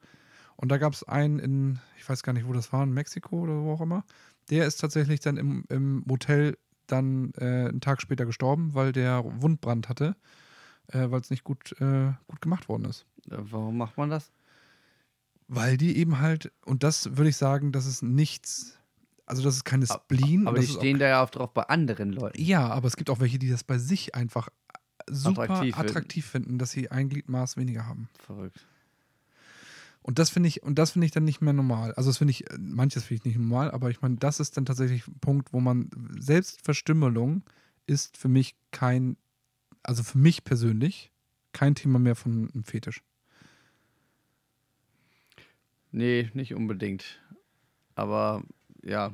Und 0.56 0.70
da 0.70 0.78
gab 0.78 0.94
es 0.94 1.04
einen 1.04 1.38
in, 1.38 1.78
ich 1.98 2.08
weiß 2.08 2.22
gar 2.22 2.32
nicht, 2.32 2.48
wo 2.48 2.54
das 2.54 2.72
war, 2.72 2.82
in 2.82 2.94
Mexiko 2.94 3.40
oder 3.40 3.60
wo 3.60 3.74
auch 3.74 3.82
immer. 3.82 4.02
Der 4.48 4.66
ist 4.66 4.80
tatsächlich 4.80 5.20
dann 5.20 5.36
im, 5.36 5.66
im 5.68 6.04
Motel 6.06 6.56
dann 6.86 7.34
äh, 7.36 7.68
einen 7.68 7.82
Tag 7.82 8.00
später 8.00 8.24
gestorben, 8.24 8.72
weil 8.72 8.92
der 8.92 9.22
Wundbrand 9.42 9.90
hatte, 9.90 10.16
äh, 10.86 11.10
weil 11.10 11.20
es 11.20 11.28
nicht 11.28 11.44
gut, 11.44 11.78
äh, 11.78 12.14
gut 12.26 12.40
gemacht 12.40 12.70
worden 12.70 12.86
ist. 12.86 13.04
Äh, 13.30 13.36
Warum 13.40 13.76
macht 13.76 13.98
man 13.98 14.08
das? 14.08 14.32
Weil 15.48 15.76
die 15.76 15.98
eben 15.98 16.18
halt, 16.18 16.50
und 16.64 16.82
das 16.82 17.18
würde 17.18 17.28
ich 17.28 17.36
sagen, 17.36 17.72
das 17.72 17.84
ist 17.84 18.02
nichts, 18.02 18.78
also 19.30 19.42
das 19.42 19.54
ist 19.56 19.64
keine 19.64 19.86
Spleen. 19.86 20.48
Aber 20.48 20.58
die 20.58 20.66
stehen 20.66 20.98
da 20.98 21.06
ja 21.06 21.22
auch 21.22 21.30
drauf 21.30 21.54
bei 21.54 21.62
anderen 21.62 22.12
Leuten. 22.12 22.42
Ja, 22.42 22.68
aber 22.68 22.88
es 22.88 22.96
gibt 22.96 23.10
auch 23.10 23.20
welche, 23.20 23.38
die 23.38 23.48
das 23.48 23.62
bei 23.62 23.78
sich 23.78 24.14
einfach 24.16 24.48
super 25.08 25.42
Attraktiv 25.42 25.78
attraktiv, 25.78 26.26
finden. 26.26 26.46
finden, 26.46 26.58
dass 26.58 26.72
sie 26.72 26.90
ein 26.90 27.08
Gliedmaß 27.08 27.56
weniger 27.56 27.86
haben. 27.86 28.08
Verrückt. 28.18 28.66
Und 30.02 30.18
das 30.18 30.30
finde 30.30 30.48
ich, 30.48 30.62
und 30.62 30.78
das 30.78 30.92
finde 30.92 31.06
ich 31.06 31.12
dann 31.12 31.24
nicht 31.24 31.40
mehr 31.40 31.52
normal. 31.52 31.94
Also 31.94 32.10
das 32.10 32.18
finde 32.18 32.32
ich, 32.32 32.50
äh, 32.50 32.58
manches 32.58 33.04
finde 33.04 33.20
ich 33.20 33.24
nicht 33.24 33.38
normal, 33.38 33.70
aber 33.70 33.90
ich 33.90 34.02
meine, 34.02 34.16
das 34.16 34.40
ist 34.40 34.56
dann 34.56 34.64
tatsächlich 34.64 35.06
ein 35.06 35.18
Punkt, 35.20 35.52
wo 35.52 35.60
man 35.60 35.90
Selbstverstümmelung 36.18 37.44
ist 37.86 38.16
für 38.16 38.28
mich 38.28 38.56
kein, 38.72 39.16
also 39.84 40.02
für 40.02 40.18
mich 40.18 40.42
persönlich 40.42 41.12
kein 41.52 41.76
Thema 41.76 41.98
mehr 42.00 42.16
von 42.16 42.50
einem 42.52 42.64
Fetisch. 42.64 43.02
Nee, 45.92 46.30
nicht 46.34 46.54
unbedingt. 46.54 47.20
Aber 47.94 48.42
ja, 48.82 49.12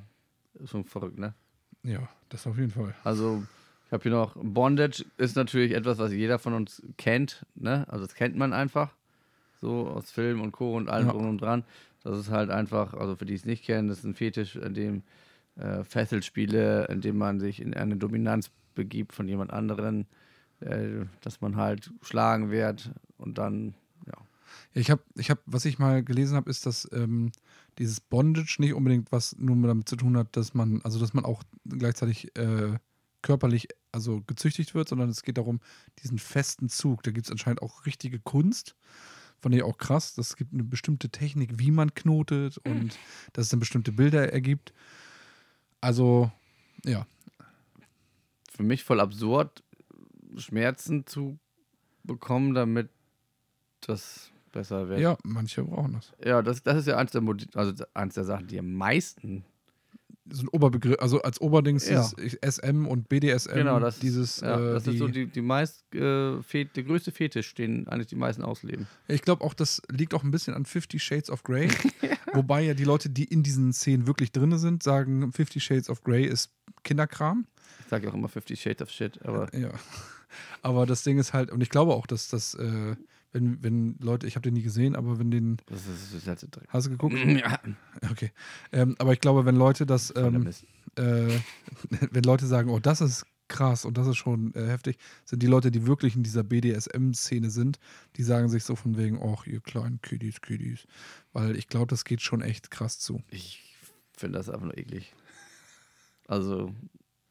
schon 0.64 0.84
verrückt, 0.84 1.18
ne? 1.18 1.34
Ja, 1.82 2.08
das 2.28 2.46
auf 2.46 2.58
jeden 2.58 2.70
Fall. 2.70 2.94
Also, 3.04 3.44
ich 3.86 3.92
habe 3.92 4.02
hier 4.02 4.12
noch 4.12 4.34
Bondage 4.36 5.04
ist 5.16 5.36
natürlich 5.36 5.72
etwas, 5.72 5.98
was 5.98 6.12
jeder 6.12 6.38
von 6.38 6.54
uns 6.54 6.82
kennt, 6.96 7.46
ne? 7.54 7.84
Also 7.88 8.04
das 8.06 8.14
kennt 8.14 8.36
man 8.36 8.52
einfach. 8.52 8.94
So 9.60 9.88
aus 9.88 10.10
Film 10.10 10.40
und 10.42 10.52
Co. 10.52 10.76
und 10.76 10.88
allem 10.88 11.06
Ja. 11.06 11.12
drum 11.12 11.28
und 11.28 11.40
dran. 11.40 11.64
Das 12.02 12.18
ist 12.18 12.30
halt 12.30 12.50
einfach, 12.50 12.94
also 12.94 13.16
für 13.16 13.24
die 13.24 13.34
es 13.34 13.44
nicht 13.44 13.64
kennen, 13.64 13.88
das 13.88 13.98
ist 13.98 14.04
ein 14.04 14.14
Fetisch, 14.14 14.56
in 14.56 14.74
dem 14.74 15.02
äh, 15.56 15.82
Fesselspiele, 15.82 16.86
in 16.86 17.00
dem 17.00 17.16
man 17.16 17.40
sich 17.40 17.60
in 17.60 17.74
eine 17.74 17.96
Dominanz 17.96 18.50
begibt 18.74 19.12
von 19.12 19.26
jemand 19.28 19.52
anderen, 19.52 20.06
äh, 20.60 21.04
dass 21.22 21.40
man 21.40 21.56
halt 21.56 21.90
schlagen 22.02 22.50
wird 22.50 22.90
und 23.18 23.38
dann, 23.38 23.74
ja. 24.06 24.12
Ja, 24.74 24.80
ich 24.80 24.90
habe, 24.90 25.02
ich 25.16 25.30
hab, 25.30 25.38
was 25.46 25.64
ich 25.64 25.78
mal 25.78 26.04
gelesen 26.04 26.36
habe, 26.36 26.50
ist, 26.50 26.66
dass 26.66 26.88
ähm, 26.92 27.32
dieses 27.78 28.00
Bondage 28.00 28.56
nicht 28.58 28.74
unbedingt 28.74 29.12
was 29.12 29.36
nur 29.38 29.56
damit 29.66 29.88
zu 29.88 29.96
tun 29.96 30.16
hat, 30.16 30.36
dass 30.36 30.54
man, 30.54 30.80
also 30.82 30.98
dass 30.98 31.14
man 31.14 31.24
auch 31.24 31.42
gleichzeitig 31.66 32.36
äh, 32.36 32.78
körperlich, 33.22 33.68
also 33.92 34.22
gezüchtigt 34.26 34.74
wird, 34.74 34.88
sondern 34.88 35.08
es 35.08 35.22
geht 35.22 35.38
darum, 35.38 35.60
diesen 36.02 36.18
festen 36.18 36.68
Zug. 36.68 37.02
Da 37.02 37.10
gibt 37.10 37.26
es 37.26 37.32
anscheinend 37.32 37.62
auch 37.62 37.86
richtige 37.86 38.20
Kunst. 38.20 38.76
Fand 39.40 39.54
ich 39.54 39.62
auch 39.62 39.78
krass. 39.78 40.16
Es 40.16 40.36
gibt 40.36 40.52
eine 40.52 40.64
bestimmte 40.64 41.10
Technik, 41.10 41.58
wie 41.58 41.70
man 41.70 41.94
knotet 41.94 42.58
und 42.58 42.98
dass 43.32 43.46
es 43.46 43.48
dann 43.50 43.60
bestimmte 43.60 43.92
Bilder 43.92 44.32
ergibt. 44.32 44.72
Also, 45.80 46.30
ja. 46.84 47.06
für 48.50 48.62
mich 48.62 48.84
voll 48.84 49.00
absurd, 49.00 49.62
Schmerzen 50.36 51.06
zu 51.06 51.38
bekommen, 52.04 52.54
damit 52.54 52.90
das 53.80 54.30
besser 54.56 54.88
wird. 54.88 55.00
Ja, 55.00 55.16
manche 55.22 55.62
brauchen 55.62 55.92
das. 55.92 56.12
Ja, 56.24 56.42
das, 56.42 56.62
das 56.62 56.78
ist 56.78 56.86
ja 56.88 56.96
eins 56.96 57.12
der, 57.12 57.22
also 57.54 57.84
eins 57.94 58.14
der 58.14 58.24
Sachen, 58.24 58.46
die 58.46 58.58
am 58.58 58.72
meisten. 58.72 59.44
So 60.28 60.42
ein 60.42 60.48
Oberbegriff, 60.48 60.96
also 60.98 61.22
als 61.22 61.40
Oberdings 61.40 61.88
Ja. 61.88 62.00
ist 62.16 62.38
SM 62.44 62.86
und 62.86 63.08
BDSM. 63.08 63.54
genau, 63.54 63.78
das, 63.78 64.00
dieses. 64.00 64.40
ja, 64.40 64.58
äh, 64.58 64.72
das 64.72 64.84
die, 64.84 64.90
ist 64.90 64.98
so 64.98 65.06
die, 65.06 65.26
die 65.26 65.40
meist, 65.42 65.84
äh, 65.94 66.40
der 66.74 66.82
größte 66.82 67.12
Fetisch, 67.12 67.54
den 67.54 67.86
eigentlich 67.86 68.08
die 68.08 68.16
meisten 68.16 68.42
ausleben. 68.42 68.88
Ich 69.06 69.22
glaube 69.22 69.44
auch, 69.44 69.54
das 69.54 69.82
liegt 69.88 70.14
auch 70.14 70.24
ein 70.24 70.32
bisschen 70.32 70.54
an 70.54 70.64
Fifty 70.64 70.98
Shades 70.98 71.30
of 71.30 71.44
Grey. 71.44 71.68
Wobei 72.32 72.62
ja 72.62 72.74
die 72.74 72.84
Leute, 72.84 73.08
die 73.10 73.24
in 73.24 73.42
diesen 73.44 73.72
Szenen 73.72 74.06
wirklich 74.08 74.32
drin 74.32 74.56
sind, 74.58 74.82
sagen, 74.82 75.32
Fifty 75.32 75.60
Shades 75.60 75.88
of 75.88 76.02
Grey 76.02 76.24
ist 76.24 76.50
Kinderkram. 76.82 77.46
Ich 77.86 77.90
sage 77.90 78.10
auch 78.10 78.14
immer 78.14 78.28
50 78.28 78.60
Shades 78.60 78.82
of 78.82 78.90
Shit, 78.90 79.24
aber 79.24 79.54
Ja. 79.56 79.70
Aber 80.60 80.86
das 80.86 81.04
Ding 81.04 81.18
ist 81.18 81.32
halt, 81.32 81.52
und 81.52 81.60
ich 81.60 81.70
glaube 81.70 81.94
auch, 81.94 82.04
dass 82.06 82.28
das, 82.28 82.54
äh, 82.54 82.96
wenn, 83.30 83.62
wenn 83.62 83.96
Leute, 84.00 84.26
ich 84.26 84.34
habe 84.34 84.42
den 84.42 84.54
nie 84.54 84.62
gesehen, 84.62 84.96
aber 84.96 85.20
wenn 85.20 85.30
den. 85.30 85.58
das 85.66 85.86
ist, 85.86 86.12
das 86.12 86.14
ist 86.14 86.26
halt 86.26 86.40
so 86.40 86.48
Dreck. 86.50 86.68
Hast 86.68 86.86
du 86.88 86.90
geguckt? 86.90 87.14
Ja, 87.14 87.60
Okay. 88.10 88.32
Ähm, 88.72 88.96
aber 88.98 89.12
ich 89.12 89.20
glaube, 89.20 89.44
wenn 89.44 89.54
Leute 89.54 89.86
das, 89.86 90.12
ähm, 90.16 90.50
äh, 90.96 91.28
wenn 92.10 92.24
Leute 92.24 92.46
sagen, 92.46 92.70
oh, 92.70 92.80
das 92.80 93.00
ist 93.00 93.24
krass 93.46 93.84
und 93.84 93.96
das 93.96 94.08
ist 94.08 94.16
schon 94.16 94.52
äh, 94.54 94.66
heftig, 94.66 94.98
sind 95.24 95.44
die 95.44 95.46
Leute, 95.46 95.70
die 95.70 95.86
wirklich 95.86 96.16
in 96.16 96.24
dieser 96.24 96.42
BDSM-Szene 96.42 97.50
sind, 97.50 97.78
die 98.16 98.24
sagen 98.24 98.48
sich 98.48 98.64
so 98.64 98.74
von 98.74 98.96
wegen, 98.96 99.20
ach, 99.22 99.46
ihr 99.46 99.60
kleinen 99.60 100.00
Kiddies, 100.02 100.40
Kiddies. 100.40 100.88
Weil 101.32 101.56
ich 101.56 101.68
glaube, 101.68 101.86
das 101.86 102.04
geht 102.04 102.20
schon 102.20 102.42
echt 102.42 102.72
krass 102.72 102.98
zu. 102.98 103.22
Ich 103.30 103.62
finde 104.16 104.38
das 104.38 104.50
einfach 104.50 104.66
nur 104.66 104.76
eklig. 104.76 105.14
Also, 106.26 106.74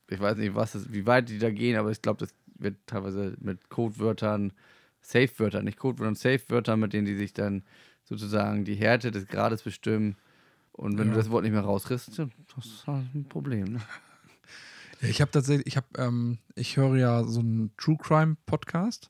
ich 0.10 0.20
weiß 0.20 0.38
nicht, 0.38 0.56
was 0.56 0.76
es, 0.76 0.92
wie 0.92 1.06
weit 1.06 1.30
die 1.30 1.40
da 1.40 1.50
gehen, 1.52 1.78
aber 1.78 1.92
ich 1.92 2.02
glaube, 2.02 2.20
das 2.20 2.34
wird 2.58 2.78
teilweise 2.86 3.36
mit 3.40 3.70
Codewörtern, 3.70 4.54
Safe-Wörtern, 5.02 5.66
nicht 5.66 5.78
Codewörtern, 5.78 6.16
Safe-Wörtern, 6.16 6.80
mit 6.80 6.94
denen 6.94 7.06
die 7.06 7.16
sich 7.16 7.34
dann 7.34 7.64
sozusagen 8.04 8.66
die 8.66 8.76
Härte 8.76 9.12
des 9.12 9.28
Grades 9.28 9.64
bestimmen. 9.64 10.16
Und 10.72 10.98
wenn 10.98 11.08
Ja. 11.08 11.14
du 11.14 11.20
das 11.20 11.30
Wort 11.30 11.44
nicht 11.44 11.54
mehr 11.54 11.62
rauskriegst, 11.62 12.18
ja, 12.18 12.28
das 12.56 12.66
ist 12.66 12.88
halt 12.88 13.14
ein 13.14 13.26
Problem. 13.28 13.74
Ne? 13.74 13.82
Ich 15.02 15.22
habe 15.22 15.32
tatsächlich, 15.32 15.68
ich 15.68 15.78
habe, 15.78 15.88
ähm, 15.98 16.38
ich 16.56 16.78
höre 16.78 16.96
ja 16.98 17.24
so 17.24 17.40
einen 17.42 17.72
True 17.78 17.98
Crime 17.98 18.38
Podcast 18.46 19.10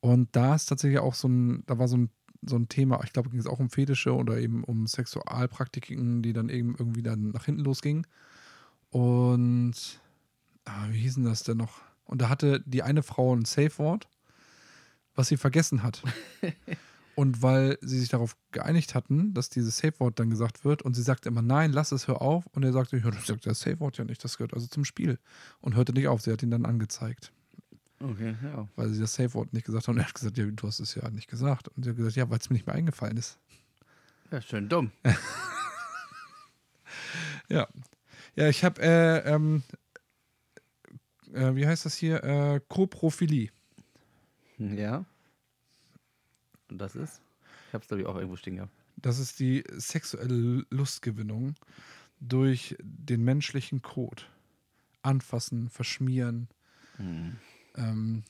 und 0.00 0.34
da 0.36 0.54
ist 0.54 0.66
tatsächlich 0.66 1.00
auch 1.00 1.14
so 1.14 1.28
ein, 1.28 1.64
da 1.66 1.78
war 1.78 1.88
so 1.88 1.96
ein, 1.96 2.10
so 2.42 2.56
ein 2.56 2.68
Thema, 2.68 3.00
ich 3.04 3.12
glaube, 3.12 3.30
ging 3.30 3.40
es 3.40 3.46
auch 3.46 3.58
um 3.58 3.70
Fetische 3.70 4.14
oder 4.14 4.38
eben 4.38 4.64
um 4.64 4.86
Sexualpraktiken, 4.86 6.22
die 6.22 6.32
dann 6.32 6.48
eben 6.48 6.76
irgendwie 6.78 7.02
dann 7.02 7.30
nach 7.30 7.46
hinten 7.46 7.64
losgingen. 7.64 8.06
Und 8.94 9.74
ah, 10.66 10.86
wie 10.90 11.00
hießen 11.00 11.24
das 11.24 11.42
denn 11.42 11.56
noch? 11.56 11.80
Und 12.04 12.22
da 12.22 12.28
hatte 12.28 12.62
die 12.64 12.84
eine 12.84 13.02
Frau 13.02 13.34
ein 13.34 13.44
Safe-Wort, 13.44 14.06
was 15.16 15.26
sie 15.26 15.36
vergessen 15.36 15.82
hat. 15.82 16.00
Und 17.16 17.42
weil 17.42 17.76
sie 17.80 17.98
sich 17.98 18.08
darauf 18.08 18.36
geeinigt 18.52 18.94
hatten, 18.94 19.34
dass 19.34 19.48
dieses 19.48 19.78
Safe-Wort 19.78 20.20
dann 20.20 20.30
gesagt 20.30 20.64
wird, 20.64 20.82
und 20.82 20.94
sie 20.94 21.02
sagte 21.02 21.28
immer, 21.28 21.42
nein, 21.42 21.72
lass 21.72 21.92
es, 21.92 22.08
hör 22.08 22.20
auf. 22.20 22.46
Und 22.46 22.64
er 22.64 22.72
sagte, 22.72 22.96
ja, 22.96 23.08
das 23.10 23.26
sagt 23.26 23.46
das 23.46 23.60
Safe-Wort 23.60 23.98
ja 23.98 24.04
nicht, 24.04 24.22
das 24.24 24.36
gehört 24.36 24.52
also 24.52 24.66
zum 24.66 24.84
Spiel. 24.84 25.18
Und 25.60 25.76
hörte 25.76 25.92
nicht 25.92 26.08
auf, 26.08 26.22
sie 26.22 26.32
hat 26.32 26.42
ihn 26.42 26.50
dann 26.50 26.64
angezeigt, 26.66 27.32
Okay, 28.00 28.34
ja. 28.42 28.68
weil 28.74 28.88
sie 28.90 29.00
das 29.00 29.14
Safe-Wort 29.14 29.52
nicht 29.52 29.64
gesagt 29.66 29.88
hat. 29.88 29.94
Und 29.94 30.00
er 30.00 30.06
hat 30.06 30.14
gesagt, 30.14 30.38
ja, 30.38 30.44
du 30.44 30.66
hast 30.66 30.78
es 30.80 30.94
ja 30.94 31.08
nicht 31.10 31.28
gesagt. 31.28 31.68
Und 31.68 31.82
sie 31.84 31.90
hat 31.90 31.96
gesagt, 31.96 32.16
ja, 32.16 32.30
weil 32.30 32.38
es 32.38 32.50
mir 32.50 32.54
nicht 32.54 32.66
mehr 32.66 32.74
eingefallen 32.76 33.16
ist. 33.16 33.38
Ja, 34.30 34.40
schön 34.40 34.68
dumm. 34.68 34.92
Ja. 37.48 37.68
Ja, 38.36 38.48
ich 38.48 38.64
habe, 38.64 38.80
äh, 38.82 39.18
ähm, 39.32 39.62
äh, 41.32 41.54
wie 41.54 41.66
heißt 41.66 41.84
das 41.84 41.94
hier? 41.94 42.22
Äh, 42.24 42.60
Koprophilie. 42.68 43.50
Ja. 44.58 45.04
Und 46.70 46.78
das 46.78 46.96
ist? 46.96 47.20
Ich 47.68 47.74
habe 47.74 47.82
es, 47.82 47.88
glaube 47.88 48.02
ich, 48.02 48.06
auch 48.08 48.16
irgendwo 48.16 48.36
stehen 48.36 48.56
gehabt. 48.56 48.72
Das 48.96 49.18
ist 49.18 49.38
die 49.40 49.64
sexuelle 49.72 50.64
Lustgewinnung 50.70 51.54
durch 52.20 52.76
den 52.80 53.22
menschlichen 53.24 53.82
Kot. 53.82 54.30
Anfassen, 55.02 55.68
verschmieren, 55.68 56.48
Hm. 56.96 57.36
ähm, 57.74 58.22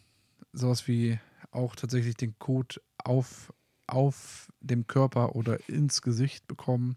sowas 0.52 0.88
wie 0.88 1.20
auch 1.52 1.76
tatsächlich 1.76 2.16
den 2.16 2.36
Kot 2.38 2.80
auf, 2.96 3.52
auf 3.86 4.48
dem 4.60 4.86
Körper 4.88 5.36
oder 5.36 5.68
ins 5.68 6.02
Gesicht 6.02 6.48
bekommen. 6.48 6.96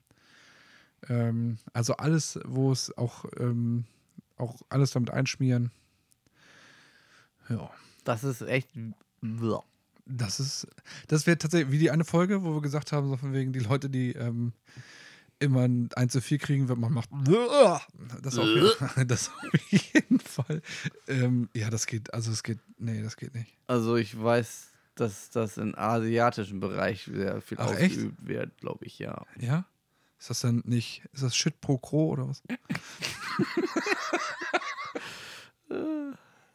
Ähm, 1.09 1.57
also 1.73 1.95
alles, 1.97 2.39
wo 2.45 2.71
es 2.71 2.95
auch, 2.97 3.25
ähm, 3.39 3.85
auch 4.37 4.55
alles 4.69 4.91
damit 4.91 5.09
einschmieren. 5.11 5.71
Ja. 7.49 7.69
Das 8.03 8.23
ist 8.23 8.41
echt. 8.41 8.69
Das 10.05 10.39
ist, 10.39 10.67
das 11.07 11.27
wäre 11.27 11.37
tatsächlich 11.37 11.71
wie 11.71 11.79
die 11.79 11.91
eine 11.91 12.05
Folge, 12.05 12.43
wo 12.43 12.53
wir 12.55 12.61
gesagt 12.61 12.91
haben, 12.91 13.09
so 13.09 13.17
von 13.17 13.33
wegen 13.33 13.51
die 13.51 13.59
Leute, 13.59 13.89
die 13.89 14.13
ähm, 14.13 14.53
immer 15.39 15.61
ein 15.67 15.89
1 15.95 16.13
zu 16.13 16.21
4 16.21 16.37
kriegen, 16.37 16.69
wenn 16.69 16.79
man 16.79 16.93
macht. 16.93 17.09
Das 18.21 18.37
auf, 18.37 18.45
jeden- 18.47 19.07
das 19.07 19.29
auf 19.29 19.71
jeden 19.71 20.19
Fall. 20.19 20.61
Ähm, 21.07 21.49
ja, 21.53 21.69
das 21.69 21.85
geht, 21.87 22.13
also 22.13 22.31
es 22.31 22.43
geht, 22.43 22.59
nee, 22.77 23.01
das 23.01 23.17
geht 23.17 23.35
nicht. 23.35 23.57
Also 23.67 23.97
ich 23.97 24.17
weiß, 24.21 24.71
dass 24.95 25.29
das 25.29 25.57
im 25.57 25.75
asiatischen 25.77 26.59
Bereich 26.59 27.03
sehr 27.03 27.41
viel 27.41 27.57
Ach, 27.59 27.71
echt? 27.75 27.97
ausgeübt 27.97 28.25
wird, 28.27 28.57
glaube 28.57 28.85
ich, 28.85 28.97
ja. 28.99 29.25
Ja? 29.39 29.65
Ist 30.19 30.29
das 30.29 30.41
dann 30.41 30.63
nicht, 30.65 31.03
ist 31.13 31.23
das 31.23 31.35
Shit 31.35 31.61
pro 31.61 31.77
Kro 31.77 32.09
oder 32.09 32.27
was? 32.27 32.41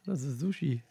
Das 0.05 0.21
ist 0.21 0.39
Sushi. 0.39 0.83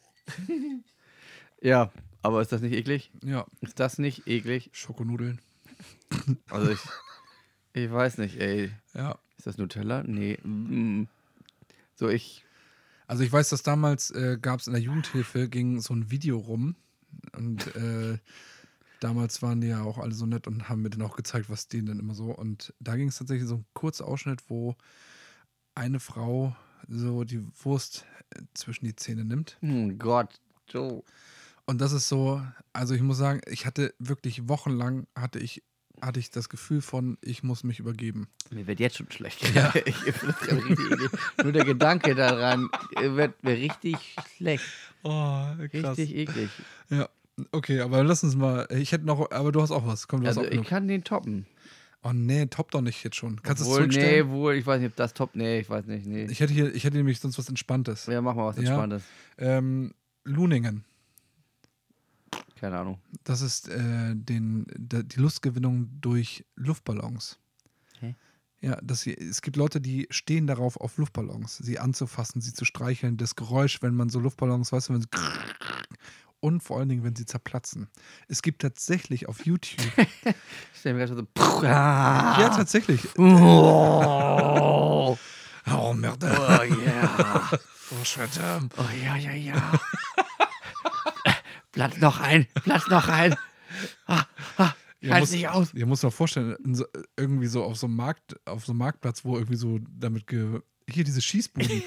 ja, 1.60 1.92
aber 2.22 2.40
ist 2.40 2.52
das 2.52 2.62
nicht 2.62 2.72
eklig? 2.72 3.10
Ja, 3.22 3.46
Ist 3.60 3.78
das 3.78 3.98
nicht 3.98 4.26
eklig? 4.26 4.70
Schokonudeln. 4.72 5.40
Also 6.48 6.70
ich, 6.70 6.80
ich 7.74 7.90
weiß 7.90 8.18
nicht, 8.18 8.40
ey. 8.40 8.72
Ja. 8.94 9.18
Ist 9.36 9.46
das 9.46 9.58
Nutella? 9.58 10.02
Nee. 10.04 10.38
Mm. 10.42 11.08
So, 11.94 12.08
ich. 12.08 12.44
Also 13.06 13.24
ich 13.24 13.32
weiß, 13.32 13.50
dass 13.50 13.62
damals 13.62 14.10
äh, 14.12 14.38
gab 14.40 14.60
es 14.60 14.66
in 14.66 14.72
der 14.72 14.82
Jugendhilfe, 14.82 15.48
ging 15.48 15.80
so 15.80 15.92
ein 15.92 16.10
Video 16.10 16.38
rum 16.38 16.76
und 17.36 17.74
äh, 17.76 18.18
damals 19.02 19.42
waren 19.42 19.60
die 19.60 19.68
ja 19.68 19.82
auch 19.82 19.98
alle 19.98 20.14
so 20.14 20.26
nett 20.26 20.46
und 20.46 20.68
haben 20.68 20.82
mir 20.82 20.90
dann 20.90 21.02
auch 21.02 21.16
gezeigt, 21.16 21.50
was 21.50 21.68
denen 21.68 21.86
dann 21.86 21.98
immer 21.98 22.14
so. 22.14 22.26
Und 22.26 22.72
da 22.80 22.96
ging 22.96 23.08
es 23.08 23.18
tatsächlich 23.18 23.48
so 23.48 23.56
ein 23.56 23.66
kurzer 23.74 24.06
Ausschnitt, 24.06 24.40
wo 24.48 24.76
eine 25.74 26.00
Frau 26.00 26.54
so 26.88 27.24
die 27.24 27.42
Wurst 27.64 28.04
äh, 28.30 28.42
zwischen 28.54 28.84
die 28.84 28.96
Zähne 28.96 29.24
nimmt. 29.24 29.58
Oh 29.62 29.88
Gott, 29.98 30.40
Joe. 30.68 31.02
Und 31.64 31.80
das 31.80 31.92
ist 31.92 32.08
so, 32.08 32.42
also 32.72 32.94
ich 32.94 33.02
muss 33.02 33.18
sagen, 33.18 33.40
ich 33.46 33.66
hatte 33.66 33.94
wirklich 33.98 34.48
wochenlang 34.48 35.06
hatte 35.16 35.38
ich 35.38 35.62
hatte 36.00 36.18
ich 36.18 36.30
das 36.30 36.48
Gefühl 36.48 36.80
von, 36.80 37.16
ich 37.20 37.44
muss 37.44 37.62
mich 37.62 37.78
übergeben. 37.78 38.26
Mir 38.50 38.66
wird 38.66 38.80
jetzt 38.80 38.96
schon 38.96 39.10
schlecht. 39.12 39.40
Ja. 39.54 39.72
Ich. 39.84 39.94
Nur 41.42 41.52
der 41.52 41.64
Gedanke 41.64 42.16
daran 42.16 42.68
äh, 42.96 43.10
wird 43.10 43.42
mir 43.44 43.52
richtig 43.56 44.16
schlecht. 44.36 44.64
Oh, 45.04 45.44
Richtig 45.60 46.14
eklig. 46.14 46.50
Ja, 46.90 47.08
okay, 47.52 47.80
aber 47.80 48.04
lass 48.04 48.22
uns 48.22 48.36
mal. 48.36 48.66
Ich 48.70 48.92
hätte 48.92 49.04
noch, 49.04 49.30
aber 49.30 49.50
du 49.52 49.60
hast 49.62 49.70
auch 49.70 49.86
was. 49.86 50.06
Komm, 50.08 50.20
du 50.22 50.28
Also 50.28 50.40
hast 50.40 50.46
auch 50.46 50.50
ich 50.50 50.56
genug. 50.58 50.68
kann 50.68 50.86
den 50.88 51.02
toppen. 51.04 51.46
Oh 52.04 52.12
nee, 52.12 52.46
top 52.46 52.70
doch 52.72 52.80
nicht 52.80 53.02
jetzt 53.04 53.16
schon. 53.16 53.40
Kannst 53.42 53.62
du 53.62 53.64
es 53.66 53.70
Wohl, 53.70 53.86
nee, 53.86 53.92
zurückstellen? 53.92 54.30
wohl, 54.30 54.54
ich 54.54 54.66
weiß 54.66 54.80
nicht, 54.80 54.90
ob 54.90 54.96
das 54.96 55.14
top. 55.14 55.30
Nee, 55.34 55.60
ich 55.60 55.70
weiß 55.70 55.86
nicht. 55.86 56.04
Nee. 56.06 56.24
Ich 56.24 56.40
hätte 56.40 56.52
hier, 56.52 56.74
ich 56.74 56.82
hätte 56.84 56.96
nämlich 56.96 57.20
sonst 57.20 57.38
was 57.38 57.48
Entspanntes. 57.48 58.06
ja, 58.06 58.20
mach 58.20 58.34
mal 58.34 58.46
was 58.46 58.56
Ja. 58.56 58.62
Entspanntes. 58.62 59.02
Ähm, 59.38 59.94
Luningen. 60.24 60.84
Keine 62.56 62.78
Ahnung. 62.78 62.98
Das 63.24 63.40
ist 63.40 63.68
äh, 63.68 64.14
den, 64.14 64.66
de, 64.76 65.02
die 65.04 65.18
Lustgewinnung 65.20 65.88
durch 66.00 66.44
Luftballons. 66.56 67.38
Hä? 68.00 68.14
Ja, 68.60 68.76
dass 68.80 69.00
sie, 69.00 69.14
es 69.16 69.42
gibt 69.42 69.56
Leute, 69.56 69.80
die 69.80 70.06
stehen 70.10 70.46
darauf, 70.46 70.76
auf 70.76 70.96
Luftballons, 70.96 71.58
sie 71.58 71.80
anzufassen, 71.80 72.40
sie 72.40 72.52
zu 72.52 72.64
streicheln, 72.64 73.16
das 73.16 73.34
Geräusch, 73.34 73.82
wenn 73.82 73.96
man 73.96 74.10
so 74.10 74.20
Luftballons, 74.20 74.70
weißt 74.72 74.88
du, 74.90 74.94
wenn 74.94 75.00
sie 75.02 75.08
und 76.42 76.60
vor 76.60 76.78
allen 76.78 76.88
Dingen, 76.88 77.04
wenn 77.04 77.14
sie 77.14 77.24
zerplatzen. 77.24 77.88
Es 78.28 78.42
gibt 78.42 78.62
tatsächlich 78.62 79.28
auf 79.28 79.46
YouTube, 79.46 79.78
Ich 80.24 80.80
stell 80.80 80.94
mir 80.94 81.06
gerade 81.06 81.16
so. 81.16 81.26
Puh, 81.32 81.66
ah. 81.66 82.36
ja 82.40 82.48
tatsächlich, 82.50 83.06
Oh, 83.16 85.16
oh 85.72 85.92
Merde, 85.94 86.36
oh 86.36 86.62
ja. 86.84 87.48
oh 87.52 88.04
Scheiße. 88.04 88.68
Oh 88.76 88.84
ja, 89.02 89.16
ja, 89.16 89.32
ja. 89.32 89.80
Platz 91.70 91.96
noch 91.98 92.20
ein, 92.20 92.46
Platz 92.64 92.88
noch 92.88 93.08
ein. 93.08 93.36
Ah, 94.06 94.24
ah, 94.58 94.72
Ihr 95.00 95.14
Halt's 95.14 95.30
muss, 95.30 95.36
nicht 95.36 95.48
aus. 95.48 95.74
Ihr 95.74 95.86
muss 95.86 96.02
mal 96.02 96.10
vorstellen, 96.10 96.56
irgendwie 97.16 97.46
so 97.46 97.62
auf 97.62 97.78
so 97.78 97.86
einem 97.86 97.96
Markt, 97.96 98.36
auf 98.46 98.66
so 98.66 98.72
einem 98.72 98.80
Marktplatz, 98.80 99.24
wo 99.24 99.36
irgendwie 99.36 99.56
so 99.56 99.78
damit 99.88 100.26
ge, 100.26 100.60
hier 100.88 101.04
diese 101.04 101.22
Schießbuden. 101.22 101.84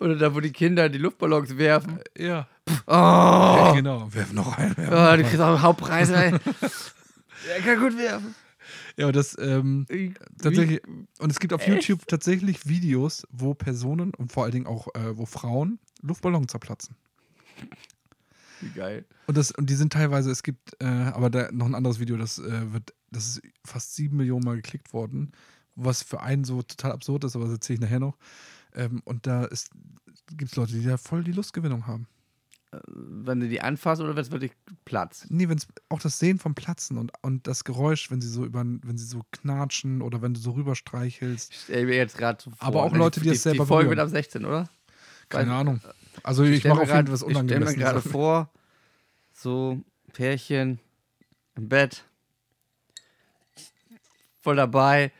Oder 0.00 0.16
da, 0.16 0.34
wo 0.34 0.40
die 0.40 0.52
Kinder 0.52 0.88
die 0.88 0.98
Luftballons 0.98 1.56
werfen. 1.56 2.00
ja, 2.16 2.46
Oh, 2.68 2.92
ja, 2.92 3.72
genau, 3.74 4.12
werfen 4.12 4.34
noch 4.34 4.58
ein. 4.58 4.76
Werfen 4.76 4.92
oh 4.92 4.96
noch 4.96 5.16
du 5.16 5.22
kriegst 5.22 5.40
auch 5.40 5.60
Hauptpreis, 5.62 6.10
ey. 6.10 6.32
Er 7.48 7.62
kann 7.62 7.78
gut 7.78 7.96
werfen. 7.96 8.34
Ja, 8.96 9.06
und 9.06 9.14
das 9.14 9.36
ähm, 9.38 9.86
tatsächlich, 10.42 10.82
und 11.18 11.30
es 11.30 11.38
gibt 11.38 11.52
auf 11.52 11.66
YouTube 11.66 12.08
tatsächlich 12.08 12.66
Videos, 12.66 13.26
wo 13.30 13.54
Personen 13.54 14.12
und 14.14 14.32
vor 14.32 14.44
allen 14.44 14.52
Dingen 14.52 14.66
auch, 14.66 14.88
äh, 14.94 15.16
wo 15.16 15.26
Frauen 15.26 15.78
Luftballons 16.02 16.50
zerplatzen. 16.50 16.96
Wie 18.60 18.70
geil. 18.70 19.04
Und, 19.26 19.36
das, 19.36 19.52
und 19.52 19.68
die 19.68 19.74
sind 19.74 19.92
teilweise, 19.92 20.30
es 20.30 20.42
gibt, 20.42 20.72
äh, 20.80 20.86
aber 20.86 21.30
da 21.30 21.52
noch 21.52 21.66
ein 21.66 21.74
anderes 21.74 22.00
Video, 22.00 22.16
das 22.16 22.38
äh, 22.38 22.72
wird, 22.72 22.94
das 23.10 23.28
ist 23.28 23.42
fast 23.64 23.94
sieben 23.94 24.16
Millionen 24.16 24.44
Mal 24.44 24.56
geklickt 24.56 24.92
worden, 24.92 25.32
was 25.74 26.02
für 26.02 26.20
einen 26.20 26.44
so 26.44 26.62
total 26.62 26.92
absurd 26.92 27.24
ist, 27.24 27.36
aber 27.36 27.44
das 27.44 27.54
erzähle 27.54 27.76
ich 27.76 27.80
nachher 27.82 28.00
noch. 28.00 28.16
Ähm, 28.76 29.02
und 29.04 29.26
da 29.26 29.48
gibt 30.36 30.52
es 30.52 30.56
Leute, 30.56 30.72
die 30.74 30.84
da 30.84 30.96
voll 30.96 31.24
die 31.24 31.32
Lustgewinnung 31.32 31.86
haben. 31.86 32.06
Wenn 32.88 33.40
du 33.40 33.48
die 33.48 33.60
anfasst 33.60 34.02
oder 34.02 34.14
wenn 34.16 34.22
es 34.22 34.30
wirklich 34.30 34.52
platzt. 34.84 35.26
Nee, 35.30 35.48
wenn 35.48 35.56
es 35.56 35.66
auch 35.88 36.00
das 36.00 36.18
Sehen 36.18 36.38
vom 36.38 36.54
Platzen 36.54 36.98
und, 36.98 37.12
und 37.22 37.46
das 37.46 37.64
Geräusch, 37.64 38.10
wenn 38.10 38.20
sie 38.20 38.28
so 38.28 38.44
über, 38.44 38.60
wenn 38.64 38.98
sie 38.98 39.06
so 39.06 39.22
knatschen 39.32 40.02
oder 40.02 40.20
wenn 40.20 40.34
du 40.34 40.40
so 40.40 40.50
rüberstreichelst. 40.50 41.54
Stell 41.54 41.86
mir 41.86 41.96
jetzt 41.96 42.18
gerade 42.18 42.42
so 42.42 42.50
vor. 42.50 42.68
Aber 42.68 42.82
auch 42.82 42.92
ne, 42.92 42.98
Leute, 42.98 43.20
die 43.20 43.28
die 43.30 43.34
es 43.34 43.42
selber 43.44 43.64
Die 43.64 43.68
Folge 43.68 43.90
wird 43.90 44.00
ab 44.00 44.08
16, 44.08 44.44
oder? 44.44 44.68
Keine 45.28 45.50
Weiß- 45.50 45.54
Ahnung. 45.54 45.80
Also 46.22 46.44
ich 46.44 46.60
stell 46.60 46.70
mache 46.72 46.82
auf 46.82 46.88
jeden 46.88 47.06
Fall 47.06 47.12
was 47.12 47.22
Ich 47.22 47.36
stelle 47.36 47.64
mir 47.64 47.74
gerade 47.74 48.02
vor, 48.02 48.50
so 49.32 49.82
Pärchen 50.12 50.80
im 51.54 51.68
Bett, 51.68 52.04
voll 54.40 54.56
dabei, 54.56 55.12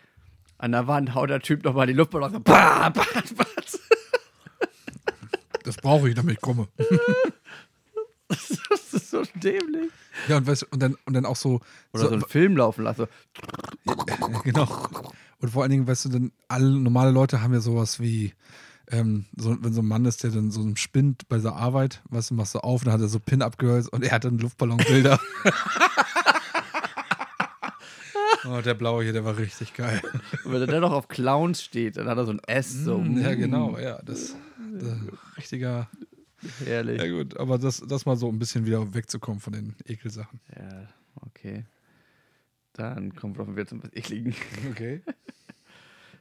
an 0.58 0.72
der 0.72 0.86
Wand 0.86 1.14
haut 1.14 1.30
der 1.30 1.40
Typ 1.40 1.64
nochmal 1.64 1.86
die 1.86 1.92
Luftballons. 1.92 2.32
so, 2.32 2.40
Bah, 2.40 2.90
bah, 2.90 3.04
bah. 3.36 3.44
Das 5.64 5.76
brauche 5.76 6.08
ich, 6.08 6.14
damit 6.14 6.34
ich 6.36 6.40
komme. 6.40 6.68
Das 8.28 8.92
ist 8.92 9.10
so 9.10 9.22
dämlich. 9.36 9.90
Ja, 10.28 10.38
und, 10.38 10.46
weißt, 10.46 10.62
du, 10.62 10.66
und, 10.70 10.82
dann, 10.82 10.96
und 11.04 11.14
dann 11.14 11.24
auch 11.26 11.36
so. 11.36 11.60
Oder 11.92 12.02
so 12.02 12.08
so 12.08 12.14
einen 12.14 12.24
Film 12.24 12.56
laufen 12.56 12.82
lassen. 12.82 13.06
genau. 14.42 14.68
Und 15.38 15.50
vor 15.50 15.62
allen 15.62 15.70
Dingen, 15.70 15.86
weißt 15.86 16.06
du, 16.06 16.08
dann 16.08 16.32
alle 16.48 16.70
normale 16.70 17.12
Leute 17.12 17.40
haben 17.40 17.52
ja 17.52 17.60
sowas 17.60 18.00
wie, 18.00 18.34
ähm, 18.90 19.26
so, 19.36 19.56
wenn 19.62 19.72
so 19.72 19.82
ein 19.82 19.86
Mann 19.86 20.04
ist, 20.06 20.24
der 20.24 20.30
dann 20.30 20.50
so 20.50 20.68
spinnt 20.74 21.28
bei 21.28 21.38
seiner 21.38 21.56
Arbeit, 21.56 22.02
weißt 22.10 22.30
du, 22.30 22.34
machst 22.34 22.54
du 22.54 22.60
auf, 22.60 22.84
dann 22.84 22.94
hat 22.94 23.00
er 23.00 23.08
so 23.08 23.20
Pin-Up-Girls 23.20 23.88
und 23.88 24.02
er 24.02 24.12
hat 24.12 24.24
dann 24.24 24.38
Luftballonbilder. 24.38 25.20
oh, 28.48 28.60
der 28.60 28.74
blaue 28.74 29.02
hier, 29.04 29.12
der 29.12 29.24
war 29.24 29.36
richtig 29.38 29.74
geil. 29.74 30.00
Und 30.44 30.52
wenn 30.52 30.60
er 30.60 30.66
dann 30.66 30.80
noch 30.80 30.92
auf 30.92 31.08
Clowns 31.08 31.62
steht, 31.62 31.96
dann 31.96 32.08
hat 32.08 32.18
er 32.18 32.24
so 32.26 32.32
ein 32.32 32.40
S. 32.46 32.72
So, 32.72 32.98
Mm, 32.98 33.18
ja, 33.18 33.32
mm, 33.32 33.38
genau, 33.38 33.78
ja, 33.78 34.00
das, 34.02 34.36
das 34.72 34.94
richtiger. 35.36 35.88
Herrlich. 36.64 37.00
Ja, 37.00 37.08
gut, 37.10 37.36
aber 37.38 37.58
das, 37.58 37.82
das 37.86 38.06
mal 38.06 38.16
so 38.16 38.28
ein 38.28 38.38
bisschen 38.38 38.66
wieder 38.66 38.94
wegzukommen 38.94 39.40
von 39.40 39.52
den 39.52 39.74
Ekelsachen. 39.86 40.40
Ja, 40.54 40.86
okay. 41.26 41.64
Dann 42.74 43.14
kommen 43.14 43.36
wir 43.38 43.46
wieder 43.56 43.66
zum 43.66 43.82
Ekligen. 43.92 44.34
Okay. 44.70 45.02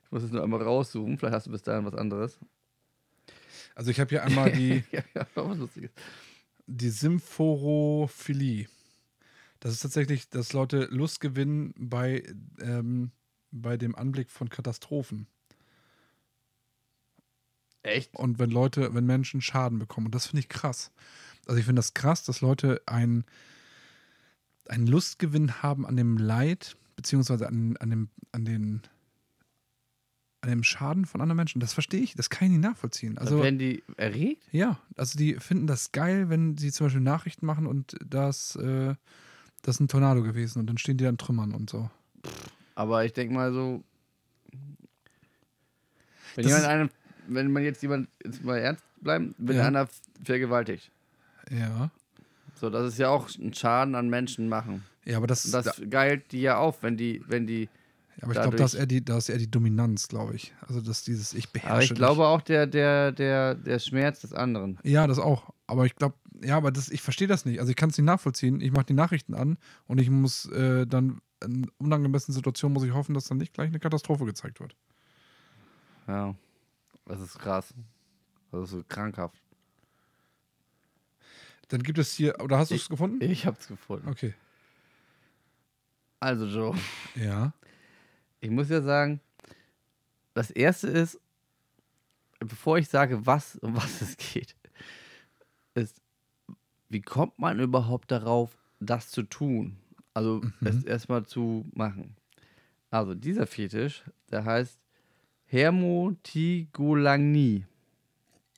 Ich 0.06 0.12
muss 0.12 0.22
es 0.24 0.32
nur 0.32 0.44
einmal 0.44 0.62
raussuchen. 0.62 1.18
Vielleicht 1.18 1.34
hast 1.34 1.48
du 1.48 1.52
bis 1.52 1.64
dahin 1.64 1.84
was 1.84 1.96
anderes. 1.96 2.40
Also, 3.74 3.90
ich 3.92 4.00
habe 4.00 4.10
hier 4.12 4.24
einmal 4.24 4.52
die. 4.52 4.84
ja, 4.92 5.02
ja, 5.16 5.28
was 5.34 5.58
Lustiges. 5.58 5.90
die 6.68 6.90
Symphorophilie. 6.90 8.68
Das 9.66 9.74
ist 9.74 9.80
tatsächlich, 9.80 10.30
dass 10.30 10.54
Leute 10.54 10.88
Lust 10.92 11.20
gewinnen 11.20 11.74
bei, 11.76 12.22
ähm, 12.62 13.10
bei 13.50 13.78
dem 13.78 13.96
Anblick 13.96 14.30
von 14.30 14.48
Katastrophen. 14.48 15.26
Echt? 17.82 18.14
Und 18.14 18.38
wenn 18.38 18.52
Leute, 18.52 18.94
wenn 18.94 19.08
Menschen 19.08 19.42
Schaden 19.42 19.80
bekommen. 19.80 20.06
Und 20.06 20.14
das 20.14 20.28
finde 20.28 20.42
ich 20.42 20.50
krass. 20.50 20.92
Also 21.48 21.58
ich 21.58 21.66
finde 21.66 21.80
das 21.80 21.96
krass, 21.96 22.24
dass 22.24 22.42
Leute 22.42 22.80
ein, 22.86 23.26
einen 24.68 24.86
Lustgewinn 24.86 25.64
haben 25.64 25.88
an 25.88 25.96
dem 25.96 26.20
Leid, 26.20 26.78
beziehungsweise 26.96 27.48
an, 27.48 27.76
an, 27.78 27.90
dem, 27.90 28.10
an, 28.34 28.46
den, 28.46 28.82
an 30.42 30.50
dem 30.52 30.64
Schaden 30.64 31.06
von 31.06 31.22
anderen 31.22 31.38
Menschen. 31.38 31.60
Das 31.60 31.74
verstehe 31.74 32.02
ich, 32.02 32.14
das 32.14 32.30
kann 32.30 32.50
ich 32.50 32.52
nicht 32.52 32.62
nachvollziehen. 32.64 33.18
Also, 33.18 33.38
Also 33.38 33.44
werden 33.44 33.58
die 33.58 33.84
erregt? 33.98 34.44
ja, 34.52 34.80
also 34.96 35.18
die 35.18 35.40
finden 35.40 35.66
das 35.66 35.92
geil, 35.92 36.30
wenn 36.30 36.56
sie 36.56 36.72
zum 36.72 36.86
Beispiel 36.86 37.02
Nachrichten 37.02 37.48
machen 37.48 37.66
und 37.66 37.96
das, 38.06 38.56
äh, 38.58 38.94
das 39.66 39.76
ist 39.76 39.80
ein 39.82 39.88
Tornado 39.88 40.22
gewesen 40.24 40.60
und 40.60 40.68
dann 40.68 40.78
stehen 40.78 40.98
die 40.98 41.04
da 41.04 41.10
in 41.10 41.18
Trümmern 41.18 41.54
und 41.54 41.70
so. 41.70 41.90
Aber 42.76 43.04
ich 43.06 43.14
denke 43.14 43.34
mal 43.34 43.52
so. 43.54 43.84
Wenn 46.36 46.44
Das 46.44 46.52
jemand 46.54 46.66
einen, 46.68 46.90
wenn 47.28 47.52
man 47.52 47.64
jetzt 47.64 47.82
jemand, 47.82 48.10
jetzt 48.24 48.44
mal 48.44 48.58
ernst 48.58 48.84
bleiben, 49.02 49.34
wenn 49.38 49.58
Ja. 49.58 49.68
einer 49.68 49.88
vergewaltigt, 50.24 50.92
Ja. 51.50 51.90
So, 52.60 52.70
das 52.70 52.88
ist 52.94 53.00
ja 53.00 53.10
auch 53.10 53.30
ein 53.38 53.54
Schaden 53.54 53.96
an 53.96 54.10
Menschen 54.10 54.48
machen. 54.48 54.84
Ja, 55.04 55.18
aber 55.18 55.28
das, 55.28 55.44
das 55.52 55.82
geilt 55.90 56.32
die 56.32 56.42
ja 56.42 56.58
auf, 56.58 56.82
wenn 56.84 56.96
die, 56.98 57.22
wenn 57.28 57.46
die. 57.46 57.68
aber 58.22 58.32
ich 58.32 58.40
glaube, 58.42 58.56
da 58.58 58.64
ist 58.66 58.74
eher 58.76 58.86
die, 58.86 59.04
da 59.04 59.18
ist 59.18 59.28
eher 59.30 59.38
die 59.38 59.52
Dominanz, 59.52 60.08
glaube 60.08 60.36
ich. 60.36 60.54
Also 60.62 60.80
dass 60.82 61.04
dieses 61.04 61.34
ich 61.34 61.50
beherrsche. 61.52 61.74
Aber 61.74 61.82
ich 61.84 61.90
dich. 61.90 61.98
glaube 61.98 62.26
auch 62.28 62.42
der, 62.42 62.66
der, 62.66 63.12
der, 63.12 63.56
der 63.56 63.80
Schmerz 63.80 64.22
des 64.22 64.34
anderen. 64.34 64.80
Ja, 64.84 65.06
das 65.06 65.20
auch. 65.20 65.54
Aber 65.68 65.86
ich 65.86 65.96
glaube, 65.96 66.16
ja, 66.44 66.58
aber 66.58 66.72
das, 66.72 66.90
ich 66.90 67.02
verstehe 67.02 67.28
das 67.28 67.46
nicht. 67.46 67.60
Also 67.60 67.70
ich 67.70 67.76
kann 67.76 67.90
es 67.90 67.98
nicht 67.98 68.06
nachvollziehen. 68.06 68.62
Ich 68.62 68.72
mache 68.72 68.86
die 68.86 68.94
Nachrichten 68.94 69.34
an 69.34 69.58
und 69.88 70.00
ich 70.00 70.10
muss 70.10 70.46
äh, 70.52 70.86
dann 70.86 71.22
in 71.44 71.70
unangemessenen 71.78 72.36
Situationen 72.36 72.74
muss 72.74 72.84
ich 72.84 72.94
hoffen, 72.94 73.14
dass 73.14 73.26
dann 73.28 73.38
nicht 73.38 73.54
gleich 73.54 73.68
eine 73.68 73.80
Katastrophe 73.80 74.26
gezeigt 74.26 74.60
wird. 74.60 74.76
Ja. 76.08 76.36
Das 77.06 77.20
ist 77.22 77.38
krass. 77.38 77.74
Das 78.52 78.64
ist 78.64 78.70
so 78.72 78.84
krankhaft. 78.88 79.42
Dann 81.68 81.84
gibt 81.84 81.98
es 81.98 82.14
hier, 82.14 82.40
oder 82.42 82.58
hast 82.58 82.72
du 82.72 82.76
es 82.76 82.90
gefunden? 82.90 83.22
Ich 83.22 83.46
hab's 83.46 83.68
gefunden. 83.68 84.08
Okay. 84.10 84.34
Also, 86.20 86.46
Joe, 86.46 86.76
Ja. 87.16 87.54
ich 88.40 88.50
muss 88.50 88.70
ja 88.70 88.82
sagen, 88.82 89.20
das 90.34 90.52
erste 90.52 90.88
ist, 90.88 91.20
bevor 92.40 92.78
ich 92.78 92.88
sage, 92.90 93.26
was, 93.26 93.56
um 93.58 93.76
was 93.76 94.02
es 94.02 94.18
geht, 94.18 94.56
ist, 95.74 96.02
wie 96.90 97.02
kommt 97.02 97.40
man 97.40 97.60
überhaupt 97.60 98.12
darauf, 98.12 98.56
das 98.80 99.10
zu 99.10 99.24
tun? 99.24 99.78
Also, 100.14 100.44
es 100.62 100.84
erstmal 100.84 101.26
zu 101.26 101.66
machen. 101.74 102.16
Also, 102.90 103.16
dieser 103.16 103.48
Fetisch, 103.48 104.04
der 104.32 104.46
heißt 104.46 104.80
Hermotigolagnie. 105.46 107.66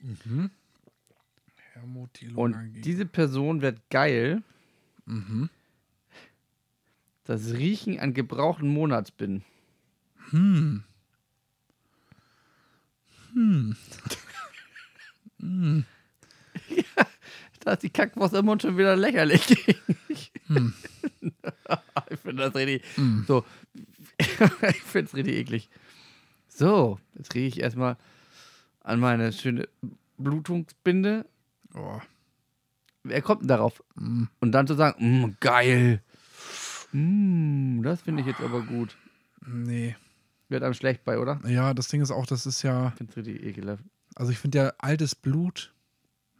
Mhm. 0.01 0.51
Und 2.35 2.55
diese 2.83 3.05
Person 3.05 3.61
wird 3.61 3.89
geil. 3.89 4.43
Mhm. 5.05 5.49
Das 7.23 7.53
Riechen 7.53 7.99
an 7.99 8.13
gebrauchten 8.13 8.67
Monatsbinden. 8.69 9.43
Hm. 10.29 10.83
Hm. 13.33 13.75
hm. 15.39 15.85
Da 17.67 17.73
ist 17.73 17.83
die 17.83 17.89
Kackwurst 17.89 18.33
im 18.33 18.45
Mund 18.45 18.61
schon 18.61 18.77
wieder 18.77 18.95
lächerlich. 18.95 19.43
Hm. 20.47 20.73
ich 22.09 22.19
finde 22.21 22.43
das 22.43 22.55
richtig. 22.55 22.81
Hm. 22.95 23.25
So. 23.27 23.43
ich 24.17 24.81
finde 24.83 25.07
es 25.07 25.13
richtig 25.13 25.35
eklig. 25.35 25.69
So, 26.47 26.97
jetzt 27.17 27.35
rieche 27.35 27.47
ich 27.47 27.59
erstmal 27.59 27.97
an 28.79 29.01
meine 29.01 29.33
schöne 29.33 29.67
Blutungsbinde. 30.17 31.25
Oh. 31.75 31.99
Wer 33.03 33.21
kommt 33.21 33.41
denn 33.41 33.49
darauf? 33.49 33.83
Hm. 33.97 34.29
Und 34.39 34.53
dann 34.53 34.67
zu 34.67 34.75
sagen, 34.75 35.25
mm, 35.25 35.35
geil. 35.41 36.01
Mm, 36.93 37.81
das 37.81 38.03
finde 38.03 38.21
ich 38.21 38.27
jetzt 38.27 38.39
aber 38.39 38.61
gut. 38.61 38.95
Nee. 39.45 39.97
Wird 40.47 40.63
einem 40.63 40.73
schlecht 40.73 41.03
bei, 41.03 41.19
oder? 41.19 41.41
Ja, 41.45 41.73
das 41.73 41.89
Ding 41.89 42.01
ist 42.01 42.11
auch, 42.11 42.25
das 42.25 42.45
ist 42.45 42.61
ja, 42.63 42.87
Ich 42.87 42.93
finde 42.93 43.11
es 43.11 43.17
richtig 43.17 43.43
ekelhaft. 43.43 43.83
also 44.15 44.31
ich 44.31 44.37
finde 44.37 44.57
ja 44.59 44.73
altes 44.77 45.13
Blut, 45.13 45.73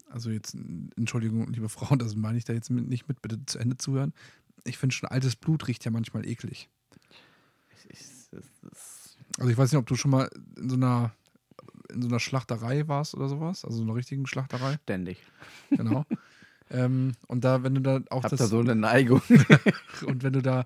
also 0.10 0.30
jetzt, 0.30 0.56
Entschuldigung, 0.96 1.52
liebe 1.52 1.70
Frau, 1.70 1.96
das 1.96 2.16
meine 2.16 2.38
ich 2.38 2.46
da 2.46 2.54
jetzt 2.54 2.70
mit, 2.70 2.88
nicht 2.88 3.08
mit, 3.08 3.22
bitte 3.22 3.46
zu 3.46 3.60
Ende 3.60 3.78
zuhören. 3.78 4.14
Ich 4.64 4.78
finde 4.78 4.94
schon, 4.94 5.10
altes 5.10 5.36
Blut 5.36 5.68
riecht 5.68 5.86
ja 5.86 5.92
manchmal 5.92 6.26
eklig. 6.26 6.70
Ich, 7.90 7.90
ich, 7.90 8.42
Also 9.38 9.50
ich 9.50 9.58
weiß 9.58 9.72
nicht, 9.72 9.80
ob 9.80 9.88
du 9.88 9.96
schon 9.96 10.12
mal 10.12 10.30
in 10.58 10.70
so 10.70 10.76
einer, 10.76 11.14
in 11.90 12.02
so 12.02 12.08
einer 12.08 12.20
Schlachterei 12.20 12.88
warst 12.88 13.16
oder 13.16 13.30
sowas, 13.30 13.64
also 13.64 13.78
so 13.78 13.84
einer 13.84 13.96
richtigen 13.96 14.28
Schlachterei, 14.28 14.78
ständig. 14.84 15.22
genau. 15.70 16.06
ähm, 16.70 17.14
und 17.28 17.44
da, 17.44 17.64
wenn 17.64 17.76
du 17.76 17.82
da 17.82 18.02
auch 18.10 18.24
Hab 18.24 18.32
das, 18.32 18.40
da 18.40 18.48
so 18.48 18.60
eine 18.60 18.76
Neigung. 18.76 19.22
und 20.06 20.24
wenn 20.24 20.34
du 20.34 20.42
da, 20.42 20.66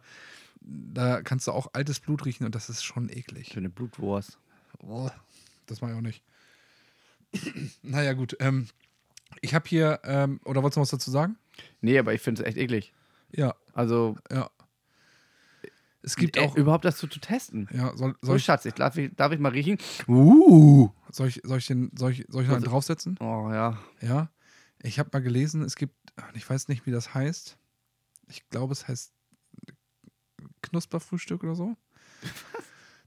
da 0.62 1.22
kannst 1.22 1.48
du 1.48 1.52
auch 1.52 1.68
altes 1.74 2.00
Blut 2.00 2.26
riechen 2.26 2.46
und 2.46 2.56
das 2.56 2.70
ist 2.70 2.84
schon 2.84 3.10
eklig. 3.10 3.50
Schöne 3.54 3.70
Blutwurst. 3.70 4.40
Oh, 4.80 5.10
das 5.68 5.82
mache 5.82 5.92
ich 5.92 5.98
auch 5.98 6.02
nicht. 6.02 6.24
naja, 7.84 8.14
gut. 8.14 8.36
Ähm, 8.40 8.68
ich 9.42 9.54
habe 9.54 9.68
hier, 9.68 10.00
ähm, 10.04 10.40
oder 10.46 10.62
wolltest 10.62 10.78
du 10.78 10.80
noch 10.80 10.86
was 10.86 10.92
dazu 10.92 11.12
sagen? 11.12 11.38
Nee, 11.82 11.98
aber 11.98 12.14
ich 12.14 12.22
finde 12.22 12.42
es 12.42 12.48
echt 12.48 12.58
eklig. 12.58 12.94
Ja, 13.32 13.56
Also, 13.74 14.18
ja. 14.32 14.50
Es 16.04 16.16
gibt 16.16 16.36
äh, 16.38 16.42
auch. 16.42 16.56
überhaupt 16.56 16.84
das 16.84 16.98
zu, 16.98 17.08
zu 17.08 17.20
testen. 17.20 17.70
Ja, 17.72 17.96
soll, 17.96 18.16
So, 18.22 18.28
soll, 18.28 18.38
ich, 18.38 18.44
Schatz, 18.44 18.66
ich, 18.66 18.74
darf, 18.74 18.98
ich, 18.98 19.16
darf 19.16 19.32
ich 19.32 19.40
mal 19.40 19.52
riechen? 19.52 19.78
Uh. 20.08 20.90
soll, 21.12 21.28
ich, 21.28 21.42
soll, 21.44 21.60
ich, 21.60 21.68
den, 21.68 21.92
soll, 21.96 22.12
ich, 22.12 22.26
soll 22.28 22.42
ich 22.42 22.50
noch 22.50 22.56
einen 22.56 22.66
draufsetzen? 22.66 23.18
Oh 23.20 23.50
ja. 23.52 23.78
Ja. 24.02 24.32
Ich 24.82 24.98
habe 24.98 25.12
mal 25.14 25.22
gelesen, 25.22 25.62
es 25.62 25.76
gibt, 25.76 25.96
ich 26.34 26.50
weiß 26.50 26.70
nicht, 26.70 26.88
wie 26.88 26.92
das 26.92 27.14
heißt. 27.14 27.58
Ich 28.30 28.50
glaube, 28.50 28.74
es 28.74 28.88
heißt 28.88 29.14
Knusperfrühstück 30.62 31.44
oder 31.44 31.56
so. 31.56 31.76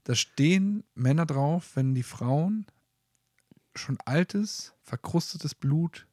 Da 0.07 0.13
stehen 0.13 0.83
Männer 0.93 1.25
drauf, 1.25 1.71
wenn 1.73 1.95
die 1.95 2.03
Frauen 2.03 2.67
schon 3.73 3.97
altes, 4.05 4.75
verkrustetes 4.83 5.55
Blut 5.55 6.05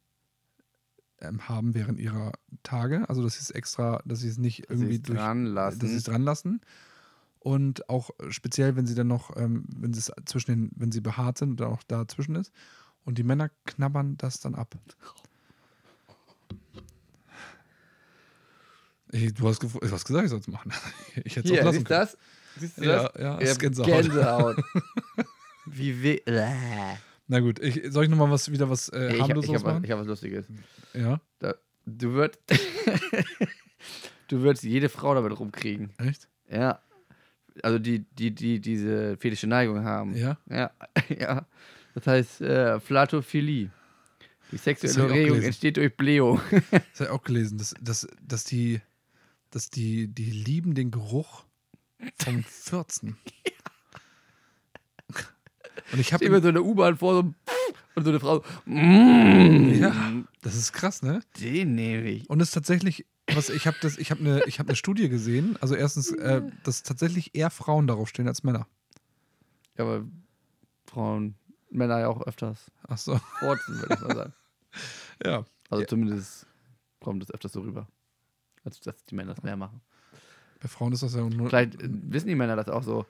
ähm, 1.22 1.48
haben 1.48 1.74
während 1.74 1.98
ihrer 1.98 2.32
Tage. 2.62 3.08
Also, 3.08 3.22
dass 3.22 3.34
sie 3.34 3.40
es 3.40 3.50
extra, 3.50 4.02
dass 4.04 4.20
sie 4.20 4.28
es 4.28 4.38
nicht 4.38 4.68
irgendwie 4.70 4.98
durch, 4.98 5.18
dran 5.18 5.54
dass 5.54 5.78
sie 5.78 5.86
es 5.86 5.92
lassen. 5.92 6.10
dran 6.10 6.22
lassen. 6.22 6.60
Und 7.38 7.88
auch 7.88 8.10
speziell, 8.28 8.76
wenn 8.76 8.86
sie 8.86 8.94
dann 8.94 9.08
noch, 9.08 9.36
ähm, 9.36 9.64
wenn 9.76 9.92
sie 9.92 9.98
es 10.00 10.12
zwischen 10.26 10.50
den, 10.52 10.70
wenn 10.76 10.92
sie 10.92 11.00
behaart 11.00 11.38
sind 11.38 11.60
oder 11.60 11.70
auch 11.70 11.82
dazwischen 11.84 12.36
ist. 12.36 12.52
Und 13.04 13.18
die 13.18 13.24
Männer 13.24 13.50
knabbern 13.64 14.16
das 14.16 14.38
dann 14.38 14.54
ab. 14.54 14.76
Ich, 19.10 19.34
du, 19.34 19.46
hast 19.48 19.62
du 19.62 19.68
hast 19.90 20.04
gesagt, 20.04 20.24
ich 20.24 20.30
soll 20.30 20.38
es 20.40 20.48
machen. 20.48 20.72
Ich 21.24 21.36
hätte 21.36 21.52
es 21.52 21.60
auch 21.60 21.64
lassen 21.64 21.78
siehst 21.78 21.90
du 21.90 21.94
das? 21.94 22.16
Siehst 22.58 22.78
du 22.78 22.84
Ja, 22.84 23.08
das? 23.08 23.20
ja, 23.20 23.50
hab 23.50 23.58
Gänsehaut. 23.58 23.86
Gänsehaut. 23.90 24.56
Wie 25.66 26.02
weh. 26.02 26.20
Na 27.32 27.40
gut, 27.40 27.60
ich, 27.60 27.80
soll 27.90 28.04
ich 28.04 28.10
nochmal 28.10 28.30
was, 28.30 28.52
wieder 28.52 28.68
was 28.68 28.90
äh, 28.90 29.06
Ich, 29.06 29.08
hab- 29.08 29.14
ich 29.14 29.20
harmloseres 29.22 29.48
habe 29.48 29.64
was, 29.64 29.72
machen? 29.72 29.84
ich 29.84 29.90
hab 29.90 29.98
was 30.00 30.06
Lustiges. 30.06 30.44
Ja, 30.92 31.18
Da, 31.38 31.54
du 31.86 32.12
würdest. 32.12 32.38
du 34.28 34.42
würdest 34.42 34.64
jede 34.64 34.90
Frau 34.90 35.14
damit 35.14 35.38
rumkriegen. 35.40 35.90
echt? 35.96 36.28
Ja. 36.50 36.80
Also 37.62 37.78
die, 37.78 38.00
die, 38.00 38.34
die 38.34 38.60
diese 38.60 39.16
fetische 39.16 39.46
Neigung 39.46 39.82
haben. 39.82 40.14
Ja. 40.14 40.36
Ja. 40.50 40.72
ja. 41.18 41.46
Das 41.94 42.06
heißt 42.06 42.40
äh, 42.42 42.80
Flatophilie. 42.80 43.70
Die 44.50 44.56
sexuelle 44.58 44.92
ich 44.92 44.98
Erregung 45.16 45.40
entsteht 45.42 45.78
durch 45.78 45.96
Blähung. 45.96 46.38
Das 46.70 47.00
habe 47.00 47.04
ich 47.04 47.08
auch 47.08 47.22
gelesen, 47.22 47.56
dass, 47.56 47.74
dass, 47.80 48.06
dass 48.20 48.44
die, 48.44 48.82
dass 49.50 49.70
die, 49.70 50.08
die 50.08 50.30
lieben 50.30 50.74
den 50.74 50.90
Geruch 50.90 51.44
vom 52.16 52.42
Fürzen. 52.44 53.16
Und 55.92 55.98
ich 56.00 56.12
habe 56.12 56.24
Immer 56.24 56.40
so 56.40 56.48
eine 56.48 56.62
U-Bahn 56.62 56.96
vor 56.96 57.14
so 57.14 57.34
und 57.94 58.04
so 58.04 58.10
eine 58.10 58.20
Frau. 58.20 58.42
Mm, 58.64 59.74
Ja, 59.74 59.94
das 60.40 60.56
ist 60.56 60.72
krass, 60.72 61.02
ne? 61.02 61.20
Den 61.40 61.74
nehme 61.74 62.08
ich. 62.08 62.28
Und 62.30 62.40
es 62.40 62.48
ist 62.48 62.54
tatsächlich, 62.54 63.06
was 63.34 63.50
ich 63.50 63.66
habe 63.66 63.76
das, 63.82 63.98
ich 63.98 64.10
habe 64.10 64.20
eine, 64.20 64.44
ich 64.46 64.58
habe 64.58 64.70
eine 64.70 64.76
Studie 64.76 65.08
gesehen. 65.08 65.58
Also 65.60 65.74
erstens, 65.74 66.10
äh, 66.12 66.42
dass 66.64 66.82
tatsächlich 66.82 67.34
eher 67.34 67.50
Frauen 67.50 67.86
darauf 67.86 68.08
stehen 68.08 68.26
als 68.28 68.42
Männer. 68.42 68.66
Ja, 69.76 69.84
aber 69.84 70.04
Frauen, 70.86 71.34
Männer 71.70 72.00
ja 72.00 72.08
auch 72.08 72.22
öfters 72.26 72.70
Ach 72.88 72.98
so, 72.98 73.18
forzen, 73.40 73.78
würde 73.80 73.94
ich 73.94 74.00
mal 74.00 74.14
sagen. 74.16 74.32
ja. 75.24 75.44
Also 75.70 75.82
Ja. 75.82 75.88
zumindest 75.88 76.46
kommt 77.00 77.22
das 77.22 77.30
öfters 77.30 77.52
so 77.52 77.60
rüber. 77.60 77.86
Als 78.64 78.80
dass 78.80 79.04
die 79.04 79.14
Männer 79.14 79.34
das 79.34 79.42
mehr 79.42 79.56
machen. 79.56 79.80
Bei 80.60 80.68
Frauen 80.68 80.92
ist 80.92 81.02
das 81.02 81.14
ja 81.14 81.22
nur. 81.28 81.48
Vielleicht 81.48 81.82
äh, 81.82 81.88
wissen 81.90 82.28
die 82.28 82.34
Männer 82.36 82.56
das 82.56 82.68
auch 82.68 82.82
so. 82.82 83.04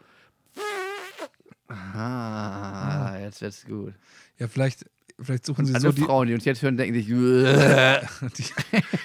Ah, 1.72 3.16
jetzt 3.20 3.40
wird's 3.40 3.64
gut. 3.64 3.94
Ja, 4.38 4.48
vielleicht, 4.48 4.84
vielleicht 5.20 5.46
suchen 5.46 5.66
sie 5.66 5.74
Alle 5.74 5.82
so 5.82 5.92
die, 5.92 6.02
Frauen, 6.02 6.28
die 6.28 6.34
uns 6.34 6.44
jetzt 6.44 6.62
hören, 6.62 6.76
denken 6.76 6.94
sich, 6.94 7.06
die, 7.06 7.14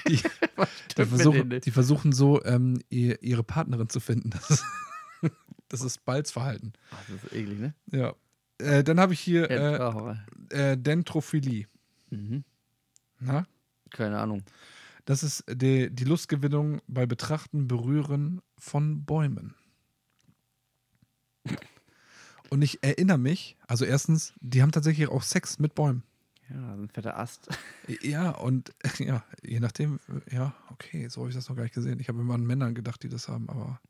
die, 0.08 0.20
die, 0.98 1.06
versuchen, 1.06 1.50
die 1.62 1.72
versuchen 1.72 2.12
so 2.12 2.44
ähm, 2.44 2.82
ihr, 2.90 3.22
ihre 3.22 3.44
Partnerin 3.44 3.90
zu 3.90 4.00
finden. 4.00 4.30
Das 4.32 4.50
ist, 4.50 4.66
das 5.70 5.82
ist 5.82 6.06
Balzverhalten. 6.06 6.74
Ach, 6.92 7.04
das 7.08 7.24
ist 7.24 7.34
eklig, 7.34 7.60
ne? 7.60 7.74
Ja. 7.92 8.14
Äh, 8.60 8.84
dann 8.84 9.00
habe 9.00 9.14
ich 9.14 9.20
hier 9.20 9.50
äh, 9.50 10.72
äh, 10.72 10.78
Dentrophilie. 10.78 11.68
mhm. 12.10 12.44
Na? 13.20 13.48
Keine 13.90 14.20
Ahnung. 14.20 14.44
Das 15.06 15.24
ist 15.24 15.46
die, 15.50 15.90
die 15.90 16.04
Lustgewinnung 16.04 16.82
bei 16.88 17.06
Betrachten, 17.06 17.68
Berühren 17.68 18.42
von 18.58 19.06
Bäumen. 19.06 19.56
Und 22.50 22.62
ich 22.62 22.84
erinnere 22.84 23.18
mich, 23.18 23.58
also 23.68 23.86
erstens, 23.86 24.34
die 24.40 24.62
haben 24.62 24.72
tatsächlich 24.72 25.08
auch 25.10 25.24
Sex 25.24 25.60
mit 25.60 25.76
Bäumen. 25.76 26.04
Ja, 26.50 26.74
ein 26.74 26.88
fetter 26.88 27.20
Ast. 27.20 27.50
Ja, 28.02 28.32
und 28.32 28.74
ja, 29.00 29.24
je 29.44 29.60
nachdem, 29.60 30.00
ja, 30.32 30.54
okay, 30.72 31.08
so 31.10 31.22
habe 31.22 31.30
ich 31.30 31.36
das 31.36 31.50
noch 31.50 31.56
gar 31.56 31.64
nicht 31.64 31.76
gesehen. 31.76 32.00
Ich 32.00 32.08
habe 32.08 32.22
immer 32.22 32.36
an 32.36 32.46
Männern 32.46 32.74
gedacht, 32.74 33.04
die 33.04 33.10
das 33.10 33.28
haben, 33.28 33.50
aber 33.50 33.82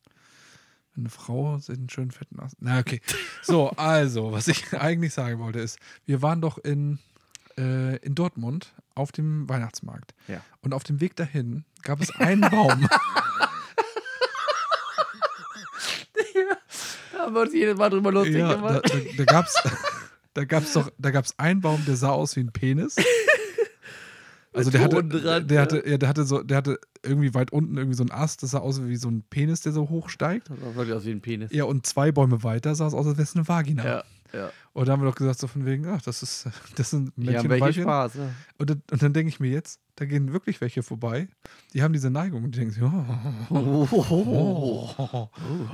eine 0.95 1.09
Frau 1.09 1.59
sich 1.59 1.77
einen 1.77 1.89
schönen 1.89 2.11
fetten 2.11 2.39
Ast. 2.39 2.55
Na, 2.59 2.79
okay. 2.79 3.01
So, 3.43 3.69
also, 3.71 4.31
was 4.31 4.47
ich 4.47 4.73
eigentlich 4.79 5.13
sagen 5.13 5.39
wollte, 5.39 5.59
ist, 5.59 5.77
wir 6.05 6.21
waren 6.21 6.41
doch 6.41 6.57
in 6.57 6.99
äh, 7.57 7.97
in 7.97 8.15
Dortmund 8.15 8.73
auf 8.95 9.11
dem 9.11 9.47
Weihnachtsmarkt. 9.49 10.13
Ja. 10.27 10.41
Und 10.61 10.73
auf 10.73 10.83
dem 10.83 11.01
Weg 11.01 11.15
dahin 11.15 11.65
gab 11.81 12.01
es 12.01 12.11
einen 12.15 12.41
Baum. 12.41 12.87
Haben 17.27 17.35
wir 17.35 17.41
uns 17.41 17.53
jedes 17.53 17.77
Mal 17.77 17.89
drüber 17.89 18.11
lustig 18.11 18.37
ja, 18.37 18.47
da, 18.47 18.55
gemacht. 18.55 18.81
da, 18.83 18.97
da 19.17 19.23
gab's, 19.25 19.63
da 20.33 20.45
gab's 20.45 20.73
doch, 20.73 20.89
da 20.97 21.11
gab's 21.11 21.33
einen 21.37 21.61
Baum, 21.61 21.83
der 21.85 21.95
sah 21.95 22.09
aus 22.09 22.35
wie 22.35 22.41
ein 22.41 22.51
Penis. 22.51 22.95
Also 24.53 24.71
der 24.71 24.81
hatte, 24.81 25.03
dran, 25.03 25.47
der 25.47 25.61
hatte, 25.61 25.87
ja, 25.87 25.99
der 25.99 26.09
hatte 26.09 26.23
so, 26.23 26.41
der 26.41 26.57
hatte 26.57 26.79
irgendwie 27.03 27.35
weit 27.35 27.51
unten 27.51 27.77
irgendwie 27.77 27.95
so 27.95 28.01
einen 28.01 28.11
Ast, 28.11 28.41
das 28.41 28.51
sah 28.51 28.57
aus 28.57 28.83
wie 28.83 28.95
so 28.95 29.07
ein 29.07 29.23
Penis, 29.29 29.61
der 29.61 29.71
so 29.71 29.87
hochsteigt. 29.87 30.49
Das 30.49 30.57
sah 30.59 30.75
wirklich 30.75 30.95
aus 30.95 31.05
wie 31.05 31.11
ein 31.11 31.21
Penis. 31.21 31.51
Ja, 31.51 31.65
und 31.65 31.85
zwei 31.85 32.11
Bäume 32.11 32.41
weiter 32.41 32.73
sah 32.73 32.87
es 32.87 32.95
aus, 32.95 33.05
als 33.05 33.17
wäre 33.17 33.23
es 33.23 33.35
eine 33.35 33.47
Vagina. 33.47 33.85
Ja, 33.85 34.03
ja. 34.33 34.51
Und 34.73 34.87
da 34.87 34.91
haben 34.93 35.01
wir 35.01 35.07
doch 35.09 35.15
gesagt, 35.15 35.39
so 35.39 35.47
von 35.47 35.65
wegen, 35.65 35.87
ach, 35.87 36.01
das 36.01 36.21
ist, 36.23 36.47
das 36.75 36.89
sind 36.91 37.11
Die 37.15 37.25
Männchen 37.25 37.37
haben 37.51 37.51
und 37.53 37.61
welche. 37.61 37.81
Spaß. 37.81 38.15
Ja. 38.15 38.29
Und, 38.57 38.69
dann- 38.69 38.81
und 38.91 39.01
dann 39.01 39.13
denke 39.13 39.29
ich 39.29 39.39
mir 39.39 39.49
jetzt, 39.49 39.79
da 39.95 40.05
gehen 40.05 40.31
wirklich 40.33 40.61
welche 40.61 40.83
vorbei, 40.83 41.27
die 41.73 41.81
haben 41.83 41.93
diese 41.93 42.09
Neigung 42.09 42.43
und 42.43 42.55
die 42.55 42.59
denken 42.59 42.73
sich, 42.73 42.83
oh, 42.83 43.05
Oh, 43.49 43.87
oh, 43.91 44.05
oh, 44.09 44.95
oh, 44.97 45.29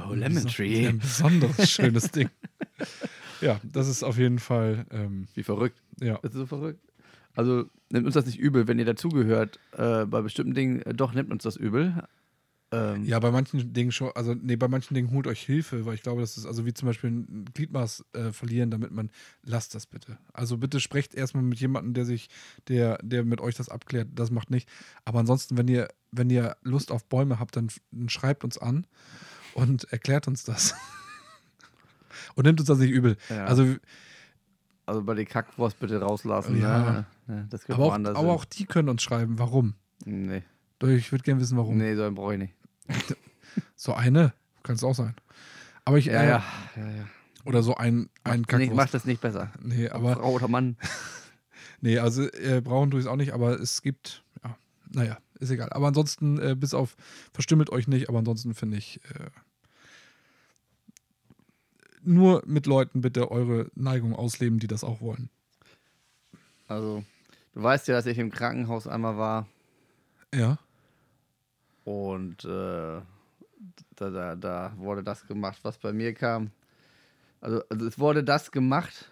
oh, 0.09 0.13
Lemon 0.13 0.45
Tree. 0.47 0.87
Ein 0.87 0.99
besonderes, 0.99 1.69
schönes 1.71 2.11
Ding. 2.11 2.29
Ja, 3.41 3.59
das 3.63 3.87
ist 3.87 4.03
auf 4.03 4.17
jeden 4.17 4.39
Fall, 4.39 4.85
ähm, 4.91 5.27
Wie 5.33 5.43
verrückt. 5.43 5.81
ja. 5.99 6.17
Das 6.21 6.31
ist 6.31 6.37
so 6.37 6.45
verrückt. 6.45 6.79
Also 7.35 7.65
nimmt 7.89 8.05
uns 8.05 8.13
das 8.13 8.25
nicht 8.27 8.39
übel, 8.39 8.67
wenn 8.67 8.79
ihr 8.79 8.85
dazugehört. 8.85 9.59
Äh, 9.75 10.05
bei 10.05 10.21
bestimmten 10.21 10.53
Dingen, 10.53 10.81
äh, 10.83 10.93
doch 10.93 11.13
nimmt 11.13 11.31
uns 11.31 11.43
das 11.43 11.55
übel. 11.57 12.03
Ähm, 12.73 13.03
Ja, 13.05 13.19
bei 13.19 13.29
manchen 13.29 13.71
Dingen 13.71 13.91
schon, 13.91 14.11
also 14.15 14.33
nee, 14.33 14.55
bei 14.55 14.67
manchen 14.67 14.95
Dingen 14.95 15.11
holt 15.11 15.27
euch 15.27 15.41
Hilfe, 15.41 15.85
weil 15.85 15.93
ich 15.93 16.01
glaube, 16.01 16.21
das 16.21 16.37
ist, 16.37 16.45
also 16.47 16.65
wie 16.65 16.73
zum 16.73 16.87
Beispiel 16.87 17.11
ein 17.11 17.45
Gliedmaß 17.53 18.03
äh, 18.13 18.31
verlieren, 18.31 18.71
damit 18.71 18.91
man, 18.91 19.11
lasst 19.43 19.75
das 19.75 19.85
bitte. 19.85 20.17
Also 20.33 20.57
bitte 20.57 20.79
sprecht 20.79 21.13
erstmal 21.13 21.43
mit 21.43 21.59
jemandem, 21.59 21.93
der 21.93 22.05
sich, 22.05 22.29
der, 22.67 22.97
der 23.03 23.25
mit 23.25 23.41
euch 23.41 23.55
das 23.55 23.69
abklärt, 23.69 24.07
das 24.15 24.31
macht 24.31 24.49
nicht. 24.49 24.67
Aber 25.05 25.19
ansonsten, 25.19 25.55
wenn 25.55 25.67
ihr, 25.67 25.87
wenn 26.11 26.31
ihr 26.31 26.57
Lust 26.63 26.91
auf 26.91 27.05
Bäume 27.05 27.39
habt, 27.39 27.55
dann, 27.55 27.67
dann 27.91 28.09
schreibt 28.09 28.43
uns 28.43 28.57
an 28.57 28.87
und 29.53 29.83
erklärt 29.91 30.27
uns 30.27 30.43
das. 30.43 30.73
und 32.35 32.45
nimmt 32.45 32.59
uns 32.59 32.67
das 32.67 32.79
nicht 32.79 32.91
übel. 32.91 33.17
Ja. 33.29 33.45
Also, 33.45 33.75
Also 34.87 35.03
bei 35.03 35.13
den 35.13 35.27
Kackwurst 35.27 35.79
bitte 35.79 36.01
rauslassen. 36.01 36.59
Ja. 36.59 36.79
Ne? 36.91 37.05
Ja, 37.27 37.45
das 37.49 37.69
aber 37.69 37.85
auch, 37.85 37.93
aber 37.93 38.31
auch 38.33 38.45
die 38.45 38.65
können 38.65 38.89
uns 38.89 39.03
schreiben, 39.03 39.37
warum. 39.37 39.75
Nee. 40.05 40.41
Ich 40.81 41.11
würde 41.13 41.23
gerne 41.23 41.39
wissen, 41.39 41.55
warum. 41.55 41.77
Nee, 41.77 41.95
so 41.95 42.03
einen 42.03 42.15
brauche 42.15 42.33
ich 42.33 42.39
nicht. 42.39 42.55
So 43.75 43.93
eine, 43.93 44.33
kann 44.63 44.75
es 44.75 44.83
auch 44.83 44.95
sein. 44.95 45.15
Aber 45.85 45.97
ich, 45.97 46.05
Ja, 46.05 46.21
äh, 46.23 46.27
ja. 46.27 46.43
ja, 46.75 46.89
ja. 46.89 47.07
oder 47.45 47.61
so 47.63 47.75
ein, 47.75 48.09
ein 48.23 48.41
Nee, 48.41 48.45
Kackwurst. 48.47 48.73
macht 48.75 48.93
das 48.93 49.05
nicht 49.05 49.21
besser. 49.21 49.51
Nee, 49.61 49.89
aber 49.89 50.15
Frau 50.15 50.31
oder 50.33 50.47
Mann. 50.47 50.77
Nee, 51.81 51.99
also 51.99 52.23
äh, 52.23 52.61
brauchen 52.61 52.91
tue 52.91 53.01
ich 53.01 53.05
es 53.05 53.11
auch 53.11 53.17
nicht, 53.17 53.33
aber 53.33 53.59
es 53.59 53.81
gibt, 53.81 54.23
ja, 54.41 54.55
naja, 54.91 55.17
ist 55.41 55.49
egal. 55.49 55.67
Aber 55.73 55.87
ansonsten, 55.87 56.37
äh, 56.39 56.55
bis 56.55 56.73
auf, 56.73 56.95
verstümmelt 57.33 57.69
euch 57.69 57.89
nicht, 57.89 58.07
aber 58.07 58.19
ansonsten 58.19 58.53
finde 58.55 58.77
ich, 58.77 59.01
äh, 59.03 59.29
nur 62.01 62.41
mit 62.45 62.67
Leuten 62.67 63.01
bitte 63.01 63.31
eure 63.31 63.69
Neigung 63.75 64.15
ausleben, 64.15 64.59
die 64.59 64.67
das 64.67 64.85
auch 64.85 65.01
wollen. 65.01 65.29
Also, 66.69 67.03
du 67.53 67.63
weißt 67.63 67.89
ja, 67.89 67.95
dass 67.95 68.05
ich 68.05 68.17
im 68.17 68.31
Krankenhaus 68.31 68.87
einmal 68.87 69.17
war 69.17 69.47
Ja. 70.33 70.59
Und 71.83 72.43
äh, 72.45 73.01
da, 73.95 74.09
da, 74.09 74.35
da 74.35 74.73
wurde 74.77 75.03
das 75.03 75.25
gemacht, 75.27 75.59
was 75.63 75.77
bei 75.77 75.93
mir 75.93 76.13
kam. 76.13 76.51
Also, 77.41 77.61
also 77.69 77.85
es 77.87 77.99
wurde 77.99 78.23
das 78.23 78.51
gemacht 78.51 79.11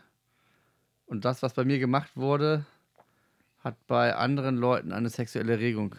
und 1.06 1.26
das, 1.26 1.42
was 1.42 1.54
bei 1.54 1.66
mir 1.66 1.80
gemacht 1.80 2.16
wurde, 2.16 2.66
hat 3.60 3.76
bei 3.88 4.16
anderen 4.16 4.56
Leuten 4.58 4.92
eine 4.94 5.10
sexuelle 5.10 5.60
Regung. 5.60 5.96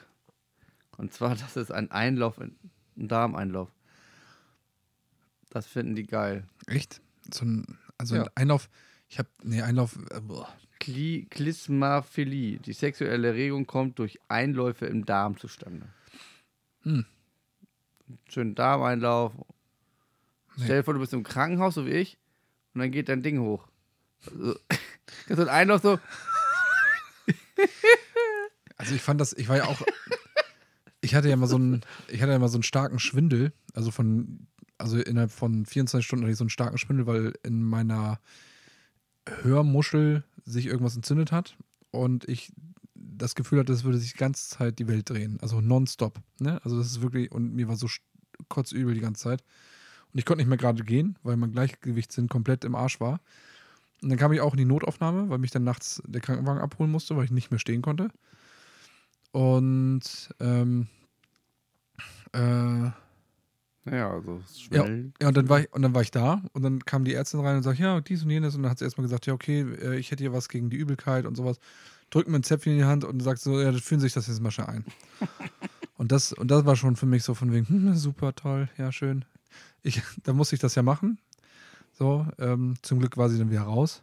Und 0.96 1.12
zwar, 1.12 1.30
das 1.36 1.56
ist 1.56 1.70
ein 1.72 1.90
Einlauf, 1.90 2.38
ein 2.38 2.56
Darmeinlauf. 2.96 3.70
Das 5.50 5.66
finden 5.66 5.94
die 5.94 6.06
geil. 6.06 6.44
Echt? 6.66 7.00
So 7.32 7.44
ein, 7.44 7.78
also 7.98 8.16
Ja. 8.16 8.22
ein 8.22 8.30
Einlauf, 8.34 8.70
ich 9.08 9.18
habe, 9.18 9.28
nee, 9.42 9.60
Einlauf, 9.60 9.98
äh, 10.10 10.20
boah. 10.20 10.48
Kli 10.80 11.26
Klismaphilie. 11.30 12.58
Die 12.58 12.72
sexuelle 12.72 13.28
Erregung 13.28 13.66
kommt 13.66 13.98
durch 13.98 14.18
Einläufe 14.28 14.86
im 14.86 15.04
Darm 15.04 15.38
zustande. 15.38 15.86
Hm. 16.82 17.06
Schönen 18.28 18.54
Darmeinlauf. 18.54 19.32
Nee. 20.56 20.64
Stell 20.64 20.78
dir 20.78 20.84
vor, 20.84 20.94
du 20.94 21.00
bist 21.00 21.12
im 21.12 21.22
Krankenhaus, 21.22 21.74
so 21.74 21.86
wie 21.86 21.90
ich, 21.90 22.18
und 22.74 22.80
dann 22.80 22.90
geht 22.90 23.08
dein 23.08 23.22
Ding 23.22 23.40
hoch. 23.40 23.68
Also, 24.26 24.56
so 25.28 25.42
ein 25.42 25.48
Einlauf 25.48 25.82
so, 25.82 25.98
Also 28.76 28.94
ich 28.94 29.02
fand 29.02 29.20
das, 29.20 29.32
ich 29.32 29.48
war 29.48 29.56
ja 29.58 29.66
auch, 29.66 29.82
ich 31.00 31.14
hatte 31.14 31.28
ja 31.28 31.36
mal 31.36 31.46
so 31.46 31.56
einen, 31.56 31.82
ich 32.08 32.20
hatte 32.22 32.32
ja 32.32 32.38
mal 32.38 32.48
so 32.48 32.56
einen 32.56 32.62
starken 32.64 32.98
Schwindel, 32.98 33.52
also 33.74 33.90
von, 33.90 34.46
also 34.78 34.98
innerhalb 34.98 35.30
von 35.30 35.66
24 35.66 36.04
Stunden 36.04 36.24
hatte 36.24 36.32
ich 36.32 36.38
so 36.38 36.44
einen 36.44 36.50
starken 36.50 36.78
Schwindel, 36.78 37.06
weil 37.06 37.34
in 37.42 37.62
meiner 37.62 38.18
Hörmuschel 39.28 40.24
sich 40.44 40.66
irgendwas 40.66 40.96
entzündet 40.96 41.30
hat 41.30 41.56
und 41.90 42.28
ich 42.28 42.52
das 43.22 43.34
Gefühl 43.34 43.60
hatte, 43.60 43.72
es 43.72 43.84
würde 43.84 43.98
sich 43.98 44.12
die 44.12 44.18
ganze 44.18 44.48
Zeit 44.48 44.78
die 44.78 44.88
Welt 44.88 45.08
drehen, 45.08 45.38
also 45.40 45.60
nonstop, 45.60 46.20
ne? 46.40 46.60
Also 46.64 46.78
das 46.78 46.88
ist 46.88 47.02
wirklich, 47.02 47.30
und 47.32 47.54
mir 47.54 47.68
war 47.68 47.76
so 47.76 47.88
kotzübel 48.48 48.94
die 48.94 49.00
ganze 49.00 49.22
Zeit. 49.22 49.44
Und 50.12 50.18
ich 50.18 50.26
konnte 50.26 50.42
nicht 50.42 50.48
mehr 50.48 50.58
gerade 50.58 50.84
gehen, 50.84 51.18
weil 51.22 51.36
mein 51.36 51.52
Gleichgewichtssinn 51.52 52.28
komplett 52.28 52.64
im 52.64 52.74
Arsch 52.74 53.00
war. 53.00 53.20
Und 54.02 54.10
dann 54.10 54.18
kam 54.18 54.32
ich 54.32 54.40
auch 54.40 54.52
in 54.52 54.58
die 54.58 54.64
Notaufnahme, 54.64 55.30
weil 55.30 55.38
mich 55.38 55.52
dann 55.52 55.64
nachts 55.64 56.02
der 56.06 56.20
Krankenwagen 56.20 56.60
abholen 56.60 56.90
musste, 56.90 57.16
weil 57.16 57.24
ich 57.24 57.30
nicht 57.30 57.50
mehr 57.50 57.60
stehen 57.60 57.82
konnte. 57.82 58.10
Und 59.30 60.34
ähm, 60.40 60.88
äh, 62.32 62.90
ja, 63.90 64.12
also 64.12 64.42
ja, 64.70 64.84
schnell. 64.84 65.12
ja, 65.20 65.28
und 65.28 65.36
dann 65.36 65.48
war 65.48 65.60
ich 65.60 65.72
und 65.72 65.82
dann 65.82 65.94
war 65.94 66.02
ich 66.02 66.10
da 66.10 66.42
und 66.52 66.62
dann 66.62 66.84
kam 66.84 67.04
die 67.04 67.14
Ärztin 67.14 67.40
rein 67.40 67.56
und 67.56 67.62
sagt, 67.62 67.78
ja, 67.78 68.00
dies 68.00 68.22
und 68.22 68.30
jenes 68.30 68.54
und 68.54 68.62
dann 68.62 68.70
hat 68.70 68.78
sie 68.78 68.84
erstmal 68.84 69.04
gesagt, 69.04 69.26
ja, 69.26 69.32
okay, 69.32 69.62
äh, 69.62 69.96
ich 69.96 70.10
hätte 70.10 70.22
hier 70.22 70.32
was 70.32 70.48
gegen 70.48 70.70
die 70.70 70.76
Übelkeit 70.76 71.26
und 71.26 71.36
sowas. 71.36 71.58
Drückt 72.12 72.28
mir 72.28 72.36
ein 72.38 72.42
Zäpfchen 72.42 72.72
in 72.74 72.78
die 72.78 72.84
Hand 72.84 73.04
und 73.04 73.20
sagt 73.22 73.40
so, 73.40 73.58
ja, 73.58 73.72
das 73.72 73.80
fühlen 73.80 74.00
sich 74.02 74.12
das 74.12 74.26
jetzt 74.26 74.40
mal 74.42 74.50
schnell 74.50 74.66
ein. 74.66 74.84
und 75.96 76.12
das 76.12 76.32
und 76.34 76.50
das 76.50 76.66
war 76.66 76.76
schon 76.76 76.94
für 76.94 77.06
mich 77.06 77.24
so 77.24 77.32
von 77.34 77.50
wegen, 77.52 77.66
hm, 77.66 77.94
super 77.96 78.34
toll, 78.34 78.68
ja, 78.76 78.92
schön. 78.92 79.24
Ich, 79.82 80.02
da 80.22 80.34
musste 80.34 80.54
ich 80.54 80.60
das 80.60 80.74
ja 80.74 80.82
machen. 80.82 81.18
So, 81.94 82.26
ähm, 82.38 82.74
zum 82.82 82.98
Glück 82.98 83.16
war 83.16 83.30
sie 83.30 83.38
dann 83.38 83.50
wieder 83.50 83.62
raus. 83.62 84.02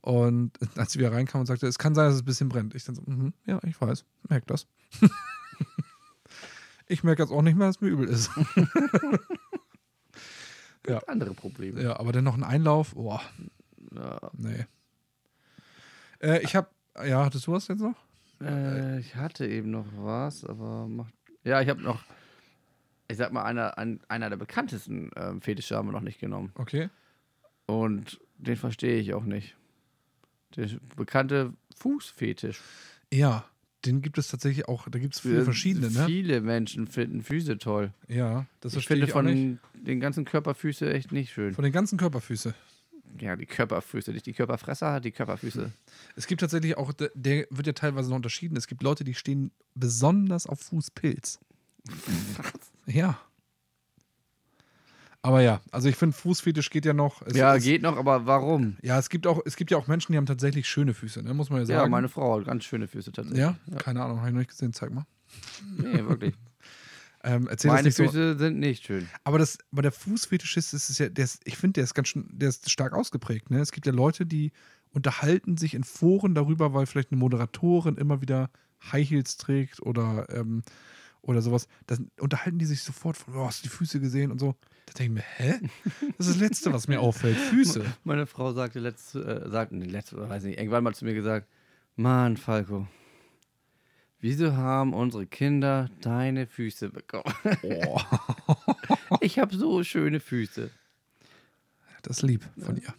Und 0.00 0.52
als 0.76 0.92
sie 0.92 1.00
wieder 1.00 1.12
reinkam 1.12 1.40
und 1.40 1.46
sagte, 1.46 1.66
es 1.66 1.76
kann 1.78 1.94
sein, 1.96 2.06
dass 2.06 2.14
es 2.14 2.22
ein 2.22 2.26
bisschen 2.26 2.48
brennt. 2.48 2.74
Ich 2.76 2.84
dann 2.84 2.94
so, 2.94 3.02
mhm, 3.04 3.32
ja, 3.46 3.58
ich 3.66 3.80
weiß, 3.80 4.04
merk 4.28 4.46
das. 4.46 4.68
ich 6.86 7.02
merke 7.02 7.22
jetzt 7.22 7.32
auch 7.32 7.42
nicht 7.42 7.56
mehr, 7.56 7.66
dass 7.66 7.80
mir 7.80 7.88
übel 7.88 8.08
ist. 8.08 8.30
ja. 10.86 10.98
Andere 11.08 11.34
Probleme. 11.34 11.82
Ja, 11.82 11.98
aber 11.98 12.12
dann 12.12 12.24
noch 12.24 12.36
ein 12.36 12.44
Einlauf. 12.44 12.94
Boah, 12.94 13.20
Ja. 13.94 14.20
nee. 14.34 14.66
Äh, 16.20 16.42
ich 16.42 16.54
habe, 16.54 16.68
ja, 17.04 17.24
hattest 17.24 17.46
du 17.46 17.52
was 17.52 17.68
jetzt 17.68 17.80
noch? 17.80 17.96
Äh, 18.42 19.00
ich 19.00 19.16
hatte 19.16 19.46
eben 19.46 19.70
noch 19.70 19.86
was, 19.96 20.44
aber 20.44 20.86
macht. 20.86 21.14
Ja, 21.44 21.60
ich 21.60 21.68
habe 21.68 21.82
noch. 21.82 22.04
Ich 23.08 23.16
sag 23.16 23.32
mal, 23.32 23.42
einer, 23.42 23.76
ein, 23.76 24.00
einer 24.08 24.30
der 24.30 24.36
bekanntesten 24.36 25.10
ähm, 25.16 25.42
Fetische 25.42 25.76
haben 25.76 25.88
wir 25.88 25.92
noch 25.92 26.00
nicht 26.00 26.20
genommen. 26.20 26.52
Okay. 26.54 26.90
Und 27.66 28.20
den 28.38 28.56
verstehe 28.56 29.00
ich 29.00 29.14
auch 29.14 29.24
nicht. 29.24 29.56
Der 30.56 30.68
bekannte 30.96 31.52
Fußfetisch. 31.76 32.60
Ja, 33.12 33.44
den 33.84 34.02
gibt 34.02 34.18
es 34.18 34.28
tatsächlich 34.28 34.68
auch, 34.68 34.88
da 34.88 34.98
gibt 34.98 35.14
es 35.14 35.20
viele 35.20 35.44
verschiedene, 35.44 35.90
ne? 35.90 36.06
Viele 36.06 36.40
Menschen 36.40 36.86
finden 36.86 37.22
Füße 37.22 37.58
toll. 37.58 37.92
Ja, 38.08 38.46
das 38.60 38.72
ich 38.72 38.86
verstehe 38.86 38.96
finde 38.96 39.06
ich 39.06 39.14
auch 39.14 39.22
nicht. 39.22 39.60
von 39.72 39.84
den 39.84 40.00
ganzen 40.00 40.24
Körperfüße 40.24 40.92
echt 40.92 41.12
nicht 41.12 41.32
schön. 41.32 41.54
Von 41.54 41.64
den 41.64 41.72
ganzen 41.72 41.98
Körperfüße. 41.98 42.54
Ja, 43.18 43.36
die 43.36 43.46
Körperfüße, 43.46 44.12
nicht 44.12 44.26
die 44.26 44.32
Körperfresser, 44.32 45.00
die 45.00 45.12
Körperfüße. 45.12 45.72
Es 46.16 46.26
gibt 46.26 46.40
tatsächlich 46.40 46.76
auch, 46.76 46.92
der, 46.92 47.46
wird 47.50 47.66
ja 47.66 47.72
teilweise 47.72 48.08
noch 48.10 48.16
unterschieden. 48.16 48.56
Es 48.56 48.66
gibt 48.66 48.82
Leute, 48.82 49.04
die 49.04 49.14
stehen 49.14 49.50
besonders 49.74 50.46
auf 50.46 50.60
Fußpilz. 50.60 51.38
Ja. 52.86 53.18
Aber 55.22 55.42
ja, 55.42 55.60
also 55.70 55.88
ich 55.88 55.96
finde, 55.96 56.16
Fußfetisch 56.16 56.70
geht 56.70 56.86
ja 56.86 56.94
noch. 56.94 57.20
Es, 57.22 57.36
ja, 57.36 57.54
es, 57.56 57.64
geht 57.64 57.82
noch, 57.82 57.96
aber 57.98 58.24
warum? 58.26 58.76
Ja, 58.82 58.98
es 58.98 59.10
gibt 59.10 59.26
auch, 59.26 59.40
es 59.44 59.56
gibt 59.56 59.70
ja 59.70 59.76
auch 59.76 59.86
Menschen, 59.86 60.12
die 60.12 60.18
haben 60.18 60.24
tatsächlich 60.26 60.66
schöne 60.66 60.94
Füße, 60.94 61.22
ne? 61.22 61.34
muss 61.34 61.50
man 61.50 61.60
ja 61.62 61.68
Ja, 61.68 61.78
sagen. 61.80 61.90
meine 61.90 62.08
Frau 62.08 62.38
hat 62.38 62.46
ganz 62.46 62.64
schöne 62.64 62.88
Füße 62.88 63.12
tatsächlich. 63.12 63.38
ja? 63.40 63.56
keine 63.78 64.02
Ahnung, 64.02 64.18
habe 64.18 64.28
ich 64.28 64.32
noch 64.34 64.38
nicht 64.40 64.50
gesehen, 64.50 64.72
zeig 64.72 64.92
mal. 64.92 65.04
Nee, 65.76 66.04
wirklich. 66.06 66.34
Ähm, 67.22 67.48
erzähl 67.48 67.68
das 67.68 67.76
meine 67.76 67.88
nicht 67.88 67.96
so. 67.96 68.04
Füße 68.04 68.38
sind 68.38 68.58
nicht 68.58 68.86
schön. 68.86 69.08
Aber, 69.24 69.38
das, 69.38 69.58
aber 69.72 69.82
der 69.82 69.92
Fußfetischist 69.92 70.72
ist 70.72 70.88
es 70.88 70.98
ja, 70.98 71.08
der 71.08 71.24
ist, 71.24 71.42
ich 71.44 71.56
finde, 71.56 71.74
der 71.74 71.84
ist 71.84 71.94
ganz 71.94 72.08
schön, 72.08 72.28
der 72.32 72.48
ist 72.48 72.70
stark 72.70 72.92
ausgeprägt. 72.92 73.50
Ne? 73.50 73.60
Es 73.60 73.72
gibt 73.72 73.86
ja 73.86 73.92
Leute, 73.92 74.24
die 74.26 74.52
unterhalten 74.92 75.56
sich 75.56 75.74
in 75.74 75.84
Foren 75.84 76.34
darüber, 76.34 76.72
weil 76.72 76.86
vielleicht 76.86 77.12
eine 77.12 77.18
Moderatorin 77.18 77.96
immer 77.96 78.20
wieder 78.22 78.50
High 78.92 79.08
Heels 79.08 79.36
trägt 79.36 79.82
oder, 79.82 80.26
ähm, 80.30 80.62
oder 81.20 81.42
sowas. 81.42 81.68
Dann 81.86 82.10
unterhalten 82.18 82.58
die 82.58 82.64
sich 82.64 82.82
sofort 82.82 83.16
von, 83.16 83.34
oh, 83.34 83.46
hast 83.46 83.60
du 83.60 83.68
die 83.68 83.74
Füße 83.74 84.00
gesehen 84.00 84.30
und 84.30 84.38
so. 84.38 84.56
Da 84.86 84.94
denke 84.94 85.02
ich 85.02 85.10
mir, 85.10 85.24
hä? 85.36 85.68
Das 86.16 86.26
ist 86.26 86.36
das 86.36 86.40
Letzte, 86.40 86.72
was 86.72 86.88
mir 86.88 87.00
auffällt. 87.00 87.36
Füße. 87.50 87.84
Meine 88.04 88.26
Frau 88.26 88.52
sagte 88.52 88.80
letzte, 88.80 89.22
äh, 89.24 89.50
sagte, 89.50 89.76
letzte, 89.76 90.28
weiß 90.28 90.44
nicht, 90.44 90.58
irgendwann 90.58 90.84
mal 90.84 90.94
zu 90.94 91.04
mir 91.04 91.14
gesagt, 91.14 91.46
Mann, 91.96 92.36
Falco. 92.36 92.88
Wieso 94.20 94.54
haben 94.56 94.92
unsere 94.92 95.26
Kinder 95.26 95.88
deine 96.02 96.46
Füße 96.46 96.90
bekommen? 96.90 97.24
Oh, 97.62 98.00
Ich 99.20 99.38
habe 99.38 99.56
so 99.56 99.82
schöne 99.82 100.20
Füße. 100.20 100.70
das 102.02 102.18
ist 102.18 102.22
lieb 102.22 102.44
von 102.62 102.76
ihr. 102.76 102.94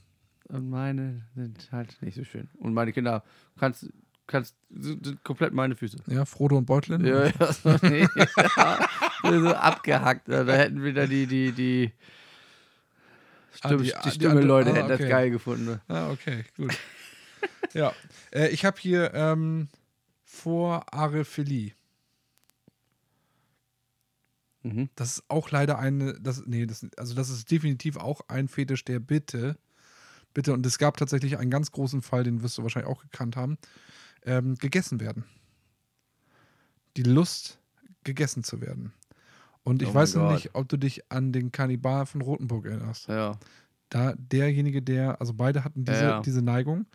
Und 0.49 0.69
meine 0.69 1.21
sind 1.35 1.69
halt 1.71 2.01
nicht 2.01 2.15
so 2.15 2.23
schön. 2.23 2.49
Und 2.57 2.73
meine 2.73 2.91
Kinder 2.91 3.23
kannst, 3.59 3.87
kannst 4.27 4.55
sind 4.69 5.23
komplett 5.23 5.53
meine 5.53 5.75
Füße. 5.75 5.97
Ja, 6.07 6.25
Frodo 6.25 6.57
und 6.57 6.65
Beutlin. 6.65 7.05
Ja, 7.05 7.25
ja, 7.27 7.53
so, 7.53 7.69
nee. 7.83 8.05
so 9.23 9.53
abgehackt. 9.53 10.27
Da 10.27 10.43
hätten 10.45 10.83
wieder 10.83 11.07
die, 11.07 11.27
die, 11.27 11.51
die, 11.51 11.91
Ah, 13.63 13.67
Stimme, 13.67 13.77
die- 13.83 13.89
die, 13.89 13.95
ah, 13.95 14.01
die 14.05 14.11
Stimme-Leute 14.11 14.69
andere- 14.69 14.71
ah, 14.71 14.77
hätten 14.79 14.89
das 14.89 14.99
okay. 15.01 15.09
geil 15.09 15.29
gefunden. 15.29 15.81
Ah, 15.87 16.09
okay, 16.09 16.43
gut. 16.57 16.75
ja, 17.73 17.93
äh, 18.33 18.47
ich 18.49 18.65
habe 18.65 18.79
hier 18.79 19.13
ähm, 19.13 19.67
vor 20.31 20.85
Arephilie. 20.93 21.73
Mhm. 24.63 24.89
Das 24.95 25.17
ist 25.17 25.23
auch 25.27 25.51
leider 25.51 25.77
eine, 25.77 26.13
das, 26.21 26.43
nee, 26.45 26.65
das, 26.65 26.87
also 26.97 27.13
das 27.15 27.29
ist 27.29 27.51
definitiv 27.51 27.97
auch 27.97 28.21
ein 28.29 28.47
Fetisch, 28.47 28.85
der 28.85 28.99
bitte, 28.99 29.57
bitte, 30.33 30.53
und 30.53 30.65
es 30.65 30.77
gab 30.77 30.95
tatsächlich 30.97 31.37
einen 31.37 31.51
ganz 31.51 31.71
großen 31.71 32.01
Fall, 32.01 32.23
den 32.23 32.43
wirst 32.43 32.57
du 32.57 32.63
wahrscheinlich 32.63 32.89
auch 32.91 33.01
gekannt 33.01 33.35
haben, 33.35 33.57
ähm, 34.23 34.55
gegessen 34.55 35.01
werden. 35.01 35.25
Die 36.95 37.03
Lust, 37.03 37.59
gegessen 38.03 38.43
zu 38.43 38.61
werden. 38.61 38.93
Und 39.63 39.81
ich 39.81 39.89
Oh 39.89 39.93
weiß 39.93 40.15
noch 40.15 40.31
nicht, 40.31 40.55
ob 40.55 40.69
du 40.69 40.77
dich 40.77 41.11
an 41.11 41.33
den 41.33 41.51
Kannibal 41.51 42.05
von 42.05 42.21
Rotenburg 42.21 42.65
erinnerst. 42.67 43.07
Ja. 43.09 43.37
Da 43.89 44.13
derjenige, 44.17 44.81
der, 44.81 45.19
also 45.19 45.33
beide 45.33 45.63
hatten 45.63 45.83
diese, 45.85 46.03
Ja. 46.05 46.21
diese 46.21 46.41
Neigung. 46.41 46.85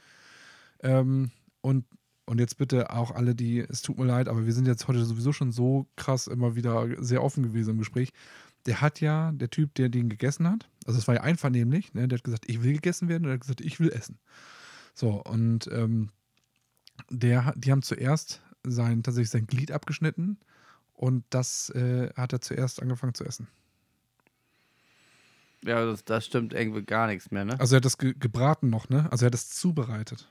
Ähm, 0.80 1.30
und, 1.60 1.84
und 2.26 2.38
jetzt 2.40 2.58
bitte 2.58 2.90
auch 2.90 3.12
alle, 3.12 3.34
die, 3.34 3.60
es 3.60 3.82
tut 3.82 3.98
mir 3.98 4.04
leid, 4.04 4.28
aber 4.28 4.44
wir 4.44 4.52
sind 4.52 4.66
jetzt 4.66 4.88
heute 4.88 5.04
sowieso 5.04 5.32
schon 5.32 5.52
so 5.52 5.86
krass 5.96 6.26
immer 6.26 6.56
wieder 6.56 6.86
sehr 7.02 7.22
offen 7.22 7.42
gewesen 7.44 7.70
im 7.70 7.78
Gespräch. 7.78 8.12
Der 8.66 8.80
hat 8.80 9.00
ja, 9.00 9.30
der 9.32 9.48
Typ, 9.48 9.74
der 9.76 9.88
den 9.88 10.08
gegessen 10.08 10.48
hat, 10.48 10.68
also 10.86 10.98
es 10.98 11.06
war 11.06 11.14
ja 11.14 11.20
einvernehmlich, 11.22 11.94
ne, 11.94 12.08
der 12.08 12.18
hat 12.18 12.24
gesagt, 12.24 12.48
ich 12.48 12.62
will 12.62 12.72
gegessen 12.74 13.08
werden 13.08 13.24
und 13.24 13.30
er 13.30 13.34
hat 13.34 13.42
gesagt, 13.42 13.60
ich 13.60 13.78
will 13.80 13.90
essen. 13.90 14.18
So, 14.94 15.22
und 15.22 15.68
ähm, 15.72 16.10
der, 17.10 17.44
hat- 17.44 17.54
die 17.58 17.70
haben 17.70 17.82
zuerst 17.82 18.42
sein, 18.64 19.02
tatsächlich 19.02 19.30
sein 19.30 19.46
Glied 19.46 19.70
abgeschnitten 19.70 20.38
und 20.94 21.24
das 21.30 21.70
äh, 21.70 22.10
hat 22.16 22.32
er 22.32 22.40
zuerst 22.40 22.82
angefangen 22.82 23.14
zu 23.14 23.24
essen. 23.24 23.46
Ja, 25.62 25.84
das, 25.84 26.04
das 26.04 26.24
stimmt 26.26 26.52
irgendwie 26.52 26.82
gar 26.82 27.06
nichts 27.06 27.30
mehr, 27.30 27.44
ne? 27.44 27.58
Also 27.60 27.74
er 27.74 27.78
hat 27.78 27.84
das 27.84 27.98
ge 27.98 28.14
gebraten 28.18 28.70
noch, 28.70 28.88
ne? 28.88 29.10
Also 29.10 29.24
er 29.24 29.26
hat 29.26 29.34
das 29.34 29.50
zubereitet. 29.50 30.30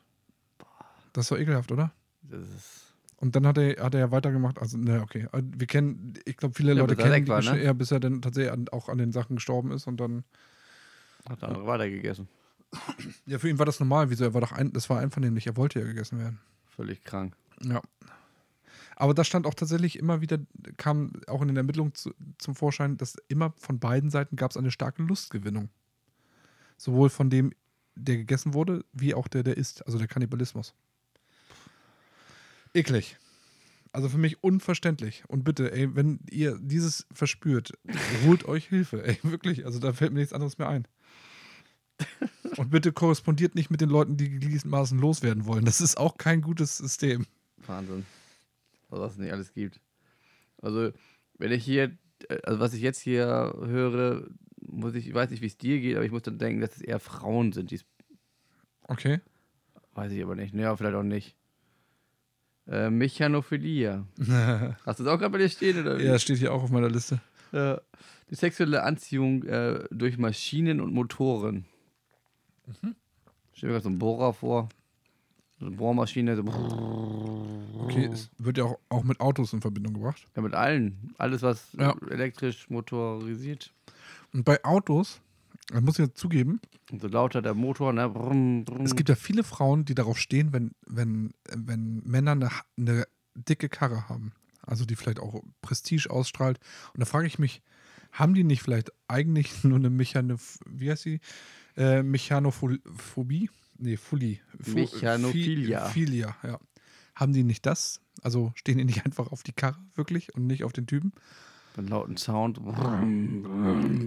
Das 1.16 1.32
war 1.32 1.40
ekelhaft, 1.40 1.72
oder? 1.72 1.92
Das 2.24 2.42
ist, 2.42 2.94
Und 3.18 3.36
dann 3.36 3.48
hat 3.48 3.58
er, 3.58 3.82
hat 3.84 3.94
er 3.94 4.00
ja 4.02 4.12
weitergemacht. 4.12 4.60
Also, 4.60 4.78
ne, 4.78 5.02
okay. 5.02 5.28
Also, 5.32 5.48
Wir 5.56 5.68
kennen, 5.68 6.14
ich 6.26 6.36
glaube, 6.36 6.54
viele 6.56 6.74
Ja, 6.74 6.80
Leute 6.80 6.98
er 6.98 7.10
kennen 7.10 7.28
war, 7.28 7.42
ne? 7.42 7.64
ja, 7.64 7.72
bis 7.74 7.92
er 7.92 8.00
dann 8.02 8.22
tatsächlich 8.22 8.52
an, 8.52 8.68
auch 8.70 8.90
an 8.90 8.98
den 8.98 9.12
Sachen 9.14 9.38
gestorben 9.38 9.72
ist 9.72 9.88
und 9.88 9.98
dann. 10.00 10.26
hat 11.28 11.42
der 11.42 11.50
andere 11.50 11.66
weitergegessen. 11.66 12.28
Ja, 13.26 13.40
für 13.40 13.48
ihn 13.50 13.58
war 13.58 13.66
das 13.66 13.80
normal. 13.80 14.10
Wieso? 14.10 14.26
Er 14.26 14.34
war 14.34 14.42
doch 14.42 14.52
ein, 14.52 14.74
das 14.74 14.90
war 14.90 15.00
einvernehmlich. 15.00 15.48
Er 15.48 15.56
wollte 15.56 15.80
ja 15.80 15.86
gegessen 15.86 16.20
werden. 16.20 16.40
Völlig 16.66 17.04
krank. 17.04 17.36
Ja. 17.64 17.82
Aber 18.98 19.14
da 19.14 19.24
stand 19.24 19.46
auch 19.48 19.54
tatsächlich 19.54 19.98
immer 19.98 20.20
wieder, 20.20 20.40
kam 20.76 21.14
auch 21.28 21.42
in 21.42 21.48
den 21.48 21.58
Ermittlungen 21.58 21.94
zu, 21.94 22.14
zum 22.38 22.56
Vorschein, 22.56 22.98
dass 22.98 23.16
immer 23.30 23.54
von 23.58 23.80
beiden 23.80 24.10
Seiten 24.10 24.36
gab 24.36 24.52
es 24.52 24.58
eine 24.58 24.72
starke 24.72 25.04
Lustgewinnung. 25.04 25.70
Sowohl 26.78 27.10
von 27.10 27.30
dem, 27.30 27.54
der 27.96 28.18
gegessen 28.18 28.54
wurde, 28.54 28.84
wie 28.92 29.14
auch 29.14 29.30
der, 29.30 29.44
der 29.44 29.56
isst. 29.58 29.86
Also 29.86 29.98
der 29.98 30.08
Kannibalismus. 30.08 30.74
Eklig. 32.76 33.18
Also 33.92 34.10
für 34.10 34.18
mich 34.18 34.44
unverständlich. 34.44 35.24
Und 35.28 35.44
bitte, 35.46 35.72
ey, 35.72 35.96
wenn 35.96 36.20
ihr 36.30 36.58
dieses 36.62 37.08
verspürt, 37.14 37.72
holt 38.26 38.46
euch 38.46 38.68
Hilfe. 38.68 39.04
Ey, 39.06 39.18
wirklich. 39.24 39.66
Also 39.66 39.80
da 39.80 39.94
fällt 39.94 40.12
mir 40.12 40.20
nichts 40.20 40.34
anderes 40.34 40.58
mehr 40.58 40.68
ein. 40.68 40.86
Und 42.58 42.72
bitte 42.72 42.92
korrespondiert 42.92 43.56
nicht 43.56 43.70
mit 43.72 43.80
den 43.80 43.90
Leuten, 43.90 44.18
die 44.18 44.30
gewissermaßen 44.40 45.00
loswerden 45.00 45.46
wollen. 45.46 45.64
Das 45.64 45.80
ist 45.80 45.98
auch 45.98 46.18
kein 46.18 46.42
gutes 46.42 46.78
System. 46.78 47.26
Wahnsinn. 47.66 48.06
Was 48.90 49.14
es 49.14 49.18
nicht 49.18 49.32
alles 49.32 49.54
gibt. 49.54 49.80
Also, 50.62 50.92
wenn 51.38 51.52
ich 51.54 51.64
hier, 51.64 51.98
äh, 52.28 52.38
also 52.44 52.60
was 52.60 52.74
ich 52.74 52.82
jetzt 52.82 53.00
hier 53.00 53.26
höre, 53.26 54.28
muss 54.62 54.94
ich, 54.96 55.08
ich 55.08 55.14
weiß 55.14 55.30
nicht, 55.30 55.42
wie 55.42 55.48
es 55.48 55.58
dir 55.58 55.80
geht, 55.80 55.96
aber 55.96 56.06
ich 56.06 56.12
muss 56.12 56.24
dann 56.24 56.38
denken, 56.38 56.60
dass 56.62 56.76
es 56.76 56.82
eher 56.82 57.00
Frauen 57.00 57.54
sind, 57.54 57.72
die 57.72 57.76
es, 57.76 57.86
Okay. 58.88 59.20
weiß 59.94 60.12
ich 60.12 60.22
aber 60.22 60.36
nicht. 60.36 60.54
Naja, 60.54 60.76
vielleicht 60.76 60.96
auch 60.96 61.04
nicht. 61.04 61.36
Äh, 62.68 62.90
Mechanophilia. 62.90 64.06
Hast 64.86 65.00
du 65.00 65.04
das 65.04 65.14
auch 65.14 65.20
gerade 65.20 65.30
bei 65.32 65.38
dir 65.38 65.50
stehen? 65.50 65.80
Oder? 65.82 66.00
wie? 66.00 66.04
Ja, 66.04 66.18
steht 66.20 66.38
hier 66.40 66.54
auch 66.54 66.64
auf 66.64 66.72
meiner 66.72 66.90
Liste. 66.90 67.20
Die 67.54 68.36
sexuelle 68.36 68.84
Anziehung 68.84 69.44
äh, 69.44 69.84
durch 69.92 70.18
Maschinen 70.18 70.82
und 70.82 70.94
Motoren. 70.94 71.66
Mhm. 72.82 72.96
Stell 73.54 73.70
mir 73.70 73.74
gerade 73.74 73.84
so 73.84 73.90
einen 73.90 74.00
Bohrer 74.00 74.34
vor. 74.34 74.68
So 75.60 75.68
eine 75.68 75.76
Bohrmaschine. 75.76 76.36
So 76.36 76.44
Okay, 77.84 78.10
es 78.12 78.30
wird 78.40 78.58
ja 78.58 78.66
auch, 78.66 78.80
auch 78.90 79.04
mit 79.04 79.20
Autos 79.22 79.54
in 79.54 79.62
Verbindung 79.62 79.94
gebracht. 79.94 80.26
ja, 80.36 80.42
mit 80.42 80.54
allen. 80.54 81.14
Alles, 81.18 81.44
was 81.44 81.68
Ja. 81.80 81.96
elektrisch 82.10 82.70
motorisiert. 82.70 83.72
Und 84.34 84.44
bei 84.44 84.62
Autos, 84.66 85.22
das 85.68 85.82
muss 85.82 85.98
ich 86.00 86.06
ja 86.08 86.14
zugeben, 86.14 86.60
Und 86.92 87.02
so 87.02 87.08
lauter 87.08 87.42
der 87.42 87.54
Motor, 87.56 87.92
ne? 87.94 88.08
Brumm, 88.10 88.66
brumm. 88.66 88.86
es 88.86 88.96
gibt 88.96 89.10
ja 89.10 89.16
viele 89.16 89.44
Frauen, 89.44 89.86
die 89.86 89.96
darauf 89.96 90.18
stehen, 90.20 90.54
wenn, 90.54 90.72
wenn, 90.86 91.34
wenn 91.50 92.02
Männer 92.06 92.32
eine, 92.34 92.50
eine 92.78 93.06
dicke 93.36 93.68
Karre 93.70 94.08
haben. 94.10 94.32
Also 94.62 94.86
die 94.86 94.96
vielleicht 94.96 95.20
auch 95.20 95.42
Prestige 95.62 96.10
ausstrahlt. 96.10 96.60
Und 96.94 97.00
da 97.02 97.06
frage 97.06 97.28
ich 97.28 97.38
mich, 97.40 97.62
haben 98.12 98.34
die 98.34 98.44
nicht 98.44 98.62
vielleicht 98.64 98.92
eigentlich 99.08 99.64
nur 99.64 99.78
eine 99.78 99.90
Mechanof 99.90 100.60
wie 100.68 100.90
heißt 100.92 101.04
sie? 101.04 101.20
Äh, 101.78 102.04
Mechanophobie? 102.04 103.50
Nee. 103.78 103.96
Pho- 103.98 104.74
Mechanophilia. 104.74 105.88
Phi- 105.88 105.92
Philia, 105.92 106.36
ja. 106.44 106.60
Haben 107.16 107.34
die 107.34 107.44
nicht 107.44 107.66
das? 107.66 108.02
Also 108.22 108.52
stehen 108.56 108.78
die 108.78 108.86
nicht 108.86 109.06
einfach 109.06 109.32
auf 109.32 109.44
die 109.44 109.54
Karre 109.54 109.78
wirklich 109.96 110.34
und 110.36 110.48
nicht 110.48 110.64
auf 110.64 110.74
den 110.74 110.88
Typen? 110.88 111.12
Mit 111.78 111.90
lauten 111.90 112.18
Sound. 112.18 112.60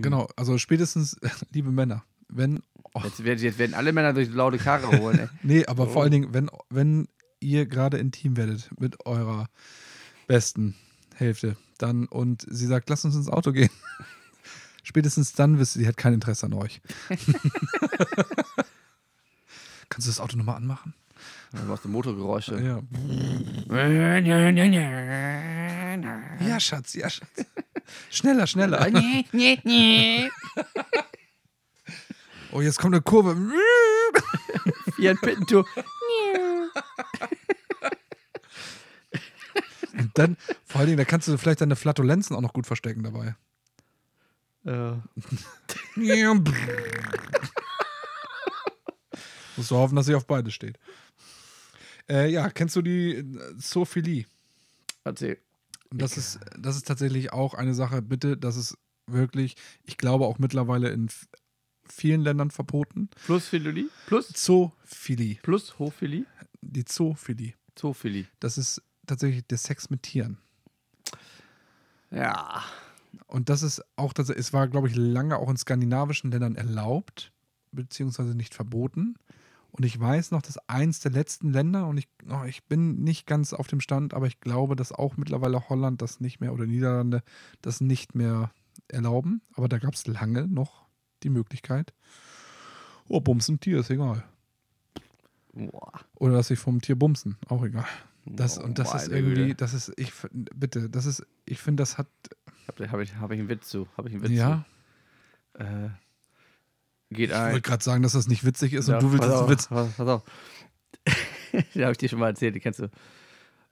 Genau, 0.02 0.28
also 0.36 0.58
spätestens, 0.58 1.16
liebe 1.52 1.70
Männer, 1.70 2.04
wenn, 2.28 2.62
oh, 2.94 3.00
Jetzt, 3.04 3.22
werden, 3.24 3.38
jetzt 3.42 3.58
werden 3.58 3.74
alle 3.74 3.92
Männer 3.92 4.12
durch 4.12 4.28
die 4.28 4.34
laute 4.34 4.58
Karre 4.58 4.98
holen, 5.00 5.18
ey. 5.18 5.28
nee, 5.42 5.66
aber 5.66 5.86
vor 5.86 5.96
Oh. 5.96 6.00
allen 6.02 6.10
Dingen, 6.12 6.32
wenn, 6.34 6.50
wenn 6.70 7.08
ihr 7.40 7.66
gerade 7.66 7.98
intim 7.98 8.36
werdet 8.36 8.70
mit 8.80 9.04
eurer 9.06 9.48
besten 10.26 10.74
Hälfte, 11.14 11.56
dann 11.78 12.06
und 12.06 12.44
sie 12.48 12.66
sagt, 12.66 12.88
lass 12.90 13.04
uns 13.04 13.14
ins 13.16 13.28
Auto 13.28 13.52
gehen. 13.52 13.70
Spätestens 14.82 15.32
dann 15.34 15.58
wisst 15.58 15.76
ihr, 15.76 15.80
sie 15.82 15.88
hat 15.88 15.96
kein 15.98 16.14
Interesse 16.14 16.46
an 16.46 16.54
euch. 16.54 16.80
Kannst 19.88 20.06
du 20.06 20.10
das 20.10 20.20
Auto 20.20 20.36
nochmal 20.36 20.56
anmachen? 20.56 20.94
Du 21.52 21.62
machst 21.62 21.82
so 21.82 21.88
Motorgeräusche. 21.88 22.60
Ja. 22.60 22.80
Ja, 26.46 26.60
Schatz, 26.60 26.94
ja, 26.94 27.08
Schatz. 27.10 27.28
Schneller, 28.10 28.46
schneller. 28.46 28.86
Oh, 32.50 32.62
jetzt 32.62 32.78
kommt 32.78 32.94
eine 32.94 33.02
Kurve. 33.02 33.36
Fiat 34.96 35.20
Pinto. 35.20 35.66
Und 39.98 40.10
dann, 40.14 40.36
vor 40.64 40.80
allen 40.80 40.86
Dingen, 40.86 40.96
da 40.98 41.04
kannst 41.04 41.28
du 41.28 41.36
vielleicht 41.36 41.60
deine 41.60 41.76
Flatulenzen 41.76 42.34
auch 42.34 42.40
noch 42.40 42.54
gut 42.54 42.66
verstecken 42.66 43.02
dabei. 43.02 43.36
Ja. 44.64 45.02
Musst 49.56 49.70
du 49.70 49.76
hoffen, 49.76 49.96
dass 49.96 50.06
sie 50.06 50.14
auf 50.14 50.26
beide 50.26 50.50
steht. 50.50 50.78
Äh, 52.10 52.30
ja, 52.30 52.48
kennst 52.50 52.76
du 52.76 52.82
die 52.82 53.14
äh, 53.16 53.56
Zoophilie? 53.58 54.26
Erzähl. 55.04 55.38
Das 55.90 56.18
ist, 56.18 56.38
das 56.58 56.76
ist 56.76 56.86
tatsächlich 56.86 57.32
auch 57.32 57.54
eine 57.54 57.74
Sache, 57.74 58.02
bitte, 58.02 58.36
das 58.36 58.56
ist 58.56 58.76
wirklich, 59.06 59.56
ich 59.84 59.96
glaube 59.96 60.26
auch 60.26 60.38
mittlerweile 60.38 60.90
in 60.90 61.08
vielen 61.88 62.20
Ländern 62.20 62.50
verboten. 62.50 63.08
Plus 63.24 63.48
Philolie? 63.48 63.88
Plus? 64.06 64.28
Zoophilie, 64.28 65.36
Plus 65.42 65.78
Hoophilie? 65.78 66.26
die 66.60 66.84
Zoophilie. 66.84 67.54
Zoophilie. 67.74 68.26
Das 68.40 68.58
ist 68.58 68.82
tatsächlich 69.06 69.46
der 69.46 69.58
Sex 69.58 69.88
mit 69.90 70.02
Tieren. 70.02 70.38
Ja. 72.10 72.64
Und 73.26 73.48
das 73.48 73.62
ist 73.62 73.82
auch, 73.96 74.12
das, 74.12 74.28
es 74.30 74.52
war, 74.52 74.68
glaube 74.68 74.88
ich, 74.88 74.96
lange 74.96 75.36
auch 75.38 75.48
in 75.48 75.56
skandinavischen 75.56 76.30
Ländern 76.30 76.56
erlaubt, 76.56 77.32
beziehungsweise 77.72 78.34
nicht 78.34 78.54
verboten. 78.54 79.16
Und 79.70 79.84
ich 79.84 79.98
weiß 79.98 80.30
noch, 80.30 80.42
dass 80.42 80.58
eins 80.68 81.00
der 81.00 81.12
letzten 81.12 81.52
Länder, 81.52 81.86
und 81.86 81.98
ich, 81.98 82.08
oh, 82.28 82.44
ich 82.46 82.64
bin 82.64 83.02
nicht 83.04 83.26
ganz 83.26 83.52
auf 83.52 83.66
dem 83.66 83.80
Stand, 83.80 84.14
aber 84.14 84.26
ich 84.26 84.40
glaube, 84.40 84.76
dass 84.76 84.92
auch 84.92 85.16
mittlerweile 85.16 85.68
Holland 85.68 86.02
das 86.02 86.20
nicht 86.20 86.40
mehr 86.40 86.52
oder 86.52 86.66
Niederlande 86.66 87.22
das 87.62 87.80
nicht 87.80 88.14
mehr 88.14 88.50
erlauben. 88.88 89.42
Aber 89.54 89.68
da 89.68 89.78
gab 89.78 89.94
es 89.94 90.06
lange 90.06 90.48
noch 90.48 90.86
die 91.22 91.30
Möglichkeit. 91.30 91.92
Oh, 93.08 93.20
Bums 93.20 93.48
ein 93.48 93.60
Tier, 93.60 93.80
ist 93.80 93.90
egal. 93.90 94.24
Boah. 95.52 95.92
Oder 96.14 96.34
lass 96.34 96.48
dich 96.48 96.58
vom 96.58 96.80
Tier 96.80 96.96
bumsen, 96.96 97.36
auch 97.48 97.64
egal. 97.64 97.86
Das, 98.26 98.58
Oh, 98.58 98.64
und 98.64 98.78
das 98.78 98.94
ist 98.94 99.08
irgendwie, 99.08 99.46
Güte. 99.46 99.54
das 99.54 99.74
ist, 99.74 99.92
ich, 99.96 100.12
bitte, 100.32 100.90
das 100.90 101.06
ist, 101.06 101.26
ich 101.46 101.58
finde, 101.58 101.82
das 101.82 101.96
hat, 101.98 102.08
Habe 102.66 102.90
hab 102.90 103.00
ich, 103.00 103.16
hab 103.16 103.30
ich 103.30 103.40
einen 103.40 103.48
Witz 103.48 103.68
zu. 103.68 103.88
Habe 103.96 104.08
ich 104.08 104.14
einen 104.14 104.22
Witz 104.24 104.32
ja, 104.32 104.64
zu. 105.56 105.62
Äh, 105.62 105.88
geht 107.10 107.30
ich 107.30 107.36
ein. 107.36 107.52
wollte 107.52 107.68
gerade 107.68 107.84
sagen, 107.84 108.02
dass 108.02 108.12
das 108.12 108.28
nicht 108.28 108.44
witzig 108.44 108.72
ist 108.72 108.88
Ja, 108.88 108.96
und 108.96 109.02
du 109.02 109.12
willst 109.12 109.24
pass 109.24 109.32
auf, 109.32 109.48
Witz. 109.48 109.66
Pass, 109.68 109.92
pass 109.96 110.08
auf. 110.08 110.22
Den 111.74 111.82
habe 111.82 111.92
ich 111.92 111.98
dir 111.98 112.08
schon 112.08 112.18
mal 112.18 112.28
erzählt, 112.28 112.54
die 112.54 112.60
kennst 112.60 112.80
du. 112.80 112.90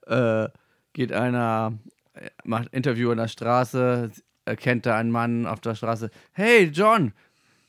Äh, 0.06 0.48
geht 0.92 1.12
einer, 1.12 1.78
äh, 2.14 2.30
macht 2.44 2.68
Interview 2.72 3.10
an 3.10 3.18
der 3.18 3.28
Straße, 3.28 4.10
erkennt 4.44 4.86
da 4.86 4.96
einen 4.96 5.10
Mann 5.10 5.46
auf 5.46 5.60
der 5.60 5.74
Straße. 5.74 6.10
Hey, 6.32 6.70
John, 6.72 7.12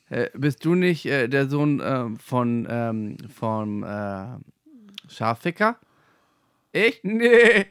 äh, 0.08 0.30
bist 0.34 0.64
du 0.64 0.74
nicht 0.74 1.04
äh, 1.06 1.28
der 1.28 1.48
Sohn 1.48 1.82
ähm, 1.84 2.16
von 2.18 2.66
ähm, 2.70 3.16
vom 3.28 3.82
äh, 3.82 4.38
Schafficker? 5.08 5.78
Ich? 6.72 7.00
Nee. 7.02 7.66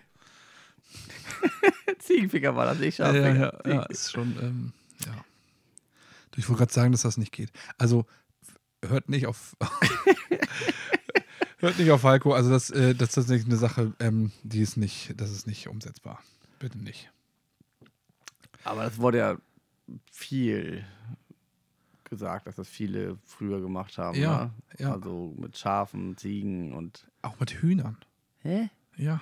Ziegenficker 1.99 2.55
war 2.55 2.65
das, 2.65 2.79
nicht 2.79 2.97
Schafficker. 2.97 3.35
ja, 3.35 3.53
ja, 3.65 3.73
ja, 3.73 3.83
ist 3.83 4.11
schon, 4.11 4.35
ähm, 4.41 4.73
ja. 5.05 5.13
Ich 6.37 6.47
wollte 6.47 6.59
gerade 6.59 6.73
sagen, 6.73 6.91
dass 6.91 7.01
das 7.01 7.17
nicht 7.17 7.31
geht. 7.31 7.51
Also, 7.77 8.05
hört 8.85 9.09
nicht 9.09 9.25
auf. 9.25 9.57
hört 11.57 11.79
nicht 11.79 11.91
auf 11.91 12.01
Falco. 12.01 12.33
Also, 12.33 12.49
das, 12.49 12.69
äh, 12.69 12.95
das 12.95 13.09
ist 13.09 13.15
tatsächlich 13.15 13.47
eine 13.47 13.57
Sache, 13.57 13.93
ähm, 13.99 14.31
die 14.43 14.61
ist 14.61 14.77
nicht, 14.77 15.13
das 15.19 15.31
ist 15.31 15.47
nicht 15.47 15.67
umsetzbar. 15.67 16.21
Bitte 16.59 16.77
nicht. 16.77 17.11
Aber 18.63 18.83
das 18.83 18.97
wurde 18.97 19.17
ja 19.17 19.37
viel 20.11 20.85
gesagt, 22.03 22.47
dass 22.47 22.55
das 22.55 22.67
viele 22.67 23.17
früher 23.25 23.59
gemacht 23.59 23.97
haben. 23.97 24.17
Ja, 24.17 24.45
ne? 24.45 24.51
ja. 24.79 24.93
Also 24.93 25.33
mit 25.37 25.57
Schafen, 25.57 26.17
Ziegen 26.17 26.73
und. 26.73 27.09
Auch 27.21 27.39
mit 27.39 27.51
Hühnern. 27.51 27.97
Hä? 28.41 28.69
Ja. 28.95 29.21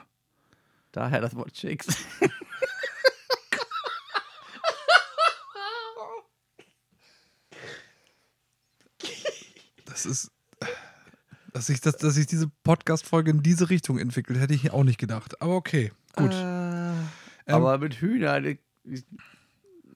Daher 0.91 1.22
das 1.22 1.36
Wort 1.36 1.53
Chicks. 1.53 1.88
Das 10.06 10.12
ist. 10.26 10.32
Dass 11.53 11.68
sich, 11.68 11.80
das, 11.80 11.95
dass 11.97 12.16
sich 12.16 12.28
diese 12.28 12.49
Podcast-Folge 12.64 13.32
in 13.32 13.41
diese 13.41 13.70
Richtung 13.70 13.97
entwickelt, 13.97 14.38
hätte 14.39 14.53
ich 14.53 14.72
auch 14.72 14.84
nicht 14.84 14.97
gedacht. 14.99 15.41
Aber 15.41 15.56
okay, 15.56 15.93
gut. 16.16 16.34
Äh, 16.34 16.93
aber 17.51 17.78
mit 17.78 17.93
Hühnern. 17.95 18.43
ich- 18.45 18.60
ich- 18.84 19.06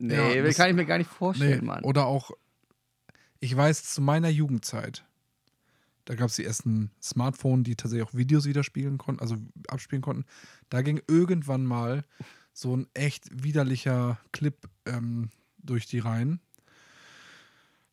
Nee, 0.01 0.15
Ja, 0.15 0.35
das 0.35 0.45
das- 0.45 0.55
kann 0.57 0.69
ich 0.69 0.75
mir 0.77 0.85
gar 0.85 0.97
nicht 0.97 1.09
vorstellen, 1.09 1.59
Nee, 1.59 1.65
Mann. 1.65 1.83
Oder 1.83 2.05
auch, 2.05 2.31
ich 3.41 3.53
weiß, 3.53 3.83
zu 3.83 4.01
meiner 4.01 4.29
Jugendzeit, 4.29 5.03
da 6.05 6.15
gab 6.15 6.29
es 6.29 6.37
die 6.37 6.45
ersten 6.45 6.91
Smartphones, 7.01 7.65
die 7.65 7.75
tatsächlich 7.75 8.07
auch 8.07 8.13
Videos 8.13 8.45
widerspiegeln 8.45 8.97
konnten, 8.97 9.21
also 9.21 9.35
abspielen 9.67 10.01
konnten. 10.01 10.23
Da 10.69 10.81
ging 10.81 11.01
irgendwann 11.09 11.65
mal 11.65 12.05
so 12.53 12.73
ein 12.77 12.87
echt 12.93 13.27
widerlicher 13.43 14.17
Clip 14.31 14.55
ähm, 14.85 15.29
durch 15.57 15.85
die 15.87 15.99
Reihen. 15.99 16.39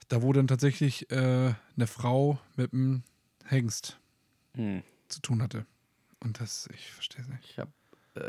Da 0.09 0.23
wurde 0.23 0.39
dann 0.41 0.49
tatsächlich 0.49 1.11
äh, 1.11 1.55
eine 1.77 1.87
Frau 1.87 2.39
mit 2.57 2.73
einem 2.73 3.03
Hengst 3.45 3.99
Hm. 4.55 4.83
zu 5.09 5.21
tun 5.21 5.43
hatte. 5.43 5.67
Und 6.21 6.41
das, 6.41 6.69
ich 6.73 6.91
verstehe 6.93 7.23
es 7.23 7.29
nicht. 7.29 7.45
Ich 7.51 7.59
habe 7.59 7.71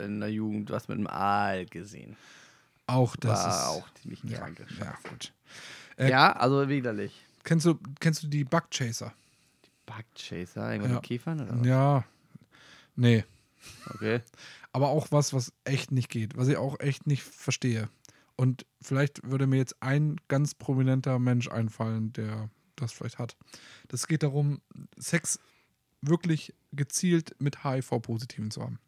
in 0.04 0.20
der 0.20 0.30
Jugend 0.32 0.70
was 0.70 0.88
mit 0.88 0.98
einem 0.98 1.08
Aal 1.08 1.66
gesehen. 1.66 2.18
Auch 2.88 3.16
das 3.16 3.40
War 3.44 3.50
ist. 3.50 3.66
auch 3.84 3.94
ziemlich 3.96 4.24
ja, 4.24 4.38
kranke 4.40 4.66
ja, 4.80 4.98
gut. 5.10 5.34
Äh, 5.98 6.10
Ja, 6.10 6.34
also 6.34 6.68
widerlich. 6.70 7.22
Kennst 7.44 7.66
du, 7.66 7.80
kennst 8.00 8.24
du 8.24 8.28
die 8.28 8.44
Bugchaser? 8.44 9.14
Bugchaser, 9.86 10.72
irgendwas 10.72 10.90
Ja. 10.92 10.96
mit 10.96 11.04
Kiefern 11.04 11.42
oder 11.42 11.60
was? 11.60 11.66
Ja. 11.68 12.04
Nee. 12.96 13.24
Okay. 13.90 14.22
aber 14.72 14.90
auch 14.90 15.08
was, 15.12 15.34
was 15.34 15.52
echt 15.66 15.92
nicht 15.92 16.10
geht, 16.10 16.38
was 16.38 16.48
ich 16.48 16.58
auch 16.58 16.80
echt 16.80 17.08
nicht 17.08 17.24
verstehe. 17.24 17.90
Und 18.38 18.66
vielleicht 18.82 19.30
würde 19.30 19.48
mir 19.48 19.58
jetzt 19.58 19.76
ein 19.82 20.16
ganz 20.28 20.54
prominenter 20.54 21.20
Mensch 21.20 21.50
einfallen, 21.50 22.14
der 22.14 22.50
das 22.76 22.94
vielleicht 22.94 23.18
hat. 23.18 23.36
Das 23.88 24.08
geht 24.08 24.24
darum, 24.24 24.62
Sex 24.98 25.40
wirklich 26.02 26.54
gezielt 26.72 27.36
mit 27.40 27.64
HIV-Positiven 27.64 28.52
zu 28.52 28.62
haben. 28.62 28.80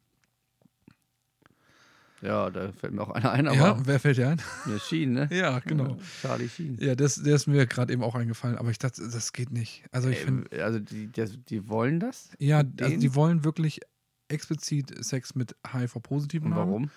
Ja, 2.21 2.49
da 2.49 2.71
fällt 2.73 2.93
mir 2.93 3.01
auch 3.01 3.11
einer 3.11 3.31
ein, 3.31 3.47
aber 3.47 3.55
ja, 3.55 3.81
wer 3.85 3.99
fällt 3.99 4.17
dir 4.17 4.29
ein? 4.29 4.41
ja, 4.69 4.77
Schien, 4.79 5.13
ne? 5.13 5.29
ja, 5.31 5.59
genau. 5.59 5.97
Charlie 6.21 6.49
Sheen. 6.49 6.77
Ja, 6.79 6.93
das, 6.93 7.15
der 7.15 7.35
ist 7.35 7.47
mir 7.47 7.65
gerade 7.65 7.93
eben 7.93 8.03
auch 8.03 8.15
eingefallen, 8.15 8.57
aber 8.57 8.71
ich 8.71 8.77
dachte, 8.77 9.07
das 9.09 9.31
geht 9.31 9.51
nicht. 9.51 9.85
Also 9.91 10.09
ich 10.09 10.19
finde, 10.19 10.63
also 10.63 10.79
die, 10.79 11.09
das, 11.11 11.31
die 11.47 11.69
wollen 11.69 11.99
das? 11.99 12.29
ja, 12.37 12.61
also 12.81 12.97
die 12.97 13.15
wollen 13.15 13.45
wirklich 13.45 13.79
explizit 14.27 15.03
Sex 15.03 15.33
mit 15.33 15.55
HIV-Positiven 15.71 16.53
haben. 16.53 16.69
warum? 16.69 16.91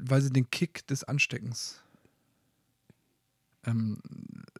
Weil 0.00 0.20
sie 0.22 0.30
den 0.30 0.50
Kick 0.50 0.86
des 0.86 1.04
Ansteckens 1.04 1.82
ähm, 3.64 3.98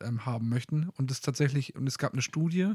ähm, 0.01 0.24
haben 0.26 0.49
möchten. 0.49 0.89
Und 0.91 1.11
es 1.11 1.20
tatsächlich, 1.20 1.74
und 1.74 1.87
es 1.87 1.99
gab 1.99 2.12
eine 2.12 2.22
Studie, 2.22 2.72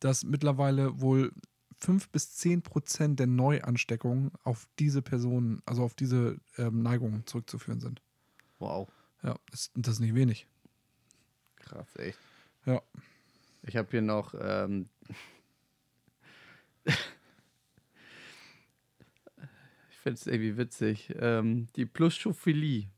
dass 0.00 0.24
mittlerweile 0.24 1.00
wohl 1.00 1.32
5 1.80 2.10
bis 2.10 2.34
10 2.36 2.62
Prozent 2.62 3.18
der 3.18 3.26
Neuansteckungen 3.26 4.30
auf 4.44 4.66
diese 4.78 5.02
Personen, 5.02 5.62
also 5.66 5.82
auf 5.82 5.94
diese 5.94 6.38
ähm, 6.56 6.82
Neigungen 6.82 7.26
zurückzuführen 7.26 7.80
sind. 7.80 8.00
Wow, 8.58 8.88
Ja, 9.22 9.36
das, 9.50 9.70
das 9.74 9.94
ist 9.94 10.00
nicht 10.00 10.14
wenig. 10.14 10.46
krass, 11.56 11.94
echt. 11.96 12.18
Ja. 12.66 12.80
Ich 13.64 13.76
habe 13.76 13.88
hier 13.90 14.02
noch 14.02 14.34
ähm, 14.38 14.88
finde 20.02 20.18
es 20.18 20.26
irgendwie 20.26 20.56
witzig. 20.56 21.14
Ähm, 21.18 21.68
die 21.76 21.86
Pluschophilie. 21.86 22.88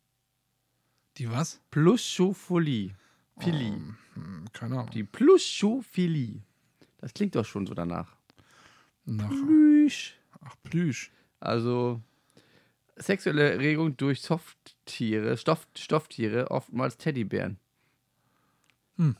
Die 1.18 1.30
was? 1.30 1.60
Pluschophilie. 1.70 2.96
Philie. 3.38 3.68
Ähm, 3.68 3.96
hm, 4.14 4.44
keine 4.52 4.78
Ahnung. 4.78 4.90
Die 4.90 5.04
Pluschophilie. 5.04 6.42
Das 6.98 7.12
klingt 7.12 7.34
doch 7.34 7.44
schon 7.44 7.66
so 7.66 7.74
danach. 7.74 8.16
Nach, 9.04 9.28
Plüsch. 9.28 10.18
ach, 10.40 10.56
Plüsch. 10.62 11.10
Also 11.40 12.00
sexuelle 12.96 13.52
Erregung 13.52 13.96
durch 13.96 14.22
Softtiere, 14.22 15.36
Stoff, 15.36 15.68
Stofftiere, 15.76 16.50
oftmals 16.50 16.96
Teddybären. 16.96 17.58
Hm. 18.96 19.16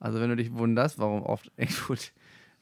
Also 0.00 0.20
wenn 0.20 0.30
du 0.30 0.36
dich 0.36 0.52
wunderst, 0.52 0.98
warum 0.98 1.22
oft 1.22 1.52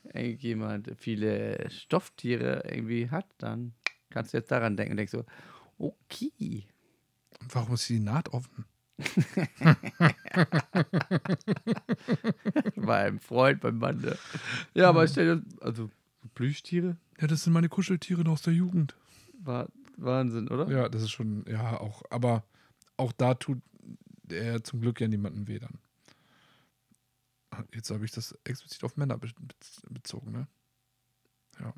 irgendjemand 0.04 0.92
viele 0.98 1.70
Stofftiere 1.70 2.62
irgendwie 2.68 3.10
hat, 3.10 3.26
dann 3.38 3.74
kannst 4.10 4.32
du 4.32 4.38
jetzt 4.38 4.50
daran 4.50 4.76
denken 4.76 4.92
und 4.92 4.96
denkst 4.98 5.12
so, 5.12 5.24
okay. 5.78 6.66
Und 7.40 7.54
warum 7.54 7.74
ist 7.74 7.88
die 7.88 8.00
Naht 8.00 8.28
offen? 8.32 8.64
Bei 12.76 13.04
einem 13.06 13.18
Freund, 13.20 13.60
beim 13.60 13.78
Mann. 13.78 14.00
ne? 14.00 14.16
Ja, 14.74 14.88
aber 14.88 15.06
stell 15.08 15.36
dir, 15.36 15.42
also 15.60 15.90
Plüschtiere, 16.34 16.96
Ja, 17.20 17.26
das 17.26 17.44
sind 17.44 17.52
meine 17.52 17.68
Kuscheltiere 17.68 18.22
noch 18.22 18.32
aus 18.32 18.42
der 18.42 18.52
Jugend. 18.54 18.94
war 19.38 19.68
Wahnsinn, 19.96 20.48
oder? 20.48 20.68
Ja, 20.68 20.88
das 20.88 21.02
ist 21.02 21.10
schon, 21.10 21.44
ja, 21.48 21.78
auch, 21.80 22.02
aber 22.10 22.44
auch 22.96 23.12
da 23.12 23.34
tut 23.34 23.58
er 24.28 24.62
zum 24.64 24.80
Glück 24.80 25.00
ja 25.00 25.08
niemandem 25.08 25.46
weh 25.48 25.58
dann. 25.58 25.78
Jetzt 27.72 27.90
habe 27.90 28.04
ich 28.04 28.10
das 28.10 28.36
explizit 28.44 28.84
auf 28.84 28.96
Männer 28.96 29.16
be 29.16 29.28
be 29.28 29.54
bezogen, 29.90 30.32
ne? 30.32 30.46
Ja, 31.58 31.72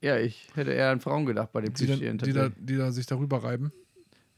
ich 0.00 0.48
hätte 0.54 0.72
eher 0.72 0.90
an 0.90 1.00
Frauen 1.00 1.26
gedacht 1.26 1.52
bei 1.52 1.60
den 1.60 1.74
Die, 1.74 1.86
dann, 1.86 1.98
Plüschtieren. 1.98 2.18
die, 2.18 2.32
da, 2.32 2.48
die 2.56 2.76
da 2.76 2.90
sich 2.92 3.06
darüber 3.06 3.42
reiben. 3.44 3.72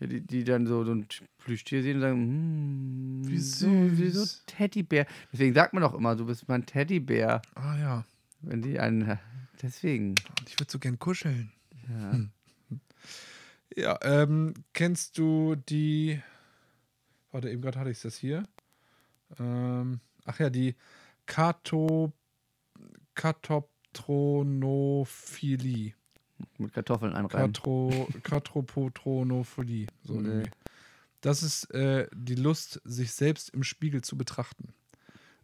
Ja, 0.00 0.06
die, 0.08 0.20
die 0.20 0.44
dann 0.44 0.66
so, 0.66 0.84
so 0.84 0.92
ein 0.92 1.06
Plüschtier 1.38 1.82
sehen 1.82 1.96
und 1.96 2.00
sagen, 2.02 2.16
hm, 2.18 3.22
Wie 3.30 3.38
so, 3.38 3.66
wie 3.68 4.08
so 4.10 4.20
süß. 4.20 4.42
Teddybär. 4.46 5.06
Deswegen 5.32 5.54
sagt 5.54 5.72
man 5.74 5.82
doch 5.82 5.94
immer, 5.94 6.16
du 6.16 6.26
bist 6.26 6.48
mein 6.48 6.66
Teddybär, 6.66 7.40
Ah 7.54 7.78
ja, 7.78 8.04
wenn 8.40 8.62
die 8.62 8.78
einen. 8.80 9.18
Deswegen. 9.62 10.14
ich 10.48 10.58
würde 10.58 10.72
so 10.72 10.78
gern 10.80 10.98
kuscheln. 10.98 11.52
Ja. 11.88 12.12
Hm. 12.12 12.30
Ja, 13.76 13.98
ähm, 14.02 14.54
kennst 14.74 15.16
du 15.18 15.54
die. 15.54 16.20
Warte, 17.30 17.48
eben 17.48 17.62
gerade 17.62 17.78
hatte 17.78 17.90
ich 17.90 18.02
das 18.02 18.16
hier. 18.16 18.42
Ähm, 19.38 20.00
ach 20.26 20.38
ja, 20.40 20.50
die 20.50 20.74
Kato, 21.24 22.12
Katoptronophilie. 23.92 25.94
Mit 26.58 26.72
Kartoffeln 26.72 27.14
einreiben. 27.14 27.52
Katro, 27.52 28.08
Katropotronophilie. 28.22 29.86
So 30.02 30.14
Nee. 30.14 30.28
irgendwie. 30.28 30.50
Das 31.20 31.42
ist 31.44 31.70
äh, 31.72 32.08
die 32.12 32.34
Lust, 32.34 32.80
sich 32.84 33.12
selbst 33.12 33.50
im 33.50 33.62
Spiegel 33.62 34.02
zu 34.02 34.16
betrachten. 34.18 34.74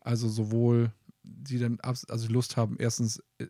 Also 0.01 0.29
sowohl 0.29 0.91
die 1.23 1.59
dann 1.59 1.79
also 1.83 2.27
die 2.27 2.33
Lust 2.33 2.57
haben, 2.57 2.77
erstens 2.81 3.23
äh, 3.39 3.47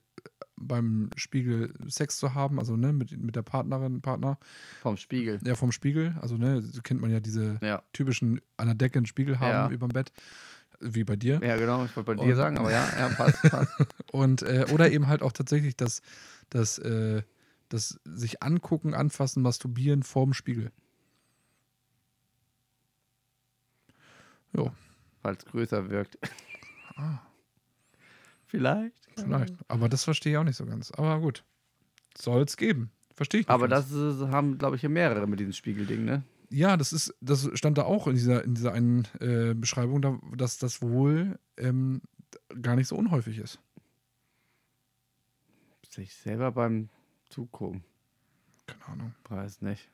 beim 0.57 1.09
Spiegel 1.16 1.72
Sex 1.86 2.18
zu 2.18 2.34
haben, 2.34 2.59
also 2.59 2.76
ne, 2.76 2.92
mit, 2.92 3.16
mit 3.16 3.36
der 3.36 3.42
Partnerin, 3.42 4.03
Partner, 4.03 4.36
Vom 4.82 4.96
Spiegel. 4.96 5.38
ja, 5.44 5.55
vom 5.55 5.70
Spiegel, 5.70 6.16
also 6.20 6.36
ne, 6.36 6.61
so 6.61 6.82
kennt 6.82 7.01
man 7.01 7.12
ja 7.12 7.20
diese 7.20 7.61
Ja. 7.62 7.82
typischen 7.92 8.40
an 8.57 8.66
der 8.66 8.74
Decke 8.74 8.99
einen 8.99 9.07
Spiegel 9.07 9.38
haben 9.38 9.51
Ja. 9.51 9.70
überm 9.70 9.90
Bett. 9.90 10.12
Wie 10.81 11.05
bei 11.05 11.16
dir. 11.16 11.41
Ja, 11.43 11.57
genau, 11.57 11.85
ich 11.85 11.95
wollte 11.97 12.14
bei 12.14 12.20
Und- 12.20 12.26
dir 12.29 12.37
sagen, 12.37 12.59
aber 12.59 12.70
ja, 12.70 12.89
ja, 12.99 13.09
passt, 13.16 13.43
passt. 13.43 13.72
Und, 14.12 14.43
äh, 14.43 14.66
oder 14.72 14.91
eben 14.91 15.07
halt 15.09 15.22
auch 15.22 15.33
tatsächlich 15.33 15.76
das, 15.76 16.03
das, 16.51 16.79
äh, 16.79 17.22
das 17.68 17.99
sich 18.05 18.43
angucken, 18.43 18.95
anfassen, 18.95 19.43
masturbieren 19.43 20.03
vorm 20.03 20.33
Spiegel. 20.35 20.70
Jo, 24.53 24.72
Weil 25.22 25.35
es 25.37 25.45
größer 25.45 25.91
wirkt. 25.91 26.18
Ah. 26.97 27.18
Vielleicht. 28.47 28.97
vielleicht. 29.14 29.55
Aber 29.68 29.89
das 29.91 30.05
verstehe 30.05 30.33
ich 30.33 30.39
auch 30.39 30.45
nicht 30.45 30.57
so 30.57 30.64
ganz. 30.64 30.91
Aber 30.93 31.20
gut. 31.20 31.45
Soll 32.16 32.43
es 32.43 32.57
geben. 32.57 32.91
Verstehe 33.14 33.41
ich 33.41 33.47
nicht. 33.47 33.53
Aber 33.53 33.68
ganz. 33.68 33.91
das 33.91 34.16
ist, 34.16 34.20
haben, 34.29 34.57
glaube 34.59 34.76
ich, 34.76 34.83
ja 34.83 34.89
mehrere 34.89 35.26
mit 35.26 35.39
diesem 35.39 35.53
Spiegelding, 35.53 36.05
ne? 36.05 36.22
Ja, 36.51 36.76
das 36.76 36.92
ist, 36.92 37.14
das 37.20 37.49
stand 37.55 37.76
da 37.78 37.82
auch 37.84 38.07
in 38.07 38.14
dieser, 38.14 38.42
in 38.44 38.55
dieser 38.55 38.72
einen 38.72 39.07
äh, 39.20 39.55
Beschreibung, 39.55 40.01
da, 40.01 40.18
dass 40.34 40.59
das 40.59 40.80
wohl 40.80 41.38
ähm, 41.57 42.01
gar 42.62 42.74
nicht 42.76 42.88
so 42.88 42.96
unhäufig 42.96 43.38
ist. 43.38 43.59
Sich 45.88 46.14
selber 46.14 46.53
beim 46.53 46.88
Zugucken. 47.28 47.82
Keine 48.66 48.86
Ahnung. 48.86 49.14
Weiß 49.28 49.62
nicht. 49.62 49.90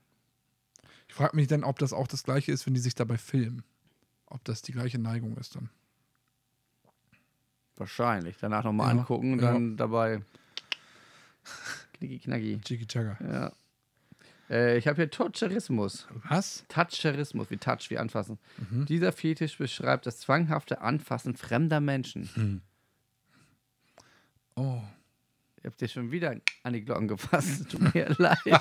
Ich 1.09 1.15
frage 1.15 1.37
mich 1.37 1.47
dann, 1.49 1.65
ob 1.65 1.79
das 1.79 1.93
auch 1.93 2.07
das 2.07 2.25
gleiche 2.25 2.53
ist, 2.53 2.67
wenn 2.67 2.75
die 2.75 2.81
sich 2.81 2.95
dabei 2.95 3.17
filmen. 3.17 3.63
Ob 4.27 4.45
das 4.45 4.63
die 4.63 4.73
gleiche 4.73 4.99
Neigung 4.99 5.37
ist 5.37 5.55
dann. 5.55 5.71
Wahrscheinlich. 7.77 8.37
Danach 8.41 8.65
nochmal 8.65 8.95
Ja, 8.95 9.01
angucken 9.01 9.35
und 9.35 9.43
ja. 9.43 9.53
dann 9.53 9.77
dabei. 9.77 10.23
Knicki 11.95 12.19
knacki. 12.21 12.61
Chiki 12.61 12.87
Chaka. 12.87 13.17
Ja. 13.25 13.53
Äh, 14.51 14.77
ich 14.79 14.87
habe 14.87 14.97
hier 14.97 15.11
Toucherismus. 15.11 16.07
Was? 16.29 16.65
Toucherismus, 16.69 17.51
wie 17.51 17.57
Touch, 17.57 17.91
wie 17.91 17.99
anfassen. 17.99 18.39
Mhm. 18.71 18.87
Dieser 18.87 19.13
Fetisch 19.13 19.59
beschreibt 19.59 20.07
das 20.07 20.19
zwanghafte 20.19 20.81
Anfassen 20.81 21.37
fremder 21.37 21.81
Menschen. 21.81 22.63
Oh. 24.57 24.81
Ihr 25.63 25.71
habt 25.71 25.81
dir 25.81 25.89
schon 25.89 26.11
wieder 26.11 26.37
an 26.63 26.73
die 26.75 26.85
Glocken 26.85 27.09
gefasst. 27.09 27.71
Tut 27.71 27.95
mir 27.95 28.15
leid. 28.19 28.39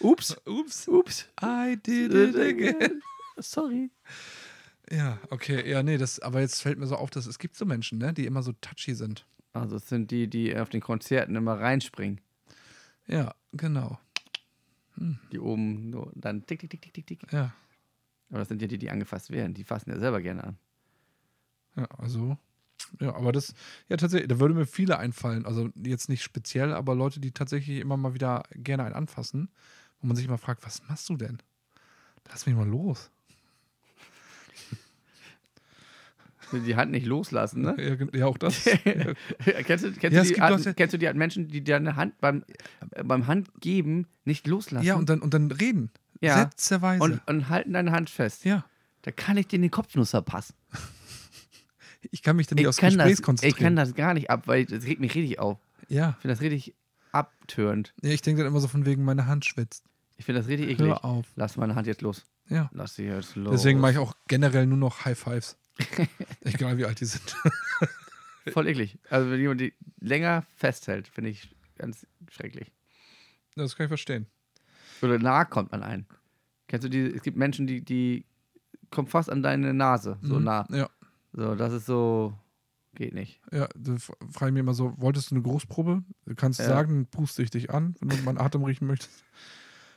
Ups. 0.00 0.36
Ups. 0.46 0.86
Ups. 0.88 1.28
I 1.42 1.76
did 1.82 2.12
it 2.12 2.36
again. 2.36 3.00
Sorry. 3.38 3.90
Ja, 4.90 5.18
okay. 5.30 5.68
Ja, 5.68 5.82
nee, 5.82 5.96
das, 5.98 6.20
aber 6.20 6.40
jetzt 6.40 6.62
fällt 6.62 6.78
mir 6.78 6.86
so 6.86 6.96
auf, 6.96 7.10
dass 7.10 7.26
es 7.26 7.38
gibt 7.38 7.56
so 7.56 7.64
Menschen, 7.64 7.98
ne, 7.98 8.12
die 8.12 8.26
immer 8.26 8.42
so 8.42 8.52
touchy 8.60 8.94
sind. 8.94 9.26
Also 9.52 9.76
es 9.76 9.88
sind 9.88 10.10
die, 10.10 10.28
die 10.28 10.56
auf 10.56 10.68
den 10.68 10.80
Konzerten 10.80 11.34
immer 11.34 11.58
reinspringen. 11.58 12.20
Ja, 13.06 13.34
genau. 13.52 13.98
Die 15.32 15.38
oben 15.38 15.90
nur 15.90 16.12
dann 16.14 16.46
tick, 16.46 16.60
tick, 16.60 16.70
tick, 16.70 16.82
tick, 16.82 16.92
tick, 16.92 17.06
tick. 17.06 17.32
Ja. 17.32 17.52
Aber 18.30 18.40
das 18.40 18.48
sind 18.48 18.60
ja 18.60 18.68
die, 18.68 18.78
die 18.78 18.90
angefasst 18.90 19.30
werden. 19.30 19.54
Die 19.54 19.64
fassen 19.64 19.90
ja 19.90 19.98
selber 19.98 20.20
gerne 20.20 20.44
an. 20.44 20.58
Ja, 21.76 21.84
also. 21.98 22.36
Ja, 23.00 23.14
aber 23.14 23.32
das, 23.32 23.54
ja, 23.88 23.96
tatsächlich, 23.96 24.28
da 24.28 24.38
würde 24.38 24.54
mir 24.54 24.66
viele 24.66 24.98
einfallen. 24.98 25.46
Also 25.46 25.70
jetzt 25.74 26.08
nicht 26.08 26.22
speziell, 26.22 26.72
aber 26.72 26.94
Leute, 26.94 27.20
die 27.20 27.32
tatsächlich 27.32 27.80
immer 27.80 27.96
mal 27.96 28.14
wieder 28.14 28.44
gerne 28.54 28.84
einen 28.84 28.94
anfassen, 28.94 29.50
wo 30.00 30.06
man 30.06 30.16
sich 30.16 30.26
immer 30.26 30.38
fragt, 30.38 30.64
was 30.64 30.86
machst 30.88 31.08
du 31.08 31.16
denn? 31.16 31.38
Lass 32.28 32.46
mich 32.46 32.54
mal 32.54 32.68
los. 32.68 33.10
Die 36.52 36.76
Hand 36.76 36.90
nicht 36.92 37.06
loslassen, 37.06 37.62
ne? 37.62 38.08
Ja, 38.14 38.26
auch 38.26 38.38
das. 38.38 38.64
kennst 39.44 39.84
du, 39.84 39.92
kennst, 39.92 40.02
Ja, 40.02 40.22
du 40.22 40.28
die 40.28 40.40
Art, 40.40 40.50
Leute- 40.52 40.74
kennst 40.74 40.94
du 40.94 40.98
die 40.98 41.08
Art 41.08 41.16
Menschen, 41.16 41.48
die 41.48 41.62
deine 41.62 41.96
Hand 41.96 42.18
beim, 42.20 42.44
äh, 42.92 43.02
beim 43.04 43.26
Handgeben 43.26 44.06
nicht 44.24 44.46
loslassen? 44.46 44.86
ja, 44.86 44.94
und 44.96 45.08
dann, 45.10 45.20
und 45.20 45.34
dann 45.34 45.50
reden. 45.50 45.90
Ja. 46.20 46.38
Sätzeweise. 46.38 47.02
und, 47.02 47.20
und 47.28 47.48
halten 47.48 47.72
deine 47.72 47.92
Hand 47.92 48.10
fest. 48.10 48.44
ja. 48.44 48.64
Da 49.02 49.12
kann 49.12 49.36
ich 49.36 49.46
dir 49.46 49.56
in 49.56 49.62
den 49.62 49.70
Kopfnuss 49.70 50.10
verpassen. 50.10 50.54
Ich 52.10 52.22
kann 52.22 52.36
mich 52.36 52.46
dann 52.46 52.56
nicht 52.56 52.62
Ich 52.62 52.68
aufs 52.68 52.78
Gespräch 52.78 53.10
das, 53.16 53.22
konzentrieren. 53.22 53.56
ich 53.56 53.62
kann 53.62 53.76
das 53.76 53.94
gar 53.94 54.14
nicht 54.14 54.30
ab, 54.30 54.42
weil 54.46 54.64
das 54.66 54.84
regt 54.84 55.00
mich 55.00 55.14
richtig 55.14 55.38
auf. 55.40 55.58
ja. 55.88 56.10
Ich 56.10 56.22
finde 56.22 56.34
das 56.34 56.40
richtig 56.42 56.74
abtörend. 57.12 57.92
ja, 58.02 58.10
ich 58.10 58.22
denke 58.22 58.42
dann 58.42 58.50
immer 58.52 58.60
so 58.60 58.68
von 58.68 58.86
wegen, 58.86 59.04
meine 59.04 59.26
Hand 59.26 59.44
schwitzt. 59.44 59.84
Ich 60.16 60.24
finde 60.24 60.40
das 60.40 60.48
richtig 60.48 60.68
eklig. 60.70 60.88
Hör 60.88 61.04
auf. 61.04 61.26
Lass 61.36 61.56
meine 61.56 61.74
Hand 61.74 61.86
jetzt 61.86 62.02
los. 62.02 62.24
Ja. 62.48 62.70
Lass 62.72 62.94
sie 62.94 63.04
jetzt 63.04 63.34
los. 63.36 63.50
Deswegen 63.52 63.80
mache 63.80 63.92
ich 63.92 63.98
auch 63.98 64.14
generell 64.28 64.66
nur 64.66 64.78
noch 64.78 65.04
High 65.04 65.18
Fives. 65.18 65.56
Egal 66.42 66.76
wie 66.78 66.84
alt 66.84 67.00
die 67.00 67.04
sind. 67.04 67.36
Voll 68.52 68.66
eklig. 68.68 68.98
Also 69.10 69.30
wenn 69.30 69.40
jemand 69.40 69.60
die 69.60 69.74
länger 70.00 70.42
festhält, 70.56 71.06
finde 71.08 71.30
ich 71.30 71.54
ganz 71.76 72.06
schrecklich. 72.30 72.72
Das 73.54 73.76
kann 73.76 73.84
ich 73.84 73.88
verstehen. 73.88 74.26
Oder 75.02 75.18
nah 75.18 75.44
kommt 75.44 75.72
an 75.72 75.82
einen. 75.82 76.06
Kennst 76.66 76.84
du 76.84 76.88
die? 76.88 77.00
Es 77.00 77.22
gibt 77.22 77.36
Menschen, 77.36 77.66
die, 77.66 77.82
die 77.84 78.24
kommen 78.90 79.08
fast 79.08 79.30
an 79.30 79.42
deine 79.42 79.74
Nase, 79.74 80.18
so 80.22 80.38
Mhm. 80.38 80.44
nah. 80.44 80.66
Ja. 80.70 80.88
So, 81.32 81.54
das 81.54 81.72
ist 81.72 81.86
so, 81.86 82.34
geht 82.94 83.14
nicht. 83.14 83.40
Ja, 83.52 83.68
da 83.76 83.96
frage 83.98 84.46
ich 84.48 84.52
mich 84.52 84.60
immer 84.60 84.74
so, 84.74 84.94
wolltest 84.96 85.30
du 85.30 85.34
eine 85.36 85.42
Großprobe? 85.42 86.02
Du 86.26 86.34
kannst 86.34 86.58
Ja. 86.60 86.66
sagen, 86.66 87.06
puste 87.06 87.42
ich 87.42 87.50
dich 87.50 87.70
an, 87.70 87.94
wenn 88.00 88.08
du 88.08 88.16
meinen 88.24 88.38
Atem 88.38 88.64
riechen 88.64 88.86
möchtest. 88.86 89.24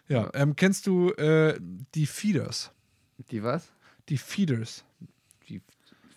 Ja, 0.07 0.29
ähm, 0.33 0.55
kennst 0.55 0.87
du 0.87 1.11
äh, 1.13 1.57
die 1.95 2.05
Feeders? 2.05 2.71
Die 3.31 3.43
was? 3.43 3.71
Die 4.09 4.17
Feeders. 4.17 4.83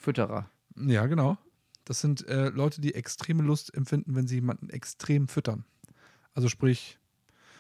Fütterer. 0.05 0.51
Ja, 0.77 1.07
genau. 1.07 1.39
Das 1.85 2.01
sind 2.01 2.27
äh, 2.29 2.49
Leute, 2.51 2.81
die 2.81 2.95
extreme 2.95 3.43
Lust 3.43 3.75
empfinden, 3.75 4.15
wenn 4.15 4.27
sie 4.27 4.37
jemanden 4.37 4.69
extrem 4.71 5.29
füttern. 5.29 5.65
Also 6.35 6.49
sprich, 6.49 6.99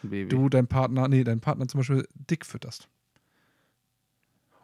Baby. 0.03 0.29
du 0.29 0.49
dein 0.49 0.67
Partner, 0.67 1.09
nee, 1.09 1.25
dein 1.25 1.41
Partner 1.41 1.67
zum 1.69 1.81
Beispiel 1.81 2.07
dick 2.15 2.45
fütterst. 2.45 2.89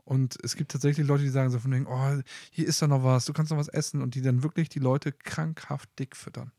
Und 0.05 0.37
es 0.43 0.57
gibt 0.57 0.73
tatsächlich 0.73 1.07
Leute, 1.07 1.23
die 1.23 1.31
sagen 1.31 1.51
so 1.51 1.59
von 1.59 1.73
wegen, 1.73 1.87
oh, 1.87 2.23
hier 2.51 2.67
ist 2.67 2.83
doch 2.83 2.89
noch 2.89 3.05
was, 3.05 3.25
du 3.25 3.33
kannst 3.33 3.51
noch 3.51 3.59
was 3.59 3.69
essen 3.69 4.03
und 4.03 4.15
die 4.15 4.23
dann 4.23 4.43
wirklich 4.43 4.69
die 4.69 4.79
Leute 4.79 5.13
krankhaft 5.13 5.89
dick 5.99 6.17
füttern. 6.17 6.53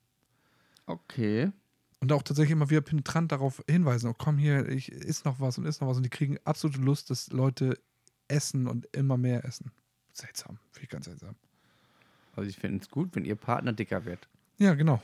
Okay. 0.86 1.52
Und 2.00 2.12
auch 2.14 2.24
tatsächlich 2.24 2.54
immer 2.54 2.70
wieder 2.70 2.82
penetrant 2.82 3.32
darauf 3.32 3.62
hinweisen, 3.70 4.10
oh 4.10 4.16
komm 4.18 4.38
hier, 4.38 4.68
ich 4.70 4.92
isst 4.92 5.26
noch 5.26 5.40
was 5.40 5.58
und 5.58 5.66
isst 5.66 5.82
noch 5.82 5.88
was 5.88 5.98
und 5.98 6.04
die 6.04 6.10
kriegen 6.10 6.38
absolute 6.46 6.82
Lust, 6.82 7.10
dass 7.10 7.32
Leute 7.32 7.78
essen 8.28 8.68
und 8.68 8.88
immer 8.96 9.18
mehr 9.18 9.46
essen. 9.46 9.72
Seltsam, 10.14 10.58
finde 10.72 10.84
ich 10.84 10.90
ganz 10.90 11.06
seltsam. 11.06 11.36
Also 12.36 12.50
ich 12.50 12.58
finde 12.58 12.80
es 12.82 12.90
gut, 12.90 13.16
wenn 13.16 13.26
ihr 13.26 13.36
Partner 13.36 13.74
dicker 13.74 14.06
wird. 14.06 14.28
Ja, 14.58 14.74
genau. 14.74 15.02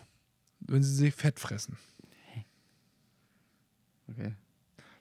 Wenn 0.60 0.84
sie 0.84 0.94
sich 0.94 1.14
fett 1.14 1.40
fressen. 1.40 1.78
Okay. 4.10 4.34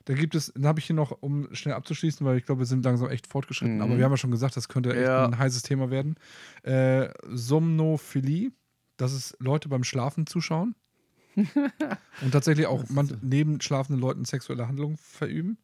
Da 0.05 0.15
gibt 0.15 0.35
es, 0.35 0.53
dann 0.55 0.67
habe 0.67 0.79
ich 0.79 0.87
hier 0.87 0.95
noch, 0.97 1.11
um 1.21 1.53
schnell 1.55 1.75
abzuschließen, 1.75 2.25
weil 2.27 2.39
ich 2.39 2.45
glaube, 2.47 2.61
wir 2.61 2.67
sind 2.67 2.85
langsam 2.85 3.09
echt 3.11 3.27
fortgeschritten, 3.27 3.77
Mhm. 3.77 3.83
aber 3.83 3.97
wir 3.99 4.05
haben 4.05 4.13
ja 4.13 4.17
schon 4.17 4.31
gesagt, 4.31 4.57
das 4.57 4.69
könnte 4.69 4.91
echt 4.91 5.07
Ja. 5.07 5.25
ein 5.27 5.39
heißes 5.39 5.63
Thema 5.63 5.91
werden. 5.91 6.17
Äh, 6.63 7.09
Somnophilie, 7.29 8.53
das 8.97 9.13
ist 9.13 9.37
Leute 9.41 9.69
beim 9.69 9.83
Schlafen 9.85 10.27
zuschauen 10.27 10.75
und 11.37 12.31
tatsächlich 12.31 12.67
auch 12.67 12.89
man, 12.89 13.19
neben 13.21 13.61
schlafenden 13.61 14.01
Leuten 14.01 14.25
sexuelle 14.25 14.69
Handlungen 14.69 14.97
verüben. 14.97 15.59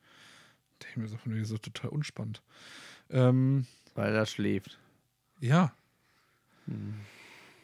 Da 0.80 0.86
denke 0.86 1.00
mir 1.00 1.08
so, 1.08 1.16
von 1.18 1.34
wegen, 1.34 1.44
so 1.44 1.56
total 1.58 1.90
unspannend. 1.90 2.42
Ähm, 3.10 3.66
Weil 3.94 4.14
er 4.14 4.26
schläft. 4.26 4.78
ja. 5.40 5.72
Hm. 6.66 6.94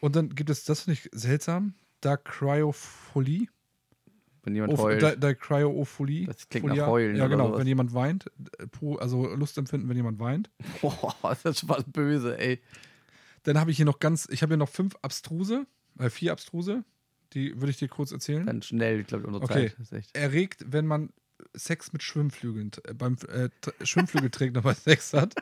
Und 0.00 0.14
dann 0.16 0.28
gibt 0.34 0.48
es, 0.50 0.64
das 0.64 0.82
finde 0.82 1.00
ich 1.00 1.08
seltsam, 1.12 1.74
da 2.00 2.16
Cryophilie. 2.16 3.48
Wenn 4.44 4.54
jemand 4.54 4.72
Oph- 4.74 4.78
heult. 4.82 5.02
Da, 5.02 5.16
da 5.16 5.34
Cryophilie. 5.34 6.26
Das 6.26 6.48
klingt 6.48 6.66
nach 6.66 6.72
Folia. 6.74 6.86
Heulen 6.86 7.16
Ja, 7.16 7.24
oder 7.24 7.30
genau. 7.30 7.46
sowas. 7.48 7.60
Wenn 7.60 7.66
jemand 7.66 7.94
weint, 7.94 8.30
äh, 8.58 8.96
also 8.98 9.26
Lust 9.34 9.58
empfinden, 9.58 9.88
wenn 9.88 9.96
jemand 9.96 10.18
weint. 10.20 10.50
Boah, 10.80 11.16
das 11.22 11.44
ist 11.44 11.60
schon 11.60 11.68
was 11.68 11.84
böse, 11.84 12.38
ey. 12.38 12.60
Dann 13.42 13.58
habe 13.58 13.70
ich 13.70 13.76
hier 13.76 13.86
noch 13.86 13.98
ganz, 13.98 14.28
ich 14.30 14.42
habe 14.42 14.52
hier 14.52 14.56
noch 14.58 14.68
fünf 14.68 14.94
abstruse, 15.02 15.66
äh, 15.98 16.10
vier 16.10 16.32
abstruse. 16.32 16.84
Die 17.34 17.54
würde 17.60 17.70
ich 17.70 17.76
dir 17.78 17.88
kurz 17.88 18.10
erzählen. 18.12 18.46
Dann 18.46 18.62
schnell, 18.62 19.00
ich 19.00 19.06
glaube, 19.08 19.26
unsere 19.26 19.44
Okay. 19.44 19.68
Zeit 19.70 19.78
ist 19.80 19.92
echt. 19.92 20.16
Erregt, 20.16 20.64
wenn 20.68 20.86
man 20.86 21.10
Sex 21.54 21.92
mit 21.92 22.02
Schwimmflügeln, 22.02 22.70
äh, 22.84 22.94
beim 22.94 23.16
äh, 23.28 23.48
T- 23.60 23.72
Schwimmflügel 23.86 24.30
trägt, 24.30 24.56
aber 24.56 24.74
Sex 24.74 25.12
hat. 25.12 25.34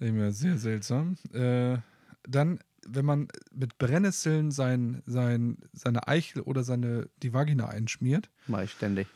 Mir, 0.00 0.32
sehr 0.32 0.58
seltsam. 0.58 1.16
Äh, 1.32 1.78
dann, 2.22 2.60
wenn 2.86 3.04
man 3.04 3.28
mit 3.52 3.78
Brennnesseln 3.78 4.50
sein, 4.50 5.02
sein, 5.06 5.58
seine 5.72 6.06
Eichel 6.06 6.42
oder 6.42 6.62
seine, 6.62 7.08
die 7.22 7.32
Vagina 7.32 7.68
einschmiert. 7.68 8.30
Mach 8.46 8.62
ich 8.62 8.72
ständig. 8.72 9.08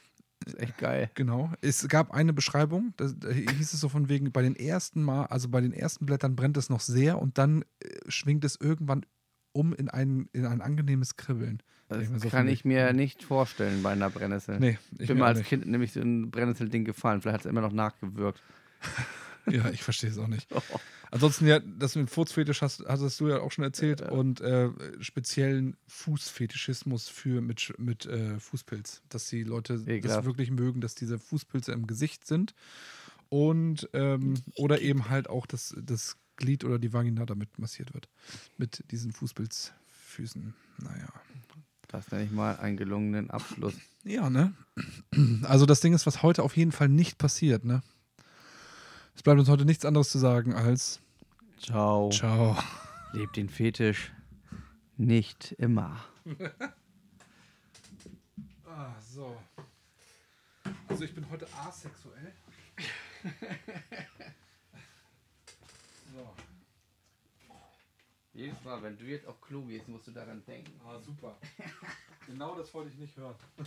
Das 0.44 0.54
ist 0.54 0.60
echt 0.60 0.78
geil. 0.78 1.10
Genau. 1.14 1.52
Es 1.60 1.86
gab 1.88 2.12
eine 2.12 2.32
Beschreibung, 2.32 2.94
da, 2.96 3.06
hieß 3.06 3.72
es 3.74 3.80
so 3.80 3.88
von 3.88 4.08
wegen, 4.08 4.32
bei 4.32 4.42
den 4.42 4.56
ersten 4.56 5.02
Mal, 5.02 5.26
also 5.26 5.48
bei 5.48 5.60
den 5.60 5.72
ersten 5.72 6.06
Blättern 6.06 6.34
brennt 6.34 6.56
es 6.56 6.68
noch 6.68 6.80
sehr 6.80 7.20
und 7.20 7.38
dann 7.38 7.62
äh, 7.80 7.88
schwingt 8.08 8.44
es 8.44 8.56
irgendwann 8.60 9.06
um 9.52 9.72
in 9.72 9.88
ein, 9.88 10.28
in 10.32 10.46
ein 10.46 10.60
angenehmes 10.60 11.16
Kribbeln. 11.16 11.62
Das 11.88 12.08
so 12.22 12.28
kann 12.28 12.48
ich 12.48 12.64
mir 12.64 12.92
nicht 12.92 13.22
vorstellen 13.22 13.82
bei 13.82 13.92
einer 13.92 14.08
Brennnessel. 14.08 14.58
Nee, 14.58 14.78
ich 14.98 15.08
bin 15.08 15.20
auch 15.20 15.26
als. 15.26 15.42
Kind 15.42 15.66
nämlich 15.66 15.92
so 15.92 16.00
ein 16.00 16.30
Brennnesselding 16.30 16.84
gefallen. 16.84 17.20
Vielleicht 17.20 17.34
hat 17.34 17.40
es 17.42 17.46
immer 17.50 17.60
noch 17.60 17.72
nachgewirkt. 17.72 18.42
Ja, 19.50 19.70
ich 19.70 19.82
verstehe 19.82 20.10
es 20.10 20.18
auch 20.18 20.28
nicht. 20.28 20.48
Ansonsten 21.10 21.46
ja, 21.46 21.58
das 21.60 21.94
mit 21.96 22.08
Furzfetisch 22.10 22.62
hast, 22.62 22.84
hattest 22.86 23.20
du 23.20 23.28
ja 23.28 23.40
auch 23.40 23.52
schon 23.52 23.64
erzählt 23.64 24.00
Ja. 24.00 24.10
und 24.10 24.40
äh, 24.40 24.70
speziellen 25.00 25.76
Fußfetischismus 25.88 27.08
für 27.08 27.40
mit, 27.42 27.74
mit 27.78 28.06
äh, 28.06 28.38
Fußpilz, 28.38 29.02
dass 29.08 29.28
die 29.28 29.42
Leute 29.44 29.74
das 29.78 29.86
Ekelhaft. 29.88 30.24
wirklich 30.24 30.50
mögen, 30.50 30.80
dass 30.80 30.94
diese 30.94 31.18
Fußpilze 31.18 31.72
im 31.72 31.86
Gesicht 31.86 32.26
sind 32.26 32.54
und 33.28 33.88
ähm, 33.92 34.34
oder 34.56 34.80
eben 34.80 35.10
halt 35.10 35.28
auch 35.28 35.46
das, 35.46 35.74
das 35.82 36.16
Glied 36.36 36.64
oder 36.64 36.78
die 36.78 36.92
Vagina 36.92 37.26
damit 37.26 37.58
massiert 37.58 37.92
wird. 37.94 38.08
Mit 38.56 38.84
diesen 38.90 39.12
Fußpilzfüßen. 39.12 40.54
Naja. 40.78 41.08
Das 41.88 42.10
nenne 42.10 42.24
ich 42.24 42.30
mal 42.30 42.56
einen 42.56 42.78
gelungenen 42.78 43.28
Abschluss. 43.30 43.74
Ja, 44.04 44.30
ne? 44.30 44.54
Also 45.42 45.66
das 45.66 45.80
Ding 45.80 45.92
ist, 45.92 46.06
was 46.06 46.22
heute 46.22 46.42
auf 46.42 46.56
jeden 46.56 46.72
Fall 46.72 46.88
nicht 46.88 47.18
passiert, 47.18 47.66
ne? 47.66 47.82
Es 49.14 49.22
bleibt 49.22 49.38
uns 49.38 49.48
heute 49.48 49.64
nichts 49.64 49.84
anderes 49.84 50.10
zu 50.10 50.18
sagen 50.18 50.54
als 50.54 51.00
Ciao. 51.58 52.10
Ciao. 52.10 52.56
Lebt 53.12 53.36
den 53.36 53.48
Fetisch 53.48 54.12
nicht 54.96 55.52
immer. 55.52 56.04
Ah, 58.74 58.98
so. 59.00 59.36
Also 60.88 61.04
ich 61.04 61.14
bin 61.14 61.28
heute 61.30 61.46
asexuell. 61.52 62.32
so. 66.10 66.34
Jedes 68.32 68.64
Mal, 68.64 68.82
wenn 68.82 68.96
du 68.96 69.04
jetzt 69.04 69.26
auf 69.26 69.38
Klo 69.42 69.60
gehst, 69.66 69.88
musst 69.88 70.06
du 70.06 70.10
daran 70.10 70.42
denken. 70.46 70.72
Ah, 70.86 70.98
super. 70.98 71.36
genau 72.26 72.56
das 72.56 72.72
wollte 72.72 72.92
ich 72.92 72.96
nicht 72.96 73.14
hören. 73.14 73.36